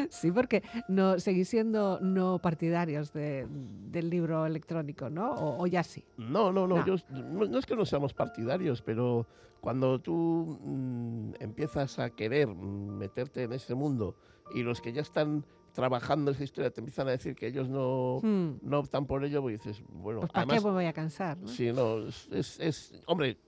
Sí, 0.09 0.31
porque 0.31 0.63
no 0.89 1.19
seguís 1.19 1.49
siendo 1.49 1.99
no 2.01 2.39
partidarios 2.39 3.13
de- 3.13 3.47
del 3.91 4.09
libro 4.09 4.47
electrónico, 4.47 5.11
¿no? 5.11 5.33
O, 5.33 5.65
o 5.65 5.67
ya 5.67 5.83
sí. 5.83 6.05
No, 6.17 6.51
no, 6.53 6.67
no, 6.67 6.77
No. 6.79 6.87
yo- 6.87 6.97
no, 7.11 7.45
no 7.47 7.59
es 7.59 7.67
que 7.67 7.77
no 7.77 7.85
seamos 7.85 8.15
partidarios, 8.15 8.81
pero 8.83 9.27
cuando 9.61 9.99
tú 10.01 10.59
mm, 10.63 11.35
empiezas 11.41 11.99
a 11.99 12.11
querer 12.11 12.49
mm, 12.49 12.99
meterte 12.99 13.43
en 13.45 13.53
ese 13.53 13.75
mundo 13.75 14.15
y 14.55 14.63
los 14.63 14.81
que 14.81 14.93
ya 14.93 15.03
están 15.03 15.45
trabajando 15.73 16.31
esa 16.31 16.45
historia 16.45 16.71
te 16.71 16.81
empiezan 16.81 17.09
a 17.09 17.11
decir 17.11 17.35
que 17.35 17.47
ellos 17.49 17.69
no, 17.69 18.21
Hmm. 18.23 18.59
no 18.63 18.79
optan 18.79 19.07
por 19.07 19.25
ello, 19.25 19.43
pues 19.43 19.63
dices, 19.63 19.83
bueno, 19.89 20.21
Pues 20.21 20.33
¿para 20.33 20.43
además, 20.45 20.63
qué 20.63 20.67
me 20.69 20.73
voy 20.75 20.85
a 20.87 20.93
cansar? 20.93 21.37
¿no? 21.37 21.49
sí, 21.49 21.71
no, 21.73 21.99
es- 22.07 22.59
es- 22.61 23.03
hombre, 23.07 23.39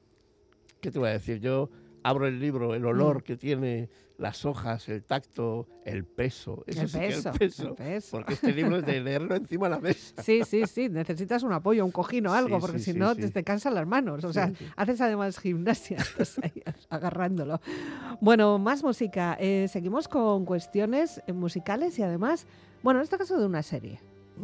¿qué 0.81 0.91
te 0.91 0.99
voy 0.99 1.09
a 1.09 1.13
decir? 1.13 1.41
Yo 1.41 1.71
abro 2.09 2.27
el 2.27 2.41
libro, 2.41 2.75
el 2.75 2.85
olor 2.87 3.19
Mm. 3.19 3.23
que 3.23 3.37
tiene, 3.37 3.89
las 4.19 4.45
hojas, 4.45 4.89
el 4.89 5.05
tacto, 5.05 5.69
el 5.85 6.05
peso, 6.05 6.65
eso 6.67 6.83
el 6.83 6.89
sí 6.89 6.99
peso, 6.99 7.31
el 7.31 7.39
peso, 7.39 7.69
el 7.69 7.75
peso. 7.75 8.09
porque 8.17 8.35
este 8.35 8.53
libro 8.53 8.79
es 8.79 8.85
de 8.87 9.01
leerlo 9.01 9.37
encima 9.37 9.69
de 9.69 9.75
la 9.77 9.81
mesa. 9.81 10.21
Sí, 10.23 10.43
sí, 10.45 10.67
sí, 10.67 10.89
necesitas 10.89 11.45
un 11.45 11.53
apoyo, 11.53 11.85
un 11.85 11.93
cojín 11.93 12.27
o 12.27 12.33
algo, 12.35 12.57
Sí, 12.57 12.61
porque 12.61 12.79
sí, 12.81 12.93
si 12.93 12.99
no 12.99 13.15
te, 13.15 13.31
te 13.31 13.45
cansan 13.45 13.75
las 13.75 13.87
manos. 13.87 14.25
O 14.25 14.33
sea, 14.33 14.53
haces 14.75 15.01
además 15.01 15.39
gimnasia, 15.39 15.99
estás 16.19 16.39
ahí 16.43 16.63
agarrándolo. 16.91 17.61
Bueno, 18.21 18.59
más 18.59 18.83
música. 18.83 19.37
Eh, 19.39 19.69
seguimos 19.71 20.09
con 20.09 20.45
cuestiones 20.45 21.23
eh, 21.29 21.33
musicales 21.33 21.97
y 21.99 22.03
además, 22.03 22.47
bueno, 22.83 22.99
en 23.01 23.05
este 23.05 23.19
caso 23.19 23.39
de 23.39 23.47
una 23.47 23.63
serie. 23.63 24.01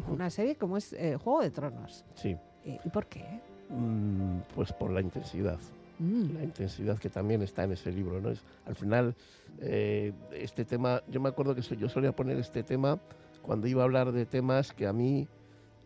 Una 0.09 0.31
serie 0.31 0.55
como 0.57 0.77
es 0.77 0.93
eh, 0.93 1.17
Juego 1.23 1.41
de 1.43 1.51
Tronos. 1.51 2.05
Sí, 2.15 2.37
¿Y 2.65 2.89
por 2.91 3.07
qué? 3.07 3.25
Mm, 3.71 4.39
pues 4.55 4.73
por 4.73 4.91
la 4.93 5.01
intensidad. 5.01 5.59
Mm, 5.99 6.35
la 6.35 6.45
intensidad 6.45 6.99
que 6.99 7.09
también 7.09 7.43
está 7.43 7.65
en 7.65 7.73
ese 7.73 7.93
libro. 7.93 8.21
¿no? 8.21 8.31
Es, 8.31 8.43
al 8.67 8.75
final, 8.75 9.15
eh, 9.61 10.13
este 10.33 10.65
tema, 10.65 11.03
yo 11.09 11.21
me 11.21 11.29
acuerdo 11.29 11.55
que 11.55 11.63
yo 11.63 11.89
solía 11.89 12.15
poner 12.15 12.39
este 12.39 12.63
tema 12.63 12.99
cuando 13.43 13.67
iba 13.67 13.83
a 13.83 13.85
hablar 13.85 14.13
de 14.13 14.27
temas 14.27 14.73
que 14.73 14.87
a 14.87 14.93
mí 14.93 15.29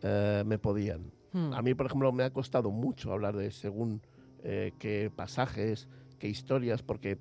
eh, 0.02 0.42
me 0.46 0.58
podían. 0.58 1.10
mm. 1.32 1.52
A 1.52 1.62
mí, 1.62 1.74
por 1.74 1.86
ejemplo, 1.86 2.12
me 2.12 2.24
ha 2.24 2.30
costado 2.32 2.70
mucho 2.70 3.12
hablar 3.12 3.36
de 3.36 3.50
según 3.50 4.00
eh, 4.44 4.72
qué 4.78 5.10
pasajes, 5.14 5.88
qué 6.18 6.28
historias, 6.28 6.82
porque 6.82 7.18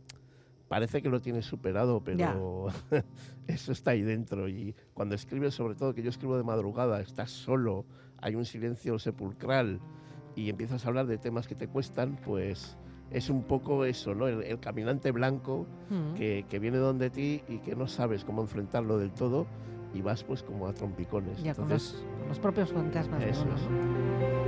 parece 0.67 1.01
que 1.01 1.09
lo 1.09 1.19
tienes 1.19 1.45
superado, 1.45 2.01
pero 2.03 2.67
eso 3.47 3.71
está 3.71 3.91
ahí 3.91 4.01
dentro. 4.01 4.47
Y 4.47 4.75
cuando 4.93 5.15
escribes, 5.15 5.55
sobre 5.55 5.75
todo 5.75 5.93
que 5.93 6.03
yo 6.03 6.09
escribo 6.09 6.38
de 6.38 6.43
madrugada, 6.43 7.01
estás 7.01 7.31
solo, 7.31 7.85
hay 8.21 8.35
un 8.35 8.45
silencio 8.45 8.97
sepulcral 8.99 9.79
y 10.38 10.49
empiezas 10.49 10.85
a 10.85 10.88
hablar 10.88 11.07
de 11.07 11.17
temas 11.17 11.47
que 11.47 11.55
te 11.55 11.67
cuestan, 11.67 12.17
pues 12.23 12.77
es 13.11 13.29
un 13.29 13.43
poco 13.43 13.83
eso, 13.85 14.13
¿no? 14.15 14.27
El, 14.27 14.43
el 14.43 14.59
caminante 14.59 15.11
blanco 15.11 15.65
Mm. 15.89 16.13
que, 16.15 16.45
que 16.49 16.59
viene 16.59 16.77
donde 16.77 17.09
ti 17.09 17.41
y 17.47 17.57
que 17.59 17.75
no 17.75 17.88
sabes 17.88 18.23
cómo 18.25 18.41
enfrentarlo 18.41 18.97
del 18.97 19.11
todo 19.11 19.47
y 19.93 20.01
vas 20.01 20.23
pues 20.23 20.43
como 20.43 20.67
a 20.67 20.73
trompicones. 20.73 21.41
Ya 21.41 21.53
con 21.55 21.63
Entonces, 21.63 21.93
los, 21.93 22.19
con 22.19 22.27
los 22.29 22.39
propios 22.39 22.71
fantasmas 22.73 23.19
de 23.21 23.29
eso 23.29 23.43
uno, 23.43 23.55
es. 23.55 23.61
¿no? 23.61 23.67
Bueno, 23.69 24.46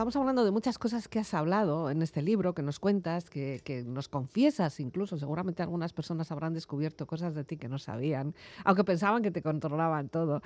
estamos 0.00 0.16
hablando 0.16 0.46
de 0.46 0.50
muchas 0.50 0.78
cosas 0.78 1.08
que 1.08 1.18
has 1.18 1.34
hablado 1.34 1.90
en 1.90 2.00
este 2.00 2.22
libro, 2.22 2.54
que 2.54 2.62
nos 2.62 2.80
cuentas, 2.80 3.28
que, 3.28 3.60
que, 3.62 3.84
nos 3.84 4.08
confiesas 4.08 4.80
incluso. 4.80 5.18
Seguramente 5.18 5.62
algunas 5.62 5.92
personas 5.92 6.32
habrán 6.32 6.54
descubierto 6.54 7.06
cosas 7.06 7.34
de 7.34 7.44
ti 7.44 7.58
que 7.58 7.68
no 7.68 7.78
sabían, 7.78 8.34
aunque 8.64 8.82
pensaban 8.82 9.22
que 9.22 9.30
te 9.30 9.42
controlaban 9.42 10.08
todo. 10.08 10.40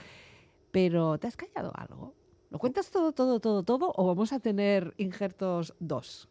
Pero, 0.73 1.19
¿te 1.19 1.29
has 1.29 1.37
callado 1.37 1.71
algo? 1.77 2.15
¿Lo 2.51 2.59
cuentas 2.59 2.91
todo, 2.91 3.13
todo, 3.13 3.39
todo, 3.39 3.63
todo 3.63 3.93
o 3.95 4.09
vamos 4.09 4.33
a 4.33 4.41
tener 4.41 4.93
injertos 4.97 5.73
dos? 5.79 6.29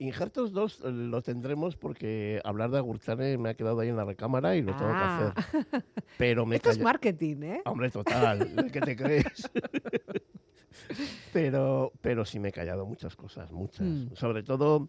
Injertos 0.00 0.50
2 0.52 0.80
eh, 0.80 0.90
lo 0.90 1.22
tendremos 1.22 1.76
porque 1.76 2.40
hablar 2.42 2.72
de 2.72 2.78
Agurchane 2.78 3.38
me 3.38 3.50
ha 3.50 3.54
quedado 3.54 3.78
ahí 3.78 3.88
en 3.88 3.96
la 3.96 4.04
recámara 4.04 4.56
y 4.56 4.62
lo 4.62 4.74
tengo 4.74 4.90
que 4.90 4.96
hacer. 4.96 5.32
Ah. 5.70 5.82
Pero 6.18 6.44
me 6.44 6.56
Esto 6.56 6.70
es 6.70 6.78
calla- 6.78 6.84
marketing, 6.84 7.42
¿eh? 7.42 7.62
Hombre, 7.66 7.88
total, 7.88 8.68
¿qué 8.72 8.80
te 8.80 8.96
crees? 8.96 9.48
pero, 11.32 11.92
pero 12.00 12.24
sí 12.24 12.38
me 12.38 12.48
he 12.48 12.52
callado 12.52 12.86
muchas 12.86 13.16
cosas, 13.16 13.50
muchas. 13.52 13.86
Mm. 13.86 14.14
Sobre 14.14 14.42
todo 14.42 14.88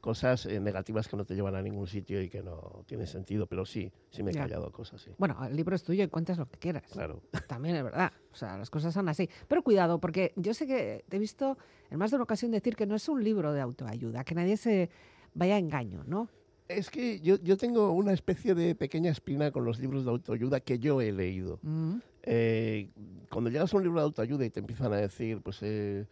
cosas 0.00 0.46
eh, 0.46 0.60
negativas 0.60 1.08
que 1.08 1.16
no 1.16 1.26
te 1.26 1.34
llevan 1.34 1.54
a 1.54 1.60
ningún 1.62 1.86
sitio 1.86 2.22
y 2.22 2.30
que 2.30 2.42
no 2.42 2.84
tienen 2.86 3.06
sentido. 3.06 3.46
Pero 3.46 3.66
sí, 3.66 3.92
sí 4.10 4.22
me 4.22 4.30
he 4.30 4.34
Ya. 4.34 4.42
callado 4.42 4.72
cosas, 4.72 5.02
sí. 5.02 5.10
Bueno, 5.18 5.36
el 5.44 5.54
libro 5.54 5.76
es 5.76 5.82
tuyo 5.82 6.02
y 6.04 6.08
cuentas 6.08 6.38
lo 6.38 6.46
que 6.48 6.58
quieras. 6.58 6.84
Claro. 6.90 7.20
También 7.46 7.76
es 7.76 7.84
verdad. 7.84 8.12
O 8.32 8.36
sea, 8.36 8.56
las 8.56 8.70
cosas 8.70 8.94
son 8.94 9.08
así. 9.08 9.28
Pero 9.46 9.62
cuidado, 9.62 10.00
porque 10.00 10.32
yo 10.36 10.54
sé 10.54 10.66
que 10.66 11.04
te 11.08 11.16
he 11.16 11.20
visto 11.20 11.58
en 11.90 11.98
más 11.98 12.10
de 12.10 12.16
una 12.16 12.24
ocasión 12.24 12.50
decir 12.50 12.76
que 12.76 12.86
no 12.86 12.94
es 12.94 13.08
un 13.08 13.22
libro 13.22 13.52
de 13.52 13.60
autoayuda, 13.60 14.24
que 14.24 14.34
nadie 14.34 14.56
se 14.56 14.88
vaya 15.34 15.56
a 15.56 15.58
engaño, 15.58 16.02
¿no? 16.06 16.28
Es 16.68 16.88
que 16.88 17.18
yo, 17.20 17.36
yo 17.42 17.56
tengo 17.56 17.90
una 17.90 18.12
especie 18.12 18.54
de 18.54 18.76
pequeña 18.76 19.10
espina 19.10 19.50
con 19.50 19.64
los 19.64 19.80
libros 19.80 20.04
de 20.04 20.10
autoayuda 20.12 20.60
que 20.60 20.78
yo 20.78 21.00
he 21.00 21.10
leído. 21.12 21.58
Mm, 21.62 21.96
Eh, 22.22 22.90
cuando 23.30 23.50
llegas 23.50 23.72
a 23.72 23.76
un 23.76 23.82
libro 23.82 24.00
de 24.00 24.04
autoayuda 24.04 24.44
y 24.44 24.50
te 24.50 24.60
empiezan 24.60 24.92
a 24.92 24.96
decir, 24.96 25.40
pues, 25.40 25.58
eh, 25.62 26.06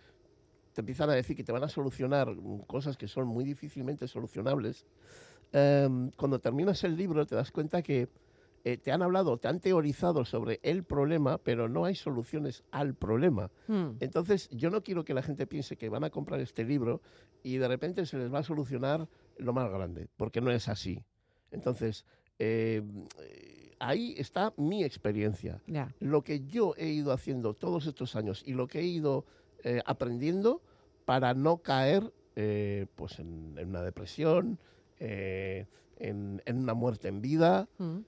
te 0.72 0.80
empiezan 0.80 1.10
a 1.10 1.14
decir 1.14 1.36
que 1.36 1.44
te 1.44 1.52
van 1.52 1.64
a 1.64 1.68
solucionar 1.68 2.34
cosas 2.66 2.96
que 2.96 3.08
son 3.08 3.26
muy 3.26 3.44
difícilmente 3.44 4.06
solucionables, 4.08 4.86
em, 5.52 6.10
cuando 6.12 6.38
terminas 6.38 6.84
el 6.84 6.96
libro 6.96 7.26
te 7.26 7.34
das 7.34 7.50
cuenta 7.50 7.82
que 7.82 8.08
eh, 8.64 8.76
te 8.76 8.92
han 8.92 9.02
hablado, 9.02 9.38
te 9.38 9.48
han 9.48 9.60
teorizado 9.60 10.24
sobre 10.24 10.60
el 10.62 10.84
problema, 10.84 11.38
pero 11.38 11.68
no 11.68 11.84
hay 11.84 11.94
soluciones 11.94 12.64
al 12.70 12.94
problema. 12.94 13.50
mm. 13.68 13.96
Entonces, 14.00 14.48
yo 14.50 14.70
no 14.70 14.82
quiero 14.82 15.04
que 15.04 15.14
la 15.14 15.22
gente 15.22 15.46
piense 15.46 15.76
que 15.76 15.88
van 15.88 16.04
a 16.04 16.10
comprar 16.10 16.40
este 16.40 16.64
libro 16.64 17.00
y 17.42 17.56
de 17.56 17.68
repente 17.68 18.04
se 18.04 18.18
les 18.18 18.32
va 18.32 18.40
a 18.40 18.42
solucionar 18.42 19.08
lo 19.36 19.52
más 19.52 19.70
grande, 19.70 20.08
porque 20.16 20.40
no 20.40 20.50
es 20.50 20.68
así. 20.68 21.04
Entonces, 21.50 22.04
eh, 22.38 22.82
eh, 23.20 23.57
ahí 23.78 24.14
está 24.18 24.52
mi 24.56 24.84
experiencia. 24.84 25.60
Lo 26.00 26.22
que 26.22 26.40
yo 26.46 26.74
he 26.76 26.88
ido 26.88 27.12
haciendo 27.12 27.54
todos 27.54 27.86
estos 27.86 28.16
años 28.16 28.42
y 28.46 28.52
lo 28.54 28.66
que 28.66 28.80
he 28.80 28.84
ido 28.86 29.24
eh, 29.64 29.80
aprendiendo 29.86 30.62
para 31.04 31.34
no 31.34 31.58
caer 31.58 32.12
eh, 32.36 32.86
pues 32.94 33.18
en, 33.18 33.54
en 33.58 33.68
una 33.70 33.82
depresión, 33.82 34.58
eh, 34.98 35.66
en, 35.98 36.42
en 36.44 36.58
una 36.58 36.74
muerte 36.74 37.08
en 37.08 37.20
vida. 37.20 37.68
Mm, 37.78 37.98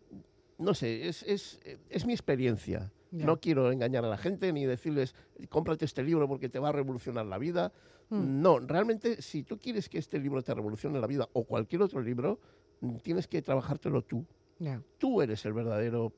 No 0.59 0.75
sé, 0.75 1.09
es, 1.09 1.23
es, 1.25 1.59
es 1.89 2.05
mi 2.07 2.13
experiencia. 2.13 2.93
No 3.13 3.41
quiero 3.41 3.73
engañar 3.73 4.05
a 4.05 4.09
la 4.09 4.19
gente 4.19 4.53
ni 4.53 4.67
decirles, 4.67 5.15
cómprate 5.49 5.85
este 5.85 6.05
libro 6.05 6.29
porque 6.29 6.49
te 6.49 6.61
va 6.61 6.69
a 6.69 6.73
revolucionar 6.73 7.27
la 7.27 7.39
vida. 7.39 7.73
Mm. 8.11 8.41
No, 8.43 8.59
realmente, 8.61 9.21
si 9.23 9.43
tú 9.43 9.59
quieres 9.59 9.89
que 9.89 9.99
este 9.99 10.19
libro 10.21 10.43
te 10.43 10.55
revolucione 10.55 11.01
la 11.01 11.07
vida 11.09 11.29
o 11.33 11.43
cualquier 11.45 11.83
otro 11.83 12.01
libro, 12.01 12.39
tienes 13.03 13.27
que 13.27 13.43
trabajártelo 13.43 14.03
tú. 14.03 14.25
Tú 14.99 15.23
eres 15.23 15.45
el 15.47 15.53
verdadero, 15.53 16.13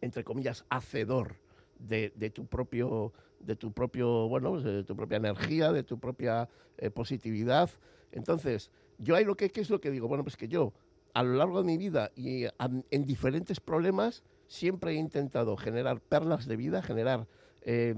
entre 0.00 0.24
comillas, 0.24 0.64
hacedor 0.68 1.36
de, 1.78 2.10
tu 2.34 2.46
propio, 2.46 3.12
de 3.38 3.54
tu 3.54 3.72
propio, 3.72 4.28
bueno, 4.28 4.60
de 4.60 4.82
tu 4.82 4.96
propia 4.96 5.16
energía, 5.16 5.72
de 5.72 5.84
tu 5.84 5.98
propia 5.98 6.48
eh, 6.78 6.90
positividad. 6.90 7.70
Entonces, 8.10 8.70
yo 8.98 9.14
ahí 9.14 9.24
lo 9.24 9.36
que, 9.36 9.50
¿qué 9.50 9.60
es 9.60 9.70
lo 9.70 9.80
que 9.80 9.90
digo? 9.90 10.08
Bueno, 10.08 10.24
pues 10.24 10.36
que 10.36 10.48
yo, 10.48 10.72
a 11.14 11.22
lo 11.22 11.34
largo 11.34 11.58
de 11.58 11.66
mi 11.66 11.78
vida 11.78 12.10
y 12.16 12.44
en 12.62 13.04
diferentes 13.06 13.60
problemas, 13.60 14.24
siempre 14.48 14.92
he 14.92 14.94
intentado 14.94 15.56
generar 15.56 16.00
perlas 16.00 16.46
de 16.46 16.56
vida, 16.56 16.82
generar 16.82 17.28
eh, 17.62 17.94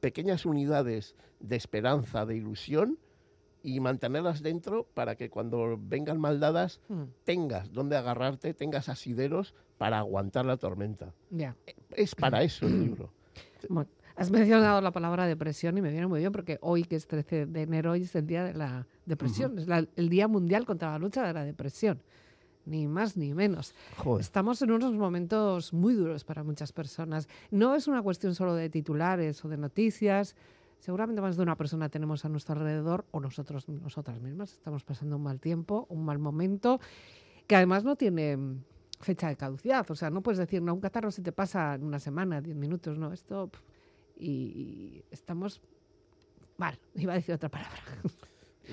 pequeñas 0.00 0.44
unidades 0.44 1.14
de 1.40 1.56
esperanza, 1.56 2.26
de 2.26 2.36
ilusión 2.36 2.98
y 3.62 3.80
mantenerlas 3.80 4.42
dentro 4.42 4.84
para 4.94 5.14
que 5.16 5.30
cuando 5.30 5.78
vengan 5.80 6.18
maldadas 6.20 6.80
Mm, 6.88 7.02
tengas 7.24 7.72
donde 7.72 7.96
agarrarte, 7.96 8.54
tengas 8.54 8.88
asideros 8.88 9.54
para 9.78 9.98
aguantar 9.98 10.44
la 10.46 10.56
tormenta. 10.56 11.12
Es 11.90 12.14
para 12.14 12.42
eso 12.42 12.66
el 12.66 12.80
libro. 12.80 13.10
Bueno, 13.68 13.88
has 14.16 14.30
mencionado 14.32 14.80
la 14.80 14.90
palabra 14.90 15.24
depresión 15.26 15.78
y 15.78 15.82
me 15.82 15.90
viene 15.92 16.08
muy 16.08 16.18
bien 16.18 16.32
porque 16.32 16.58
hoy, 16.62 16.82
que 16.82 16.96
es 16.96 17.06
13 17.06 17.46
de 17.46 17.62
enero, 17.62 17.92
hoy 17.92 18.02
es 18.02 18.14
el 18.16 18.26
día 18.26 18.42
de 18.44 18.54
la 18.54 18.88
depresión. 19.06 19.56
Es 19.58 19.68
la- 19.68 19.86
el 19.94 20.08
Día 20.08 20.26
Mundial 20.26 20.66
contra 20.66 20.90
la 20.90 20.98
lucha 20.98 21.24
de 21.24 21.32
la 21.32 21.44
depresión. 21.44 22.02
Ni 22.66 22.88
más 22.88 23.16
ni 23.16 23.32
menos. 23.34 23.72
Joder. 23.98 24.20
Estamos 24.20 24.60
en 24.62 24.72
unos 24.72 24.92
momentos 24.94 25.72
muy 25.72 25.94
duros 25.94 26.24
para 26.24 26.42
muchas 26.42 26.72
personas. 26.72 27.28
No 27.52 27.74
es 27.76 27.86
una 27.86 28.02
cuestión 28.02 28.34
solo 28.34 28.54
de 28.54 28.68
titulares 28.68 29.44
o 29.44 29.48
de 29.48 29.56
noticias. 29.56 30.34
Seguramente 30.82 31.22
más 31.22 31.36
de 31.36 31.44
una 31.44 31.56
persona 31.56 31.88
tenemos 31.88 32.24
a 32.24 32.28
nuestro 32.28 32.54
alrededor 32.56 33.04
o 33.12 33.20
nosotros, 33.20 33.68
nosotras 33.68 34.20
mismas 34.20 34.54
estamos 34.54 34.82
pasando 34.82 35.14
un 35.14 35.22
mal 35.22 35.38
tiempo, 35.38 35.86
un 35.88 36.04
mal 36.04 36.18
momento, 36.18 36.80
que 37.46 37.54
además 37.54 37.84
no 37.84 37.94
tiene 37.94 38.36
mm, 38.36 38.64
fecha 38.98 39.28
de 39.28 39.36
caducidad. 39.36 39.88
O 39.92 39.94
sea, 39.94 40.10
no 40.10 40.24
puedes 40.24 40.38
decir, 40.38 40.60
no, 40.60 40.74
un 40.74 40.80
catarro 40.80 41.12
se 41.12 41.22
te 41.22 41.30
pasa 41.30 41.76
en 41.76 41.84
una 41.84 42.00
semana, 42.00 42.40
diez 42.40 42.56
minutos, 42.56 42.98
no, 42.98 43.12
esto... 43.12 43.48
y, 44.16 44.26
y 44.28 45.04
estamos 45.12 45.62
mal, 46.56 46.76
iba 46.96 47.12
a 47.12 47.14
decir 47.16 47.36
otra 47.36 47.48
palabra. 47.48 47.78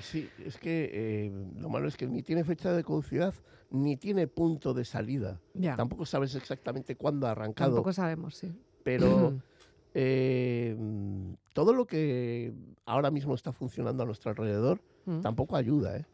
Sí, 0.02 0.28
es 0.44 0.58
que 0.58 0.90
eh, 0.92 1.32
lo 1.60 1.68
malo 1.68 1.86
es 1.86 1.96
que 1.96 2.08
ni 2.08 2.24
tiene 2.24 2.42
fecha 2.42 2.72
de 2.72 2.82
caducidad 2.82 3.34
ni 3.70 3.96
tiene 3.96 4.26
punto 4.26 4.74
de 4.74 4.84
salida. 4.84 5.40
ya, 5.54 5.76
Tampoco 5.76 6.04
sabes 6.04 6.34
exactamente 6.34 6.96
cuándo 6.96 7.28
ha 7.28 7.30
arrancado, 7.30 7.70
tampoco 7.70 7.92
sabemos, 7.92 8.34
sí. 8.34 8.52
pero 8.82 9.38
eh, 9.94 10.74
mm, 10.78 11.32
todo 11.52 11.72
lo 11.72 11.86
que 11.86 12.52
ahora 12.86 13.10
mismo 13.10 13.34
está 13.34 13.52
funcionando 13.52 14.02
a 14.02 14.06
nuestro 14.06 14.30
alrededor 14.30 14.80
Mm. 15.06 15.20
tampoco 15.22 15.56
ayuda, 15.56 15.96
¿eh? 15.96 16.04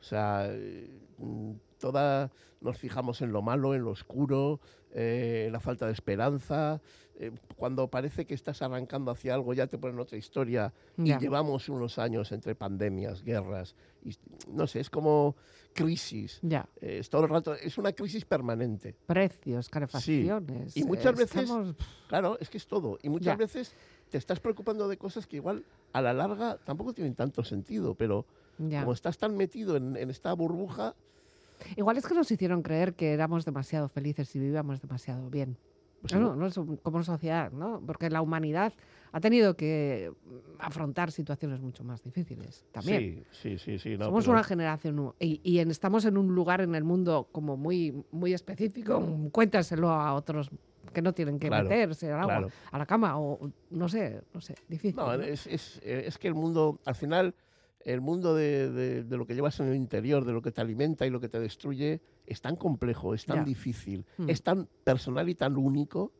O 0.00 0.02
sea, 0.02 0.50
mm, 1.18 1.52
toda 1.78 2.30
nos 2.60 2.76
fijamos 2.76 3.20
en 3.22 3.32
lo 3.32 3.40
malo, 3.42 3.74
en 3.74 3.82
lo 3.82 3.90
oscuro, 3.90 4.60
eh, 4.92 5.44
en 5.46 5.52
la 5.52 5.60
falta 5.60 5.86
de 5.86 5.92
esperanza. 5.92 6.80
eh, 7.20 7.32
cuando 7.56 7.88
parece 7.88 8.26
que 8.26 8.34
estás 8.34 8.62
arrancando 8.62 9.10
hacia 9.10 9.34
algo, 9.34 9.52
ya 9.52 9.66
te 9.66 9.76
ponen 9.76 9.98
otra 9.98 10.16
historia. 10.16 10.72
Ya. 10.96 11.16
Y 11.16 11.18
llevamos 11.18 11.68
unos 11.68 11.98
años 11.98 12.30
entre 12.30 12.54
pandemias, 12.54 13.24
guerras, 13.24 13.74
y, 14.04 14.14
no 14.52 14.68
sé, 14.68 14.78
es 14.78 14.88
como 14.88 15.34
crisis. 15.74 16.38
Ya. 16.42 16.68
eh, 16.80 16.98
es 17.00 17.10
todo 17.10 17.24
el 17.24 17.28
rato, 17.30 17.54
es 17.54 17.76
una 17.76 17.90
crisis 17.92 18.24
permanente. 18.24 18.94
precios, 19.06 19.68
calefacciones. 19.68 20.76
Y 20.76 20.84
muchas 20.84 21.16
veces- 21.16 21.42
estamos- 21.42 21.74
Claro, 22.06 22.38
es 22.38 22.48
que 22.48 22.58
es 22.58 22.68
todo. 22.68 22.98
Y 23.02 23.08
muchas 23.08 23.26
Ya. 23.32 23.36
veces 23.36 23.74
te 24.10 24.16
estás 24.18 24.38
preocupando 24.38 24.86
de 24.86 24.96
cosas 24.96 25.26
que 25.26 25.36
igual 25.38 25.64
a 25.92 26.00
la 26.00 26.12
larga 26.12 26.56
tampoco 26.64 26.92
tienen 26.94 27.16
tanto 27.16 27.42
sentido, 27.42 27.96
pero 27.96 28.26
ya. 28.58 28.80
como 28.80 28.92
estás 28.92 29.18
tan 29.18 29.36
metido 29.36 29.76
en, 29.76 29.96
en 29.96 30.10
esta 30.10 30.32
burbuja, 30.32 30.94
Igual 31.76 31.96
es 31.96 32.06
que 32.06 32.14
nos 32.14 32.30
hicieron 32.30 32.62
creer 32.62 32.94
que 32.94 33.12
éramos 33.12 33.44
demasiado 33.44 33.88
felices 33.88 34.32
y 34.36 34.38
vivíamos 34.38 34.80
demasiado 34.80 35.28
bien. 35.28 35.56
pues 36.00 36.12
no, 36.14 36.36
no, 36.36 36.48
como 36.82 37.02
sociedad, 37.02 37.50
¿no? 37.50 37.82
Porque 37.84 38.08
la 38.10 38.22
humanidad 38.22 38.72
ha 39.10 39.20
tenido 39.20 39.56
que 39.56 40.12
afrontar 40.60 41.10
situaciones 41.10 41.60
mucho 41.60 41.82
más 41.82 42.00
difíciles 42.04 42.64
también. 42.70 43.24
Sí, 43.32 43.58
sí, 43.58 43.58
sí, 43.58 43.78
sí. 43.80 43.98
no, 43.98 44.04
Somos 44.04 44.24
pero- 44.24 44.34
una 44.34 44.44
generación 44.44 45.14
y, 45.18 45.40
y 45.42 45.58
estamos 45.58 46.04
en 46.04 46.16
un 46.16 46.32
lugar 46.32 46.60
en 46.60 46.76
el 46.76 46.84
mundo 46.84 47.26
como 47.32 47.56
muy, 47.56 48.04
muy 48.12 48.34
específico. 48.34 49.00
Cuéntaselo 49.32 49.90
a 49.90 50.14
otros 50.14 50.50
que 50.92 51.02
no 51.02 51.12
tienen 51.12 51.40
que 51.40 51.48
Claro, 51.48 51.64
meterse 51.68 52.06
al 52.12 52.20
agua, 52.20 52.26
claro. 52.38 52.50
a 52.70 52.78
la 52.78 52.86
cama 52.86 53.18
o 53.18 53.50
no 53.70 53.88
sé, 53.88 54.22
no 54.32 54.40
sé, 54.40 54.54
difícil. 54.68 54.94
No, 54.96 55.12
es, 55.14 55.46
es, 55.48 55.80
es 55.82 56.16
que 56.18 56.28
el 56.28 56.34
mundo, 56.34 56.78
al 56.84 56.94
final, 56.94 57.34
el 57.84 58.00
mundo 58.00 58.34
de, 58.34 58.70
de- 58.70 59.04
de 59.04 59.16
lo 59.16 59.26
que 59.26 59.34
llevas 59.34 59.58
en 59.60 59.68
el 59.68 59.76
interior, 59.76 60.24
de 60.24 60.32
lo 60.32 60.42
que 60.42 60.50
te 60.52 60.60
alimenta 60.60 61.06
y 61.06 61.10
lo 61.10 61.20
que 61.20 61.28
te 61.28 61.40
destruye, 61.40 62.00
es 62.26 62.40
tan 62.40 62.56
complejo, 62.56 63.14
es 63.14 63.24
tan 63.24 63.38
Ya. 63.38 63.44
difícil, 63.44 64.04
Mm. 64.18 64.28
es 64.30 64.42
tan 64.42 64.68
personal 64.84 65.28
y 65.28 65.34
tan 65.34 65.56
único 65.56 66.12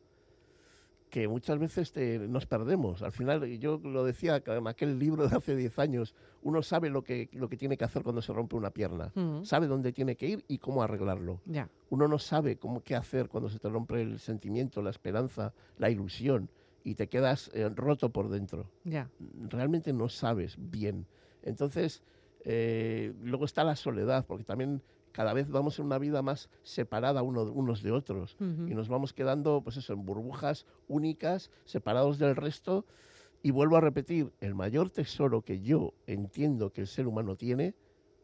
que 1.09 1.27
muchas 1.27 1.57
veces 1.57 1.91
te- 1.91 2.19
nos 2.19 2.45
perdemos. 2.45 3.01
Al 3.01 3.11
final, 3.11 3.43
yo 3.57 3.79
lo 3.83 4.03
decía 4.03 4.43
en 4.45 4.67
aquel 4.67 4.99
libro 4.99 5.27
de 5.27 5.35
hace 5.35 5.55
10 5.55 5.79
años, 5.79 6.13
uno 6.43 6.61
sabe 6.61 6.91
lo 6.91 7.03
que, 7.03 7.29
lo 7.33 7.49
que 7.49 7.57
tiene 7.57 7.77
que 7.77 7.83
hacer 7.83 8.03
cuando 8.03 8.21
se 8.21 8.31
rompe 8.31 8.55
una 8.55 8.69
pierna, 8.69 9.11
Mm, 9.15 9.43
sabe 9.43 9.65
dónde 9.67 9.91
tiene 9.91 10.15
que 10.15 10.27
ir 10.27 10.45
y 10.47 10.59
cómo 10.59 10.83
arreglarlo. 10.83 11.41
ya, 11.45 11.67
Uno 11.89 12.07
no 12.07 12.19
sabe 12.19 12.57
cómo 12.57 12.83
qué 12.83 12.95
hacer 12.95 13.27
cuando 13.27 13.49
se 13.49 13.57
te 13.57 13.67
rompe 13.69 13.99
el 14.01 14.19
sentimiento, 14.19 14.83
la 14.83 14.91
esperanza, 14.91 15.53
la 15.79 15.89
ilusión 15.89 16.47
y 16.83 16.93
te 16.93 17.07
quedas 17.07 17.49
eh, 17.55 17.67
roto 17.69 18.11
por 18.11 18.29
dentro 18.29 18.69
ya. 18.83 19.09
realmente 19.49 19.91
no 19.93 20.07
sabes 20.09 20.55
bien. 20.59 21.07
Entonces, 21.43 22.03
eh, 22.45 23.13
luego 23.21 23.45
está 23.45 23.63
la 23.63 23.75
soledad, 23.75 24.25
porque 24.25 24.43
también 24.43 24.81
cada 25.11 25.33
vez 25.33 25.49
vamos 25.49 25.79
en 25.79 25.85
una 25.85 25.97
vida 25.97 26.21
más 26.21 26.49
separada 26.63 27.23
uno, 27.23 27.43
unos 27.43 27.81
de 27.83 27.91
otros 27.91 28.37
y 28.39 28.75
nos 28.75 28.87
vamos 28.89 29.11
quedando, 29.13 29.61
pues 29.63 29.75
eso, 29.77 29.93
en 29.93 30.05
burbujas 30.05 30.65
únicas, 30.87 31.49
separados 31.65 32.19
del 32.19 32.35
resto 32.35 32.85
Y 33.41 33.51
vuelvo 33.51 33.77
a 33.77 33.81
repetir, 33.81 34.33
el 34.41 34.53
mayor 34.53 34.89
tesoro 34.89 35.41
que 35.41 35.61
yo 35.61 35.93
entiendo 36.07 36.71
que 36.73 36.81
el 36.81 36.87
ser 36.87 37.07
humano 37.07 37.35
tiene 37.37 37.73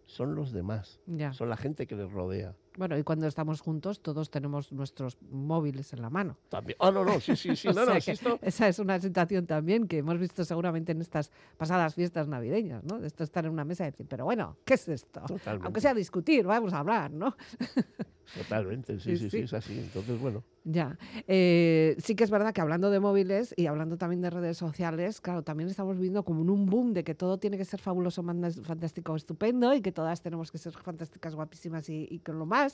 son 0.05 0.35
los 0.35 0.51
demás, 0.51 0.99
Ya. 1.07 1.31
son 1.33 1.49
la 1.49 1.55
gente 1.57 1.87
que 1.87 1.95
les 1.95 2.11
rodea. 2.11 2.53
Bueno, 2.77 2.97
y 2.97 3.03
cuando 3.03 3.27
estamos 3.27 3.61
juntos, 3.61 4.01
todos 4.01 4.29
tenemos 4.29 4.71
nuestros 4.71 5.17
móviles 5.21 5.93
en 5.93 6.01
la 6.01 6.09
mano. 6.09 6.37
También. 6.49 6.77
Ah, 6.81 6.91
no, 6.91 7.05
no, 7.05 7.19
sí, 7.21 7.35
sí, 7.35 7.55
sí, 7.55 7.67
no, 7.73 7.85
no, 7.85 7.99
sí, 8.01 8.11
esto- 8.11 8.39
Esa 8.41 8.67
es 8.67 8.79
una 8.79 8.99
situación 8.99 9.45
también 9.45 9.87
que 9.87 9.99
hemos 9.99 10.19
visto 10.19 10.43
seguramente 10.43 10.91
en 10.91 11.01
estas 11.01 11.31
pasadas 11.57 11.95
fiestas 11.95 12.27
navideñas, 12.27 12.83
¿no? 12.83 12.99
De 12.99 13.07
esto 13.07 13.23
estar 13.23 13.45
en 13.45 13.51
una 13.51 13.63
mesa 13.65 13.83
y 13.87 13.91
decir, 13.91 14.05
pero 14.09 14.25
bueno, 14.25 14.57
¿qué 14.65 14.73
es 14.73 14.87
esto? 14.89 15.21
Totalmente. 15.21 15.65
Aunque 15.65 15.81
sea 15.81 15.93
discutir, 15.93 16.45
vamos 16.45 16.73
a 16.73 16.79
hablar, 16.79 17.11
¿no? 17.11 17.35
Totalmente, 18.33 18.99
sí, 18.99 19.17
Sí, 19.17 19.29
sí, 19.29 19.37
es 19.41 19.53
así. 19.53 19.77
Entonces, 19.77 20.19
bueno, 20.19 20.43
Ya. 20.63 20.97
Eh, 21.27 21.95
sí 21.99 22.15
que 22.15 22.23
es 22.23 22.31
verdad 22.31 22.53
que 22.53 22.59
hablando 22.59 22.89
de 22.89 22.99
móviles 22.99 23.53
y 23.55 23.67
hablando 23.67 23.97
también 23.97 24.21
de 24.21 24.31
redes 24.31 24.57
sociales, 24.57 25.21
claro, 25.21 25.43
también 25.43 25.69
estamos 25.69 25.99
viendo 25.99 26.25
como 26.25 26.41
en 26.41 26.49
un 26.49 26.65
boom 26.65 26.93
de 26.93 27.03
que 27.03 27.13
todo 27.13 27.37
tiene 27.37 27.55
que 27.57 27.65
ser 27.65 27.79
fabuloso, 27.79 28.23
fantástico, 28.63 29.15
estupendo 29.15 29.73
y 29.75 29.81
que 29.81 29.91
todas 29.91 30.21
tenemos 30.23 30.51
que 30.51 30.57
ser 30.57 30.73
fantásticas, 30.73 31.35
guapísimas 31.35 31.87
y, 31.89 32.07
y 32.09 32.19
con 32.19 32.39
lo 32.39 32.47
más. 32.47 32.64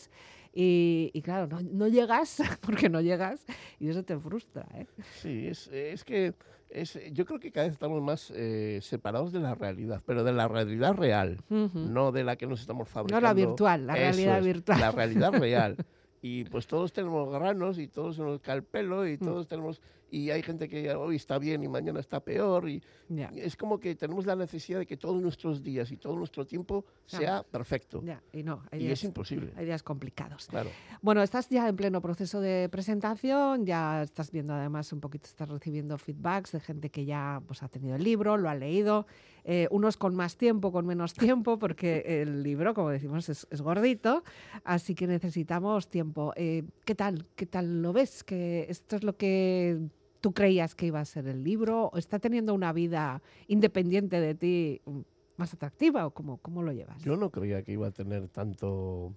Y, 0.53 1.11
y 1.13 1.21
claro, 1.21 1.47
no, 1.47 1.61
no 1.61 1.87
llegas 1.87 2.41
porque 2.61 2.89
no 2.89 2.99
llegas 3.01 3.45
y 3.79 3.87
eso 3.89 4.03
te 4.03 4.17
frustra, 4.17 4.67
¿eh? 4.75 4.85
sí, 5.21 5.47
es, 5.47 5.67
es 5.67 6.03
que 6.03 6.33
es, 6.69 6.99
yo 7.13 7.25
creo 7.25 7.39
que 7.39 7.51
cada 7.51 7.65
vez 7.67 7.73
estamos 7.73 8.01
más 8.01 8.31
eh, 8.35 8.79
separados 8.81 9.31
de 9.31 9.39
la 9.39 9.55
realidad, 9.55 10.01
pero 10.05 10.23
de 10.25 10.33
la 10.33 10.47
realidad 10.49 10.93
real, 10.93 11.37
no 11.49 12.11
de 12.11 12.23
la 12.25 12.35
que 12.35 12.47
nos 12.47 12.59
estamos 12.61 12.89
fabricando. 12.89 13.21
No 13.21 13.27
la 13.27 13.33
virtual, 13.33 13.87
la 13.87 13.93
Eso 13.93 14.01
realidad 14.03 14.39
es, 14.39 14.45
virtual. 14.45 14.79
La 14.79 14.91
realidad 14.91 15.31
real. 15.39 15.77
Y 16.21 16.43
pues 16.45 16.67
todos 16.67 16.93
tenemos 16.93 17.31
granos 17.31 17.79
y 17.79 17.87
todos 17.87 18.15
se 18.17 18.21
nos 18.21 18.39
cae 18.41 18.57
el 18.57 18.63
pelo 18.63 19.03
Mm. 19.03 19.07
y 19.07 19.17
todos 19.17 19.47
tenemos... 19.47 19.81
Y 20.11 20.29
hay 20.29 20.43
gente 20.43 20.67
que 20.67 20.93
hoy 20.93 21.15
está 21.15 21.39
bien 21.39 21.63
y 21.63 21.69
mañana 21.69 22.01
está 22.01 22.19
peor 22.19 22.67
y 22.69 22.83
Ya, 23.07 23.31
es 23.33 23.55
como 23.55 23.79
que 23.79 23.95
tenemos 23.95 24.25
la 24.25 24.35
necesidad 24.35 24.79
de 24.79 24.85
que 24.85 24.97
todos 24.97 25.21
nuestros 25.21 25.63
días 25.63 25.89
y 25.91 25.97
todo 25.97 26.15
nuestro 26.17 26.45
tiempo 26.45 26.85
sea 27.05 27.43
perfecto. 27.43 28.01
ya, 28.03 28.21
y 28.33 28.43
no, 28.43 28.61
hay 28.71 28.81
Y 28.81 28.83
días, 28.87 28.99
es 28.99 29.05
imposible, 29.05 29.53
hay 29.55 29.65
días 29.65 29.83
complicados. 29.83 30.47
claro. 30.47 30.69
Bueno, 31.01 31.23
estás 31.23 31.47
ya 31.49 31.67
en 31.67 31.75
pleno 31.77 32.01
proceso 32.01 32.41
de 32.41 32.67
presentación, 32.69 33.65
ya 33.65 34.03
estás 34.03 34.31
viendo 34.31 34.53
además 34.53 34.91
un 34.91 34.99
poquito, 34.99 35.27
estás 35.27 35.47
recibiendo 35.47 35.97
feedbacks 35.97 36.51
de 36.51 36.59
gente 36.59 36.89
que 36.89 37.05
ya 37.05 37.41
pues, 37.47 37.63
ha 37.63 37.69
tenido 37.69 37.95
el 37.95 38.03
libro, 38.03 38.37
lo 38.37 38.49
ha 38.49 38.55
leído, 38.55 39.07
eh, 39.45 39.67
unos 39.71 39.95
con 39.95 40.13
más 40.15 40.35
tiempo, 40.37 40.73
con 40.73 40.85
menos 40.85 41.13
tiempo, 41.13 41.57
porque 41.57 42.03
el 42.21 42.43
libro, 42.43 42.73
como 42.73 42.89
decimos, 42.89 43.29
es, 43.29 43.47
es 43.49 43.61
gordito, 43.61 44.23
así 44.65 44.93
que 44.93 45.07
necesitamos 45.07 45.89
tiempo. 45.89 46.33
Eh, 46.35 46.63
¿Qué 46.85 46.95
tal? 46.95 47.25
¿Qué 47.35 47.45
tal 47.45 47.81
lo 47.81 47.93
ves? 47.93 48.23
¿Que 48.25 48.65
esto 48.69 48.97
es 48.97 49.03
lo 49.03 49.15
que 49.15 49.79
tú 50.21 50.33
creías 50.33 50.75
que 50.75 50.85
iba 50.85 50.99
a 50.99 51.05
ser 51.05 51.27
el 51.27 51.43
libro? 51.43 51.89
¿O 51.91 51.97
está 51.97 52.19
teniendo 52.19 52.53
una 52.53 52.71
vida 52.71 53.21
independiente 53.47 54.21
de 54.21 54.35
ti 54.35 54.81
mm, 54.85 54.99
más 55.37 55.53
atractiva? 55.53 56.05
¿O 56.05 56.11
cómo, 56.11 56.37
cómo 56.37 56.61
lo 56.63 56.71
llevas? 56.71 57.01
Yo 57.03 57.17
no 57.17 57.29
creía 57.29 57.63
que 57.63 57.73
iba 57.73 57.87
a 57.87 57.91
tener 57.91 58.27
tanto 58.29 59.13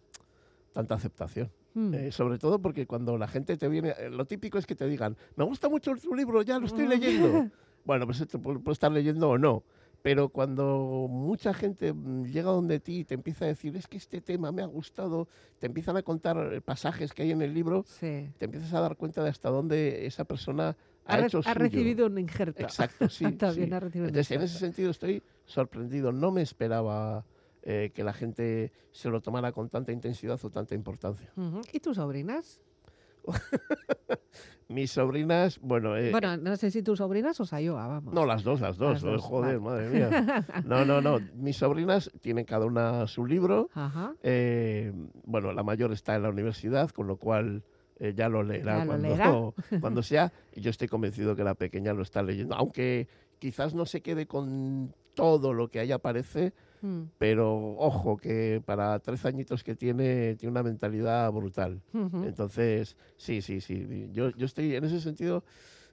tanta 0.73 0.97
aceptación. 0.97 1.51
Mm. 1.75 1.95
Eh, 1.95 2.13
sobre 2.13 2.39
todo 2.39 2.61
porque 2.61 2.87
cuando 2.87 3.17
la 3.17 3.29
gente 3.29 3.57
te 3.57 3.69
viene, 3.69 3.95
eh, 3.99 4.11
lo 4.11 4.25
típico 4.27 4.59
es 4.59 4.67
que 4.67 4.75
te 4.75 4.87
digan, 4.87 5.17
me 5.37 5.45
gusta 5.45 5.69
mucho 5.69 5.95
tu 5.97 6.15
libro, 6.15 6.43
ya 6.43 6.59
lo 6.59 6.67
estoy 6.67 6.87
leyendo. 6.87 7.49
bueno, 7.85 8.07
pues 8.07 8.21
esto 8.21 8.41
puede 8.41 8.59
puede 8.59 8.73
estar 8.75 8.93
leyendo 8.93 9.31
o 9.31 9.39
no. 9.39 9.63
Pero 10.03 10.29
cuando 10.29 11.07
mucha 11.09 11.55
gente 11.55 11.93
mm, 11.95 12.25
llega 12.27 12.51
donde 12.51 12.79
ti 12.79 12.99
y 12.99 13.05
te 13.05 13.15
empieza 13.15 13.47
a 13.47 13.49
decir, 13.49 13.75
es 13.77 13.87
que 13.89 13.97
este 13.97 14.21
tema 14.21 14.53
me 14.53 14.63
ha 14.63 14.67
gustado, 14.67 15.29
te 15.59 15.67
empiezan 15.67 15.97
a 15.97 16.03
contar 16.03 16.53
eh, 16.53 16.61
pasajes 16.61 17.13
que 17.13 17.23
hay 17.23 17.31
en 17.31 17.41
el 17.41 17.55
libro, 17.55 17.85
Sí. 17.87 18.31
te 18.37 18.45
empiezas 18.45 18.75
a 18.75 18.81
dar 18.81 18.97
cuenta 18.97 19.23
de 19.23 19.31
hasta 19.31 19.49
dónde 19.49 20.07
esa 20.07 20.25
persona 20.25 20.77
ha, 21.07 21.15
Ha, 21.15 21.17
re- 21.19 21.27
hecho 21.27 21.39
ha 21.39 21.43
suyo. 21.43 21.55
recibido 21.55 22.07
un 22.07 22.19
injerto. 22.19 22.63
Exacto, 22.63 23.09
sí. 23.09 23.25
También 23.37 23.69
sí. 23.69 23.75
ha 23.75 23.81
recibido 23.81 24.05
un 24.05 24.09
Entonces, 24.09 24.31
en 24.37 24.43
ese 24.43 24.59
sentido 24.59 24.91
estoy 24.91 25.23
sorprendido. 25.45 26.13
No 26.13 26.31
me 26.31 26.43
esperaba 26.43 27.25
eh, 27.63 27.91
que 27.95 28.05
la 28.05 28.13
gente 28.13 28.73
se 28.93 29.09
lo 29.11 29.21
tomara 29.21 29.53
con 29.53 29.69
tanta 29.71 29.93
intensidad 29.93 30.39
o 30.43 30.51
tanta 30.51 30.75
importancia. 30.75 31.31
¿Y 31.73 31.81
tus 31.81 31.97
sobrinas? 31.97 32.61
Mis 34.69 34.93
sobrinas, 34.93 35.59
bueno, 35.61 35.97
eh, 35.97 36.11
bueno, 36.11 36.37
no 36.39 36.57
sé 36.57 36.71
si 36.71 36.83
tus 36.83 36.99
sobrinas 36.99 37.39
o 37.39 37.45
Sayoa, 37.45 37.87
vamos. 37.87 38.15
no, 38.15 38.25
las 38.25 38.43
dos, 38.43 38.61
las 38.61 38.77
dos. 38.79 38.95
Las 38.95 39.03
dos, 39.03 39.21
joder, 39.23 39.59
vale. 39.59 39.89
madre 39.89 40.09
mía. 40.09 40.45
No, 40.65 40.85
no, 40.87 41.01
no. 41.03 41.21
Mis 41.35 41.57
sobrinas 41.59 42.11
tienen 42.21 42.45
cada 42.47 42.65
una 42.65 43.07
su 43.07 43.27
libro. 43.27 43.69
Ajá. 43.75 44.15
Eh, 44.23 44.91
bueno, 45.25 45.53
la 45.53 45.63
mayor 45.63 45.93
está 45.93 46.17
en 46.17 46.23
la 46.23 46.31
universidad, 46.31 46.91
con 46.91 47.07
lo 47.07 47.17
cual 47.19 47.63
eh, 47.99 48.13
ya 48.17 48.29
lo 48.29 48.43
leerá, 48.43 48.79
Ya 48.79 48.85
lo 48.85 48.91
cuando, 48.91 49.09
leerá. 49.09 49.33
cuando 49.81 50.03
sea. 50.03 50.33
Y 50.53 50.61
yo 50.61 50.71
estoy 50.71 50.89
convencido 50.89 51.37
que 51.37 51.45
la 51.45 51.55
pequeña 51.55 51.93
lo 51.93 52.03
está 52.03 52.23
leyendo, 52.23 52.55
aunque 52.55 53.09
quizás 53.39 53.75
no 53.75 53.87
se 53.87 54.01
quede 54.03 54.27
con 54.27 54.95
todo 55.15 55.53
lo 55.53 55.69
que 55.71 55.81
ahí 55.81 55.93
aparece, 55.93 56.53
Mm. 56.83 57.05
pero 57.17 57.77
ojo, 57.79 58.19
que 58.19 58.61
para 58.63 58.99
tres 58.99 59.25
añitos 59.25 59.65
que 59.65 59.75
tiene, 59.75 60.35
tiene 60.35 60.51
una 60.51 60.63
mentalidad 60.63 61.33
brutal. 61.33 61.81
Ujú. 61.95 62.25
Entonces, 62.25 62.95
sí, 63.17 63.41
sí, 63.41 63.63
sí. 63.63 64.11
Yo, 64.13 64.29
yo 64.33 64.45
estoy 64.45 64.75
en 64.75 64.85
ese 64.85 65.01
sentido, 65.01 65.45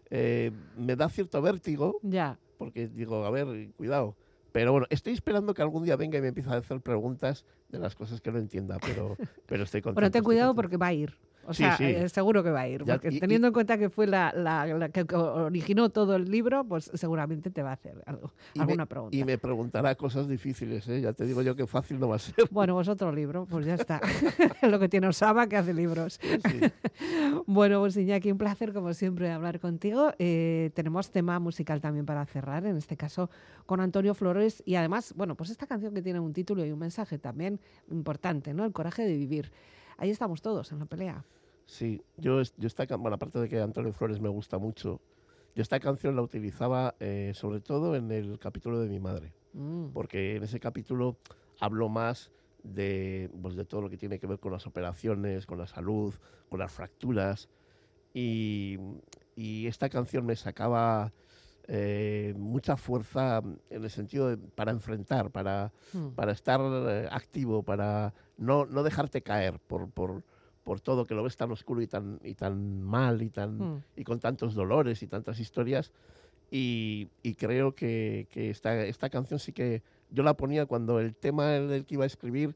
eh, 0.09 0.51
me 0.75 0.97
da 0.97 1.07
cierto 1.07 1.41
vértigo, 1.41 1.97
Ya. 2.03 2.37
porque 2.57 2.89
digo, 2.89 3.23
a 3.23 3.31
ver, 3.31 3.69
cuidado. 3.77 4.17
Pero 4.51 4.73
bueno, 4.73 4.85
estoy 4.89 5.13
esperando 5.13 5.53
que 5.53 5.61
algún 5.61 5.85
día 5.85 5.95
venga 5.95 6.17
y 6.17 6.21
me 6.21 6.27
empiece 6.27 6.49
a 6.49 6.57
hacer 6.57 6.81
preguntas 6.81 7.45
de 7.69 7.79
las 7.79 7.95
cosas 7.95 8.19
que 8.19 8.29
no 8.33 8.39
entienda, 8.39 8.77
pero, 8.85 9.15
pero 9.45 9.63
estoy 9.63 9.81
contento. 9.81 9.95
Pero 10.01 10.11
ten 10.11 10.23
cuidado 10.23 10.49
contento. 10.49 10.61
porque 10.63 10.75
va 10.77 10.87
a 10.87 10.93
ir. 10.93 11.13
O 11.47 11.53
Sí, 11.53 11.63
sea, 11.63 11.75
sí. 11.77 11.85
eh, 11.85 12.07
seguro 12.09 12.43
que 12.43 12.51
va 12.51 12.61
a 12.61 12.67
ir. 12.67 12.83
Ya, 12.85 12.93
porque 12.95 13.15
y- 13.15 13.19
teniendo 13.19 13.47
en 13.47 13.53
cuenta 13.53 13.77
que 13.77 13.89
fue 13.89 14.05
la, 14.07 14.31
la- 14.35 14.65
la 14.67 14.89
que 14.89 15.05
originó 15.15 15.89
todo 15.89 16.15
el 16.15 16.29
libro, 16.29 16.63
pues 16.65 16.91
seguramente 16.93 17.49
te 17.49 17.63
va 17.63 17.71
a 17.71 17.73
hacer 17.73 18.01
algo, 18.05 18.31
Y 18.53 18.59
me- 18.59 18.63
alguna 18.65 18.85
pregunta. 18.85 19.17
Y 19.17 19.23
me 19.23 19.37
preguntará 19.37 19.95
cosas 19.95 20.27
difíciles, 20.27 20.87
¿eh? 20.87 21.01
ya 21.01 21.13
te 21.13 21.25
digo 21.25 21.41
yo 21.41 21.55
que 21.55 21.65
fácil 21.67 21.99
no 21.99 22.07
va 22.09 22.17
a 22.17 22.19
ser. 22.19 22.35
Bueno, 22.51 22.75
pues 22.75 22.87
otro 22.87 23.11
libro, 23.11 23.45
pues 23.49 23.65
ya 23.65 23.75
está. 23.75 23.99
Lo 24.61 24.79
que 24.79 24.87
tiene 24.87 25.07
Osama 25.07 25.47
que 25.47 25.57
hace 25.57 25.73
libros. 25.73 26.19
Sí. 26.21 26.59
Bueno, 27.47 27.79
pues 27.79 27.97
Iñaki, 27.97 28.31
un 28.31 28.37
placer 28.37 28.73
como 28.73 28.93
siempre 28.93 29.31
hablar 29.31 29.59
contigo. 29.59 30.11
Eh, 30.19 30.71
tenemos 30.73 31.11
tema 31.11 31.39
musical 31.39 31.81
también 31.81 32.05
para 32.05 32.25
cerrar, 32.25 32.65
en 32.65 32.77
este 32.77 32.95
caso 32.97 33.29
con 33.65 33.79
Antonio 33.81 34.13
Flores 34.13 34.61
y 34.65 34.75
además, 34.75 35.13
bueno, 35.15 35.35
pues 35.35 35.49
esta 35.49 35.65
canción 35.67 35.93
que 35.93 36.01
tiene 36.01 36.19
un 36.19 36.33
título 36.33 36.65
y 36.65 36.71
un 36.71 36.79
mensaje 36.79 37.17
también 37.17 37.59
importante, 37.89 38.53
¿no? 38.53 38.65
El 38.65 38.71
coraje 38.73 39.03
de 39.03 39.15
vivir. 39.15 39.51
Ahí 40.01 40.09
estamos 40.09 40.41
todos 40.41 40.71
en 40.71 40.79
la 40.79 40.85
pelea. 40.87 41.23
Sí, 41.67 42.01
yo, 42.17 42.41
yo 42.57 42.67
esta, 42.67 42.85
bueno, 42.97 43.13
aparte 43.17 43.37
de 43.37 43.47
que 43.47 43.61
Antonio 43.61 43.93
Flores 43.93 44.19
me 44.19 44.29
gusta 44.29 44.57
mucho, 44.57 44.99
yo 45.53 45.61
esta 45.61 45.79
canción 45.79 46.15
la 46.15 46.23
utilizaba 46.23 46.95
eh, 46.99 47.33
sobre 47.35 47.61
todo 47.61 47.95
en 47.95 48.09
el 48.11 48.39
capítulo 48.39 48.79
de 48.79 48.89
mi 48.89 48.99
madre, 48.99 49.31
Mm. 49.53 49.89
porque 49.93 50.37
en 50.37 50.43
ese 50.43 50.59
capítulo 50.59 51.17
hablo 51.59 51.87
más 51.87 52.31
de, 52.63 53.29
pues, 53.43 53.55
de 53.55 53.63
todo 53.63 53.81
lo 53.81 53.89
que 53.91 53.97
tiene 53.97 54.17
que 54.17 54.25
ver 54.25 54.39
con 54.39 54.51
las 54.51 54.65
operaciones, 54.65 55.45
con 55.45 55.59
la 55.59 55.67
salud, 55.67 56.15
con 56.49 56.57
las 56.57 56.71
fracturas, 56.71 57.47
y, 58.11 58.79
y 59.35 59.67
esta 59.67 59.87
canción 59.87 60.25
me 60.25 60.35
sacaba 60.35 61.13
eh, 61.67 62.33
mucha 62.37 62.75
fuerza 62.75 63.41
en 63.69 63.83
el 63.83 63.89
sentido 63.91 64.29
de, 64.29 64.37
para 64.37 64.71
enfrentar, 64.71 65.29
para, 65.29 65.71
Mm. 65.93 66.07
para 66.15 66.31
estar 66.31 66.59
eh, 66.61 67.07
activo, 67.11 67.61
para 67.61 68.13
no, 68.41 68.65
no 68.65 68.83
dejarte 68.83 69.21
caer 69.21 69.59
por, 69.59 69.89
por, 69.89 70.23
por 70.63 70.79
todo 70.81 71.05
que 71.05 71.13
lo 71.15 71.23
ves 71.23 71.37
tan 71.37 71.51
oscuro 71.51 71.81
y 71.81 71.87
tan, 71.87 72.19
y 72.23 72.33
tan 72.35 72.81
mal 72.81 73.21
y, 73.21 73.29
tan, 73.29 73.57
Mm. 73.57 73.83
y 73.95 74.03
con 74.03 74.19
tantos 74.19 74.53
dolores 74.55 75.01
y 75.03 75.07
tantas 75.07 75.39
historias. 75.39 75.91
Y, 76.49 77.07
y 77.23 77.35
creo 77.35 77.75
que, 77.75 78.27
que 78.29 78.49
esta, 78.49 78.83
esta 78.85 79.09
canción 79.09 79.39
sí 79.39 79.53
que 79.53 79.83
yo 80.09 80.23
la 80.23 80.33
ponía 80.35 80.65
cuando 80.65 80.99
el 80.99 81.15
tema 81.15 81.47
del 81.51 81.85
que 81.85 81.93
iba 81.93 82.03
a 82.03 82.07
escribir 82.07 82.55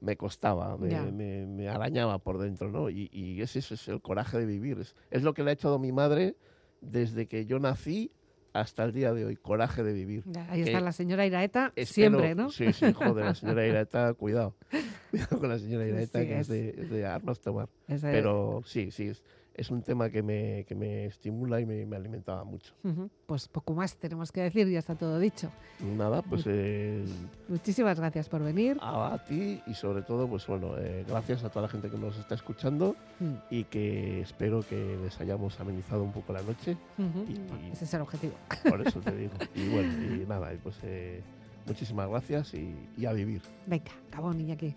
me 0.00 0.16
costaba, 0.16 0.76
me, 0.76 0.90
me- 1.10 1.46
me 1.46 1.68
arañaba 1.68 2.18
por 2.18 2.38
dentro, 2.38 2.70
¿no? 2.70 2.90
Y, 2.90 3.08
y 3.12 3.40
ese, 3.40 3.58
ese 3.60 3.74
es 3.74 3.88
el 3.88 4.00
coraje 4.00 4.38
de 4.38 4.46
vivir. 4.46 4.78
Es, 4.78 4.94
es 5.10 5.22
lo 5.22 5.34
que 5.34 5.42
le 5.42 5.50
ha 5.50 5.52
a 5.76 5.78
mi 5.78 5.90
madre 5.90 6.36
desde 6.80 7.26
que 7.26 7.46
yo 7.46 7.58
nací 7.58 8.12
hasta 8.60 8.84
el 8.84 8.92
día 8.92 9.12
de 9.12 9.24
hoy, 9.24 9.36
coraje 9.36 9.82
de 9.82 9.92
vivir. 9.92 10.22
Ya, 10.26 10.46
ahí 10.50 10.62
está 10.62 10.80
la 10.80 10.92
señora 10.92 11.26
Iraeta, 11.26 11.72
Espero- 11.76 11.86
siempre, 12.18 12.34
¿no? 12.34 12.50
Sí, 12.50 12.72
sí, 12.72 12.92
joder, 12.92 13.24
la 13.24 13.34
señora 13.34 13.66
Iraeta, 13.66 14.14
cuidado. 14.14 14.54
Cuidado 15.10 15.38
con 15.38 15.48
la 15.48 15.58
señora 15.58 15.86
Iraeta, 15.86 16.20
sí, 16.20 16.26
que 16.26 16.34
es 16.34 16.40
es- 16.40 16.48
de, 16.48 16.68
es 16.82 16.90
de 16.90 17.06
armas 17.06 17.40
tomar. 17.40 17.68
Pero 17.86 18.62
sí, 18.64 18.90
sí, 18.90 19.12
es, 19.56 19.70
un 19.70 19.82
tema 19.82 20.10
que 20.10 20.22
me, 20.22 20.64
que 20.68 20.74
me 20.74 21.06
estimula 21.06 21.60
y 21.60 21.66
me, 21.66 21.84
me 21.86 21.96
alimentaba 21.96 22.44
mucho. 22.44 22.74
Ujú. 22.84 23.10
Pues 23.26 23.48
poco 23.48 23.74
más 23.74 23.96
tenemos 23.96 24.30
que 24.32 24.42
decir, 24.42 24.68
ya 24.68 24.78
está 24.78 24.94
todo 24.94 25.18
dicho. 25.18 25.50
Nada, 25.96 26.22
pues 26.22 26.44
eh, 26.46 27.04
Muchísimas 27.48 27.98
gracias 27.98 28.28
por 28.28 28.42
venir. 28.42 28.76
a, 28.80 29.14
a 29.14 29.24
ti 29.24 29.60
y 29.66 29.74
sobre 29.74 30.02
todo, 30.02 30.28
pues 30.28 30.46
bueno, 30.46 30.76
eh, 30.78 31.04
gracias 31.08 31.44
a 31.44 31.48
toda 31.50 31.62
la 31.62 31.68
gente 31.68 31.90
que 31.90 31.98
nos 31.98 32.16
está 32.18 32.34
escuchando 32.34 32.94
Mm. 33.18 33.34
y 33.50 33.64
que 33.64 34.20
espero 34.20 34.60
que 34.60 34.98
les 35.02 35.18
hayamos 35.20 35.58
amenizado 35.58 36.02
un 36.02 36.12
poco 36.12 36.32
la 36.34 36.42
noche. 36.42 36.76
Ujú. 36.98 37.24
Y- 37.30 37.70
Ese 37.72 37.84
es 37.86 37.94
el 37.94 38.02
objetivo. 38.02 38.34
Por 38.68 38.86
eso 38.86 39.00
te 39.00 39.16
digo. 39.16 39.32
Y 39.54 39.68
bueno, 39.70 39.92
y 40.16 40.26
nada, 40.26 40.52
y 40.52 40.58
pues 40.58 40.76
eh, 40.82 41.22
muchísimas 41.66 42.08
gracias 42.10 42.52
y, 42.54 42.74
y 42.96 43.06
a 43.06 43.12
vivir. 43.12 43.40
Venga, 43.66 43.90
cabón, 44.10 44.38
Iñaki. 44.40 44.74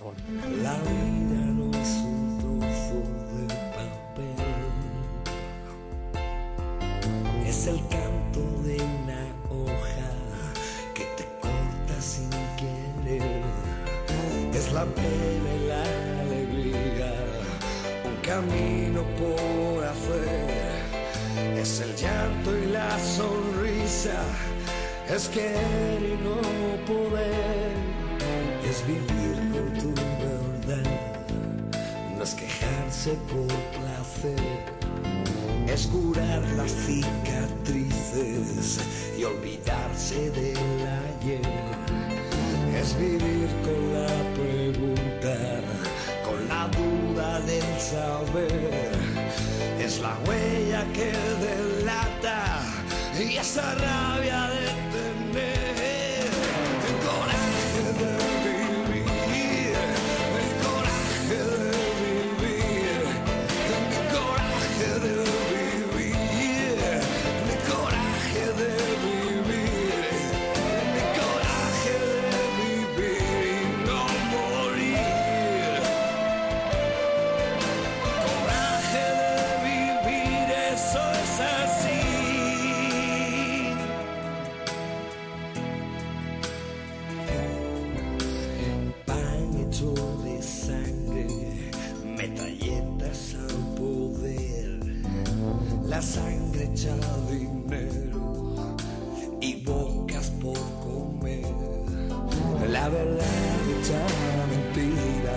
Vamos. 0.00 0.14
La 0.62 0.72
vida 0.78 1.40
no 1.52 1.70
es 1.78 2.41
es 7.62 7.66
el 7.68 7.80
canto 7.88 8.40
de 8.64 8.76
una 8.76 9.22
hoja 9.50 10.10
que 10.94 11.04
te 11.16 11.24
corta 11.40 12.00
sin 12.00 12.30
querer. 12.56 13.42
Es 14.52 14.72
la 14.72 14.84
pena 14.84 15.48
y 15.54 15.66
la 15.68 15.82
alegría, 16.22 17.12
un 18.04 18.16
camino 18.22 19.02
por 19.20 19.84
hacer. 19.84 21.56
Es 21.56 21.80
el 21.80 21.94
llanto 21.94 22.56
y 22.56 22.66
la 22.72 22.98
sonrisa, 22.98 24.24
es 25.14 25.28
querer 25.28 26.02
y 26.02 26.16
no 26.24 26.40
poder. 26.86 27.76
Es 28.68 28.84
vivir 28.86 29.36
con 29.52 29.72
tu 29.78 29.94
verdad, 30.24 31.11
por 32.92 33.48
placer 33.80 34.36
es 35.66 35.86
curar 35.86 36.42
las 36.56 36.70
cicatrices 36.70 37.20
y 39.18 39.24
olvidarse 39.24 40.30
del 40.30 40.58
ayer. 40.58 41.40
Es 42.78 42.94
vivir 42.98 43.48
con 43.64 43.94
la 43.94 44.12
pregunta, 44.34 45.36
con 46.22 46.46
la 46.48 46.68
duda 46.68 47.40
del 47.40 47.80
saber. 47.80 48.92
Es 49.80 49.98
la 50.00 50.14
huella 50.26 50.84
que 50.92 51.12
delata 51.40 52.60
y 53.18 53.38
esa 53.38 53.74
rabia 53.74 54.50
de 54.50 54.81
sangre 96.02 96.64
hecha 96.64 96.94
dinero 97.30 98.66
y 99.40 99.62
bocas 99.64 100.30
por 100.42 100.58
comer, 100.80 101.46
la 102.68 102.88
verdad 102.88 103.24
hecha 103.70 104.02
mentira, 104.52 105.36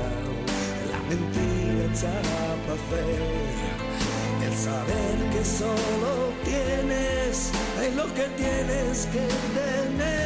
la 0.92 1.00
mentira 1.10 1.86
hecha 1.86 2.14
placer, 2.66 3.22
el 4.46 4.54
saber 4.58 5.18
que 5.32 5.46
solo 5.46 6.34
tienes 6.44 7.52
es 7.84 7.96
lo 7.96 8.06
que 8.14 8.28
tienes 8.38 9.06
que 9.08 9.28
tener. 9.60 10.25